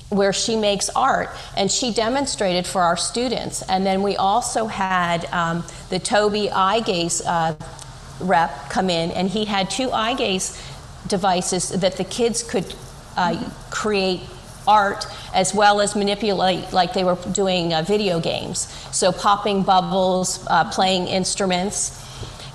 where 0.10 0.32
she 0.32 0.56
makes 0.56 0.90
art 0.90 1.30
and 1.56 1.72
she 1.72 1.94
demonstrated 1.94 2.66
for 2.66 2.82
our 2.82 2.98
students. 2.98 3.62
And 3.64 3.86
then 3.86 4.02
we 4.02 4.16
also 4.16 4.68
had 4.68 5.26
um, 5.34 5.64
the 5.90 6.00
Tobii 6.00 6.52
eye 6.52 6.80
gaze 6.80 7.22
uh, 7.22 7.56
rep 8.20 8.70
come 8.70 8.90
in 8.90 9.12
and 9.12 9.30
he 9.30 9.46
had 9.46 9.70
two 9.70 9.92
eye 9.92 10.14
gaze 10.14 10.62
devices 11.08 11.70
that 11.70 11.98
the 11.98 12.04
kids 12.04 12.44
could 12.44 12.74
uh, 13.16 13.50
create 13.70 14.22
art 14.68 15.06
as 15.34 15.54
well 15.54 15.80
as 15.80 15.96
manipulate 15.96 16.74
like 16.74 16.94
they 16.94 17.04
were 17.04 17.18
doing 17.32 17.74
uh, 17.74 17.82
video 17.82 18.20
games. 18.20 18.68
So 18.92 19.12
popping 19.12 19.64
bubbles, 19.64 20.46
uh, 20.48 20.70
playing 20.72 21.08
instruments. 21.08 22.04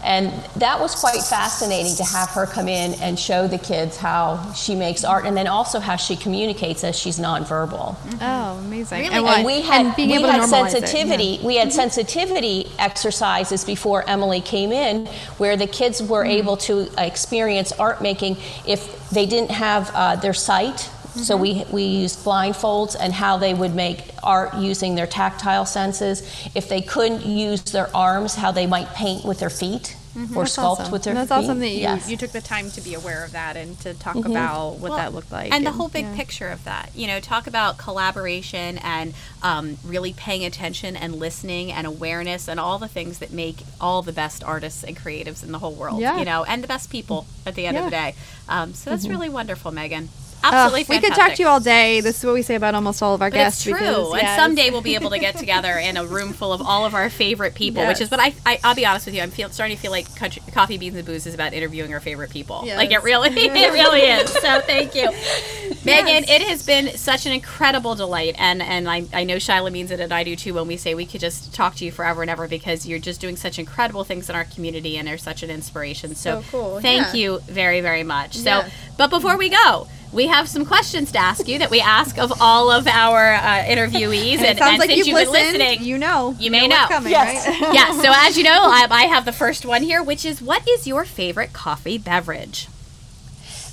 And 0.05 0.33
that 0.57 0.81
was 0.81 0.95
quite 0.95 1.23
fascinating 1.23 1.95
to 1.97 2.05
have 2.05 2.31
her 2.31 2.47
come 2.47 2.69
in 2.69 2.95
and 3.01 3.19
show 3.19 3.47
the 3.47 3.59
kids 3.59 3.97
how 3.97 4.53
she 4.53 4.75
makes 4.75 5.05
art 5.05 5.27
and 5.27 5.37
then 5.37 5.47
also 5.47 5.79
how 5.79 5.97
she 5.97 6.17
communicates 6.17 6.83
as 6.83 6.99
she's 6.99 7.19
nonverbal. 7.19 7.95
Mm-hmm. 7.97 8.19
Oh, 8.21 8.59
amazing. 8.67 9.01
Really? 9.01 9.15
And, 9.15 9.27
and, 9.27 9.47
we 9.47 9.61
had, 9.61 9.97
we 9.97 10.23
had 10.23 10.47
sensitivity. 10.47 11.35
It, 11.35 11.41
yeah. 11.41 11.47
We 11.47 11.57
had 11.57 11.69
mm-hmm. 11.69 11.77
sensitivity 11.77 12.71
exercises 12.79 13.65
before 13.65 14.09
Emily 14.09 14.41
came 14.41 14.73
in 14.73 15.07
where 15.39 15.57
the 15.57 15.69
kids 15.69 16.03
were 16.03 16.25
mm-hmm. 16.25 16.31
able 16.31 16.57
to 16.59 16.89
experience 16.99 17.73
art 17.73 18.03
making 18.03 18.39
if 18.67 19.09
they 19.11 19.27
didn't 19.27 19.51
have 19.51 19.91
uh, 19.95 20.17
their 20.17 20.35
sight 20.35 20.91
so 21.15 21.37
we, 21.37 21.65
we 21.71 21.85
used 21.85 22.25
blindfolds 22.25 22.97
and 22.99 23.13
how 23.13 23.37
they 23.37 23.55
would 23.55 23.75
make 23.75 24.05
art 24.23 24.55
using 24.55 24.95
their 24.95 25.07
tactile 25.07 25.67
senses. 25.67 26.23
If 26.55 26.69
they 26.69 26.81
couldn't 26.81 27.27
use 27.27 27.63
their 27.63 27.95
arms, 27.95 28.35
how 28.35 28.53
they 28.53 28.67
might 28.67 28.89
paint 28.89 29.25
with 29.25 29.39
their 29.39 29.51
feet. 29.51 29.97
Mm-hmm. 30.17 30.37
Or 30.37 30.45
That's 30.45 30.59
sculpt 30.59 30.81
awesome. 30.81 30.93
with 30.93 31.05
their 31.05 31.15
That's 31.15 31.29
feet. 31.29 31.35
awesome 31.37 31.59
that 31.61 31.71
you, 31.71 31.81
yes. 31.81 32.11
you 32.11 32.19
took 32.19 32.33
the 32.33 32.43
time 32.43 32.71
to 32.73 32.83
be 32.83 32.93
aware 32.93 33.25
of 33.25 33.33
that 33.33 33.57
and 33.57 33.81
to 33.81 33.95
talk 33.95 34.15
mm-hmm. 34.15 34.31
about 34.31 34.73
what 34.73 34.91
well, 34.91 34.97
that 34.99 35.15
looked 35.15 35.33
like. 35.33 35.47
And, 35.47 35.55
and 35.55 35.67
the 35.67 35.73
whole 35.73 35.89
big 35.89 36.05
yeah. 36.05 36.17
picture 36.17 36.49
of 36.49 36.63
that. 36.65 36.91
You 36.95 37.07
know, 37.07 37.19
talk 37.19 37.47
about 37.47 37.79
collaboration 37.79 38.79
and 38.83 39.15
um, 39.43 39.79
really 39.83 40.13
paying 40.13 40.45
attention 40.45 40.97
and 40.97 41.15
listening 41.15 41.73
and 41.73 41.87
awareness 41.87 42.47
and 42.47 42.61
all 42.61 42.79
the 42.79 42.89
things 42.89 43.21
that 43.21 43.33
make 43.33 43.63
all 43.81 44.03
the 44.03 44.13
best 44.13 44.45
artists 44.45 44.85
and 44.85 44.95
creatives 44.95 45.43
in 45.43 45.51
the 45.51 45.59
whole 45.59 45.73
world. 45.73 45.99
Yeah. 45.99 46.19
You 46.19 46.27
know, 46.27 46.45
and 46.45 46.63
the 46.63 46.69
best 46.69 46.91
people 46.91 47.27
at 47.47 47.55
the 47.55 47.65
end 47.65 47.77
yeah. 47.77 47.85
of 47.85 47.87
the 47.87 47.97
day. 47.97 48.15
Um, 48.51 48.75
so 48.75 48.91
that's 48.91 49.05
mm-hmm. 49.05 49.13
really 49.13 49.29
wonderful, 49.31 49.73
Megan. 49.73 50.11
Absolutely, 50.43 50.83
uh, 50.83 50.99
we 50.99 51.01
could 51.01 51.15
talk 51.15 51.35
to 51.35 51.43
you 51.43 51.49
all 51.49 51.61
day. 51.61 52.01
This 52.01 52.19
is 52.19 52.25
what 52.25 52.35
we 52.35 52.43
say 52.43 52.57
about 52.57 52.75
almost 52.75 53.03
all 53.03 53.15
of 53.15 53.23
our 53.23 53.31
but 53.31 53.37
guests. 53.37 53.65
It's 53.67 53.79
true, 53.79 53.87
because, 53.87 54.15
and 54.15 54.41
someday 54.41 54.71
we'll 54.71 54.81
be 54.81 54.95
able 54.95 55.11
to 55.11 55.19
get 55.19 55.37
together 55.37 55.79
in 55.79 55.97
a 55.97 56.05
room 56.05 56.33
full 56.33 56.53
of 56.53 56.61
all 56.61 56.85
of 56.85 56.95
our 56.95 57.09
favorite 57.11 57.55
people. 57.55 57.83
Yes. 57.83 57.99
Which 57.99 58.05
is 58.05 58.11
what 58.11 58.21
I, 58.21 58.35
I 58.45 58.59
will 58.65 58.75
be 58.75 58.85
honest 58.85 59.07
with 59.07 59.15
you. 59.15 59.23
I'm 59.23 59.31
feel, 59.31 59.51
starting 59.51 59.77
to 59.77 59.81
feel 59.81 59.93
like 59.93 60.15
country, 60.17 60.43
coffee 60.53 60.79
beans 60.79 60.97
and 60.97 61.07
booze 61.07 61.27
is 61.27 61.35
about 61.35 61.53
interviewing 61.53 61.93
our 61.93 62.01
favorite 62.01 62.31
people. 62.31 62.63
Yes. 62.65 62.77
Like 62.77 62.91
it 62.91 63.03
really, 63.03 63.29
it 63.33 63.53
really 63.73 64.01
is. 64.01 64.31
So 64.31 64.61
thank 64.61 64.95
you, 64.95 65.03
yes. 65.03 65.85
Megan. 65.85 66.25
It 66.25 66.43
has 66.43 66.67
been 66.67 66.97
such 66.97 67.27
an 67.27 67.33
incredible 67.33 67.95
delight, 67.95 68.35
and 68.39 68.63
and 68.63 68.89
I, 68.89 69.05
I 69.13 69.25
know 69.25 69.37
Shyla 69.37 69.71
means 69.71 69.91
it, 69.91 70.01
and 70.01 70.13
I 70.13 70.25
do 70.25 70.35
too. 70.35 70.55
When 70.55 70.67
we 70.67 70.77
say 70.77 70.95
we 70.95 71.07
could 71.07 71.21
just 71.21 71.55
talk 71.55 71.77
to 71.77 71.85
you 71.85 71.93
forever 71.93 72.23
and 72.23 72.31
ever 72.31 72.49
because 72.49 72.87
you're 72.87 72.99
just 72.99 73.21
doing 73.21 73.37
such 73.37 73.59
incredible 73.59 74.05
things 74.05 74.29
in 74.29 74.37
our 74.37 74.45
community 74.45 74.97
and 74.97 75.09
are 75.09 75.19
such 75.19 75.43
an 75.43 75.51
inspiration. 75.51 76.15
So, 76.15 76.43
so 76.43 76.51
cool. 76.51 76.81
thank 76.81 77.09
yeah. 77.09 77.15
you 77.15 77.39
very 77.41 77.81
very 77.81 78.03
much. 78.03 78.37
So, 78.37 78.51
yeah. 78.51 78.71
but 78.97 79.09
before 79.09 79.37
we 79.37 79.49
go 79.49 79.89
we 80.13 80.27
have 80.27 80.49
some 80.49 80.65
questions 80.65 81.13
to 81.13 81.19
ask 81.19 81.49
you 81.49 81.59
that 81.59 81.71
we 81.71 81.81
ask 81.81 82.19
of 82.19 82.33
all 82.41 82.71
of 82.71 82.87
our 82.87 83.35
uh, 83.35 83.65
interviewees. 83.65 84.39
and, 84.39 84.45
and, 84.45 84.61
and 84.61 84.79
like 84.79 84.91
since 84.91 84.99
you've, 84.99 85.07
you've 85.09 85.25
been 85.25 85.33
listening, 85.33 85.83
you 85.83 85.99
know, 85.99 86.37
you 86.39 86.51
may 86.51 86.69
know. 86.69 86.87
Coming, 86.89 87.13
yes. 87.13 87.47
Right? 87.47 87.61
yeah. 87.75 87.93
So 87.93 88.13
as 88.15 88.37
you 88.37 88.45
know, 88.45 88.51
I, 88.53 88.87
I 88.91 89.03
have 89.05 89.25
the 89.25 89.33
first 89.33 89.65
one 89.65 89.83
here, 89.83 90.03
which 90.03 90.25
is 90.25 90.43
what 90.43 90.69
is 90.69 90.87
your 90.87 91.05
favorite 91.05 91.53
coffee 91.53 91.99
beverage? 91.99 92.69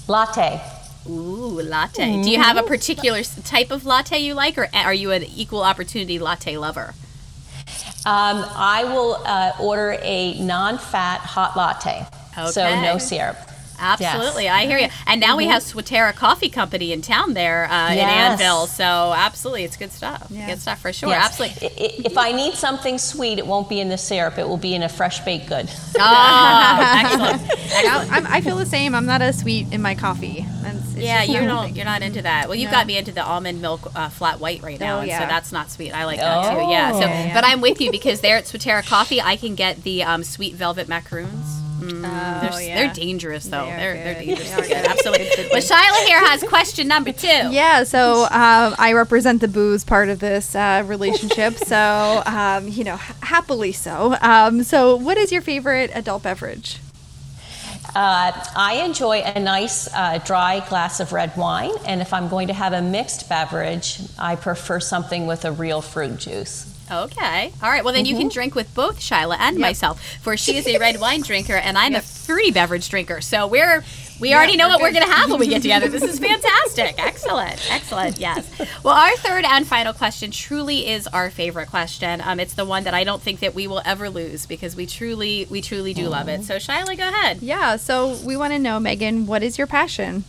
Latte. 0.07 0.61
Ooh, 1.07 1.61
latte. 1.61 2.03
Mm-hmm. 2.03 2.21
Do 2.21 2.31
you 2.31 2.39
have 2.39 2.57
a 2.57 2.63
particular 2.63 3.23
type 3.23 3.71
of 3.71 3.85
latte 3.85 4.19
you 4.19 4.33
like, 4.33 4.57
or 4.57 4.67
are 4.73 4.93
you 4.93 5.11
an 5.11 5.23
equal 5.23 5.63
opportunity 5.63 6.19
latte 6.19 6.57
lover? 6.57 6.93
Um, 8.05 8.45
I 8.55 8.85
will 8.85 9.21
uh, 9.25 9.51
order 9.59 9.97
a 10.01 10.39
non-fat 10.39 11.19
hot 11.19 11.55
latte, 11.55 12.05
okay. 12.37 12.51
so 12.51 12.81
no 12.81 12.97
syrup. 12.97 13.37
Absolutely, 13.79 14.45
yes. 14.45 14.53
I 14.53 14.65
hear 14.65 14.77
you. 14.77 14.87
And 15.07 15.21
now 15.21 15.29
mm-hmm. 15.29 15.37
we 15.37 15.45
have 15.47 15.63
Sweetera 15.63 16.13
Coffee 16.13 16.49
Company 16.49 16.91
in 16.91 17.01
town 17.01 17.33
there 17.33 17.65
uh, 17.65 17.93
yes. 17.93 18.39
in 18.39 18.45
Annville, 18.45 18.67
so 18.67 19.13
absolutely, 19.15 19.63
it's 19.63 19.77
good 19.77 19.91
stuff. 19.91 20.27
Yeah. 20.29 20.47
Good 20.47 20.59
stuff 20.59 20.81
for 20.81 20.93
sure. 20.93 21.09
Yes. 21.09 21.39
Absolutely. 21.39 21.69
If 22.05 22.17
I 22.17 22.31
need 22.31 22.53
something 22.53 22.97
sweet, 22.97 23.39
it 23.39 23.47
won't 23.47 23.69
be 23.69 23.79
in 23.79 23.89
the 23.89 23.97
syrup; 23.97 24.37
it 24.37 24.47
will 24.47 24.57
be 24.57 24.75
in 24.75 24.83
a 24.83 24.89
fresh 24.89 25.19
baked 25.21 25.47
good. 25.47 25.69
Oh, 25.97 26.79
excellent. 27.03 27.49
excellent. 27.49 28.31
i 28.31 28.41
feel 28.41 28.57
the 28.57 28.65
same. 28.65 28.95
I'm 28.95 29.05
not 29.05 29.21
a 29.21 29.33
sweet 29.33 29.71
in 29.71 29.81
my 29.81 29.95
coffee. 29.95 30.45
yeah, 30.95 31.23
you 31.23 31.39
don't. 31.39 31.75
You're 31.75 31.85
not 31.85 32.01
into 32.01 32.21
that. 32.21 32.47
Well, 32.47 32.55
you've 32.55 32.71
no. 32.71 32.77
got 32.77 32.87
me 32.87 32.97
into 32.97 33.11
the 33.11 33.23
almond 33.23 33.61
milk 33.61 33.91
uh, 33.95 34.09
flat 34.09 34.39
white 34.39 34.61
right 34.61 34.79
now, 34.79 34.99
oh, 34.99 35.01
yeah. 35.03 35.15
and 35.15 35.23
so 35.23 35.27
that's 35.27 35.51
not 35.51 35.71
sweet. 35.71 35.91
I 35.91 36.05
like 36.05 36.19
that 36.19 36.45
oh. 36.45 36.65
too. 36.65 36.71
Yeah. 36.71 36.91
So, 36.91 36.99
yeah. 36.99 37.33
but 37.33 37.43
I'm 37.43 37.61
with 37.61 37.81
you 37.81 37.91
because 37.91 38.21
there 38.21 38.37
at 38.37 38.47
Sweetera 38.47 38.83
Coffee, 38.83 39.21
I 39.21 39.35
can 39.35 39.55
get 39.55 39.83
the 39.83 40.03
um, 40.03 40.23
sweet 40.23 40.55
velvet 40.55 40.87
macaroons. 40.87 41.58
Mm, 41.79 42.03
oh, 42.05 42.41
they're, 42.41 42.61
yeah. 42.61 42.75
they're 42.75 42.93
dangerous 42.93 43.45
though. 43.45 43.65
They 43.65 43.71
are 43.71 43.77
they're, 43.77 43.93
they're 43.95 44.23
dangerous. 44.25 44.51
They 44.51 44.67
good. 44.67 44.85
Absolutely. 44.85 45.27
But 45.49 45.63
Shyla 45.63 46.05
here 46.05 46.19
has 46.25 46.43
question 46.43 46.87
number 46.87 47.11
two. 47.11 47.27
Yeah. 47.27 47.83
So 47.83 48.23
um, 48.23 48.75
I 48.77 48.93
represent 48.93 49.41
the 49.41 49.47
booze 49.47 49.83
part 49.83 50.09
of 50.09 50.19
this 50.19 50.55
uh, 50.55 50.83
relationship. 50.85 51.57
so 51.57 52.21
um, 52.25 52.67
you 52.67 52.83
know, 52.83 52.97
happily 53.21 53.71
so. 53.71 54.15
Um, 54.21 54.63
so 54.63 54.95
what 54.95 55.17
is 55.17 55.31
your 55.31 55.41
favorite 55.41 55.91
adult 55.93 56.23
beverage? 56.23 56.79
Uh, 57.95 58.31
I 58.55 58.83
enjoy 58.85 59.21
a 59.21 59.39
nice 59.39 59.91
uh, 59.93 60.19
dry 60.23 60.59
glass 60.69 60.99
of 60.99 61.11
red 61.11 61.35
wine, 61.35 61.71
and 61.85 62.01
if 62.01 62.13
I'm 62.13 62.27
going 62.27 62.47
to 62.49 62.53
have 62.53 62.71
a 62.73 62.83
mixed 62.83 63.27
beverage, 63.27 63.99
I 64.19 64.35
prefer 64.35 64.79
something 64.79 65.25
with 65.25 65.43
a 65.43 65.51
real 65.51 65.81
fruit 65.81 66.19
juice. 66.19 66.78
Okay. 66.91 67.51
All 67.61 67.69
right. 67.69 67.83
Well, 67.83 67.93
then 67.93 68.05
you 68.05 68.17
can 68.17 68.29
drink 68.29 68.55
with 68.55 68.73
both 68.73 68.99
Shyla 68.99 69.37
and 69.39 69.57
myself, 69.57 70.01
for 70.21 70.35
she 70.37 70.57
is 70.57 70.67
a 70.67 70.77
red 70.77 70.99
wine 70.99 71.21
drinker 71.21 71.55
and 71.55 71.77
I'm 71.77 71.95
a 71.95 72.01
fruity 72.01 72.51
beverage 72.51 72.89
drinker. 72.89 73.21
So 73.21 73.47
we're 73.47 73.83
we 74.19 74.33
already 74.33 74.57
know 74.57 74.67
what 74.67 74.81
we're 74.81 74.91
going 74.91 75.05
to 75.05 75.11
have 75.11 75.29
when 75.29 75.39
we 75.39 75.47
get 75.47 75.61
together. 75.61 75.87
This 75.87 76.03
is 76.03 76.19
fantastic. 76.19 76.95
excellent. 76.97 77.71
Excellent. 77.71 78.19
Yes. 78.19 78.45
Well, 78.83 78.95
our 78.95 79.15
third 79.17 79.45
and 79.45 79.65
final 79.65 79.93
question 79.93 80.31
truly 80.31 80.87
is 80.87 81.07
our 81.07 81.29
favorite 81.29 81.69
question. 81.69 82.21
Um, 82.21 82.39
it's 82.39 82.53
the 82.53 82.65
one 82.65 82.83
that 82.83 82.93
I 82.93 83.03
don't 83.03 83.21
think 83.21 83.39
that 83.39 83.55
we 83.55 83.67
will 83.67 83.81
ever 83.85 84.09
lose 84.09 84.45
because 84.45 84.75
we 84.75 84.85
truly 84.85 85.47
we 85.49 85.61
truly 85.61 85.93
do 85.93 86.07
love 86.09 86.27
it. 86.27 86.43
So, 86.43 86.57
Shyla, 86.57 86.97
go 86.97 87.07
ahead. 87.07 87.41
Yeah, 87.41 87.77
so 87.77 88.17
we 88.25 88.35
want 88.35 88.53
to 88.53 88.59
know, 88.59 88.79
Megan, 88.79 89.25
what 89.25 89.43
is 89.43 89.57
your 89.57 89.67
passion? 89.67 90.23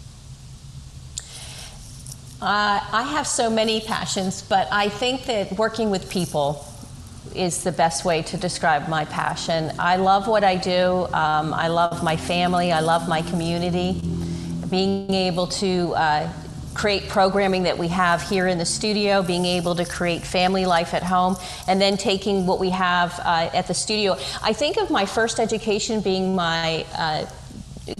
Uh, 2.43 2.81
I 2.91 3.03
have 3.03 3.27
so 3.27 3.51
many 3.51 3.83
passions, 3.83 4.41
but 4.41 4.67
I 4.73 4.89
think 4.89 5.27
that 5.27 5.53
working 5.59 5.91
with 5.91 6.09
people 6.09 6.65
is 7.35 7.63
the 7.63 7.73
best 7.73 8.07
way 8.07 8.23
to 8.23 8.39
describe 8.39 8.89
my 8.89 9.05
passion. 9.05 9.71
I 9.79 9.97
love 9.97 10.27
what 10.27 10.43
I 10.43 10.57
do. 10.57 11.05
Um, 11.13 11.53
I 11.53 11.69
love 11.69 12.03
my 12.03 12.17
family. 12.17 12.73
I 12.73 12.81
love 12.81 13.07
my 13.09 13.21
community. 13.21 14.01
Being 14.71 15.13
able 15.13 15.49
to 15.49 15.93
uh, 15.95 16.33
create 16.73 17.11
programming 17.11 17.65
that 17.65 17.77
we 17.77 17.89
have 17.89 18.23
here 18.23 18.47
in 18.47 18.57
the 18.57 18.65
studio, 18.65 19.23
being 19.23 19.45
able 19.45 19.75
to 19.75 19.85
create 19.85 20.23
family 20.23 20.65
life 20.65 20.95
at 20.95 21.03
home, 21.03 21.37
and 21.69 21.79
then 21.79 21.99
taking 21.99 22.47
what 22.47 22.59
we 22.59 22.71
have 22.71 23.21
uh, 23.23 23.51
at 23.53 23.67
the 23.67 23.75
studio. 23.75 24.17
I 24.43 24.55
think 24.55 24.79
of 24.79 24.91
my 24.91 25.05
first 25.05 25.41
education 25.41 26.01
being 26.01 26.35
my 26.35 26.87
uh, 26.97 27.27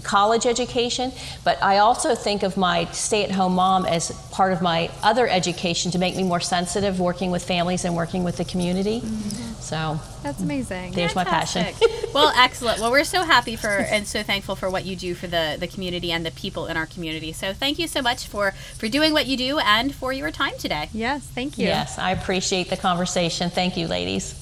college 0.03 0.45
education, 0.45 1.11
but 1.43 1.61
I 1.61 1.79
also 1.79 2.15
think 2.15 2.43
of 2.43 2.57
my 2.57 2.85
stay 2.85 3.23
at 3.23 3.31
home 3.31 3.55
mom 3.55 3.85
as 3.85 4.11
part 4.31 4.53
of 4.53 4.61
my 4.61 4.89
other 5.03 5.27
education 5.27 5.91
to 5.91 5.99
make 5.99 6.15
me 6.15 6.23
more 6.23 6.39
sensitive 6.39 6.99
working 6.99 7.31
with 7.31 7.43
families 7.43 7.85
and 7.85 7.95
working 7.95 8.23
with 8.23 8.37
the 8.37 8.45
community. 8.45 9.01
Mm-hmm. 9.01 9.53
So 9.61 9.99
That's 10.23 10.41
amazing. 10.41 10.93
there's 10.93 11.15
my 11.15 11.23
passion. 11.23 11.65
Well, 12.13 12.33
excellent. 12.35 12.81
Well, 12.81 12.91
we're 12.91 13.05
so 13.05 13.23
happy 13.23 13.55
for 13.55 13.69
and 13.69 14.05
so 14.05 14.21
thankful 14.21 14.55
for 14.57 14.69
what 14.69 14.85
you 14.85 14.97
do 14.97 15.15
for 15.15 15.27
the 15.27 15.55
the 15.57 15.67
community 15.67 16.11
and 16.11 16.25
the 16.25 16.31
people 16.31 16.67
in 16.67 16.75
our 16.75 16.85
community. 16.85 17.31
So, 17.31 17.53
thank 17.53 17.79
you 17.79 17.87
so 17.87 18.01
much 18.01 18.27
for 18.27 18.51
for 18.51 18.89
doing 18.89 19.13
what 19.13 19.27
you 19.27 19.37
do 19.37 19.59
and 19.59 19.95
for 19.95 20.11
your 20.11 20.29
time 20.29 20.57
today. 20.57 20.89
Yes, 20.93 21.25
thank 21.25 21.57
you. 21.57 21.67
Yes, 21.67 21.97
I 21.97 22.11
appreciate 22.11 22.69
the 22.69 22.75
conversation. 22.75 23.49
Thank 23.49 23.77
you, 23.77 23.87
ladies. 23.87 24.33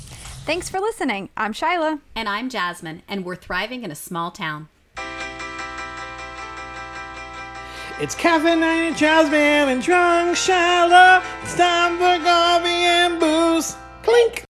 Thanks 0.46 0.68
for 0.68 0.80
listening. 0.80 1.30
I'm 1.38 1.54
Shyla. 1.54 2.00
And 2.16 2.28
I'm 2.28 2.50
Jasmine, 2.50 3.04
and 3.08 3.24
we're 3.24 3.36
thriving 3.36 3.84
in 3.84 3.92
a 3.92 3.96
small 3.96 4.32
town. 4.32 4.68
It's 8.02 8.16
caffeinated, 8.16 8.88
and 8.88 8.98
Jasmine 8.98 9.68
and 9.68 9.82
Drunk 9.82 10.38
Shyla. 10.38 11.22
It's 11.44 11.56
time 11.58 11.98
for 11.98 12.24
coffee 12.24 12.70
and 12.70 13.20
booze. 13.20 13.76
Clink. 14.04 14.46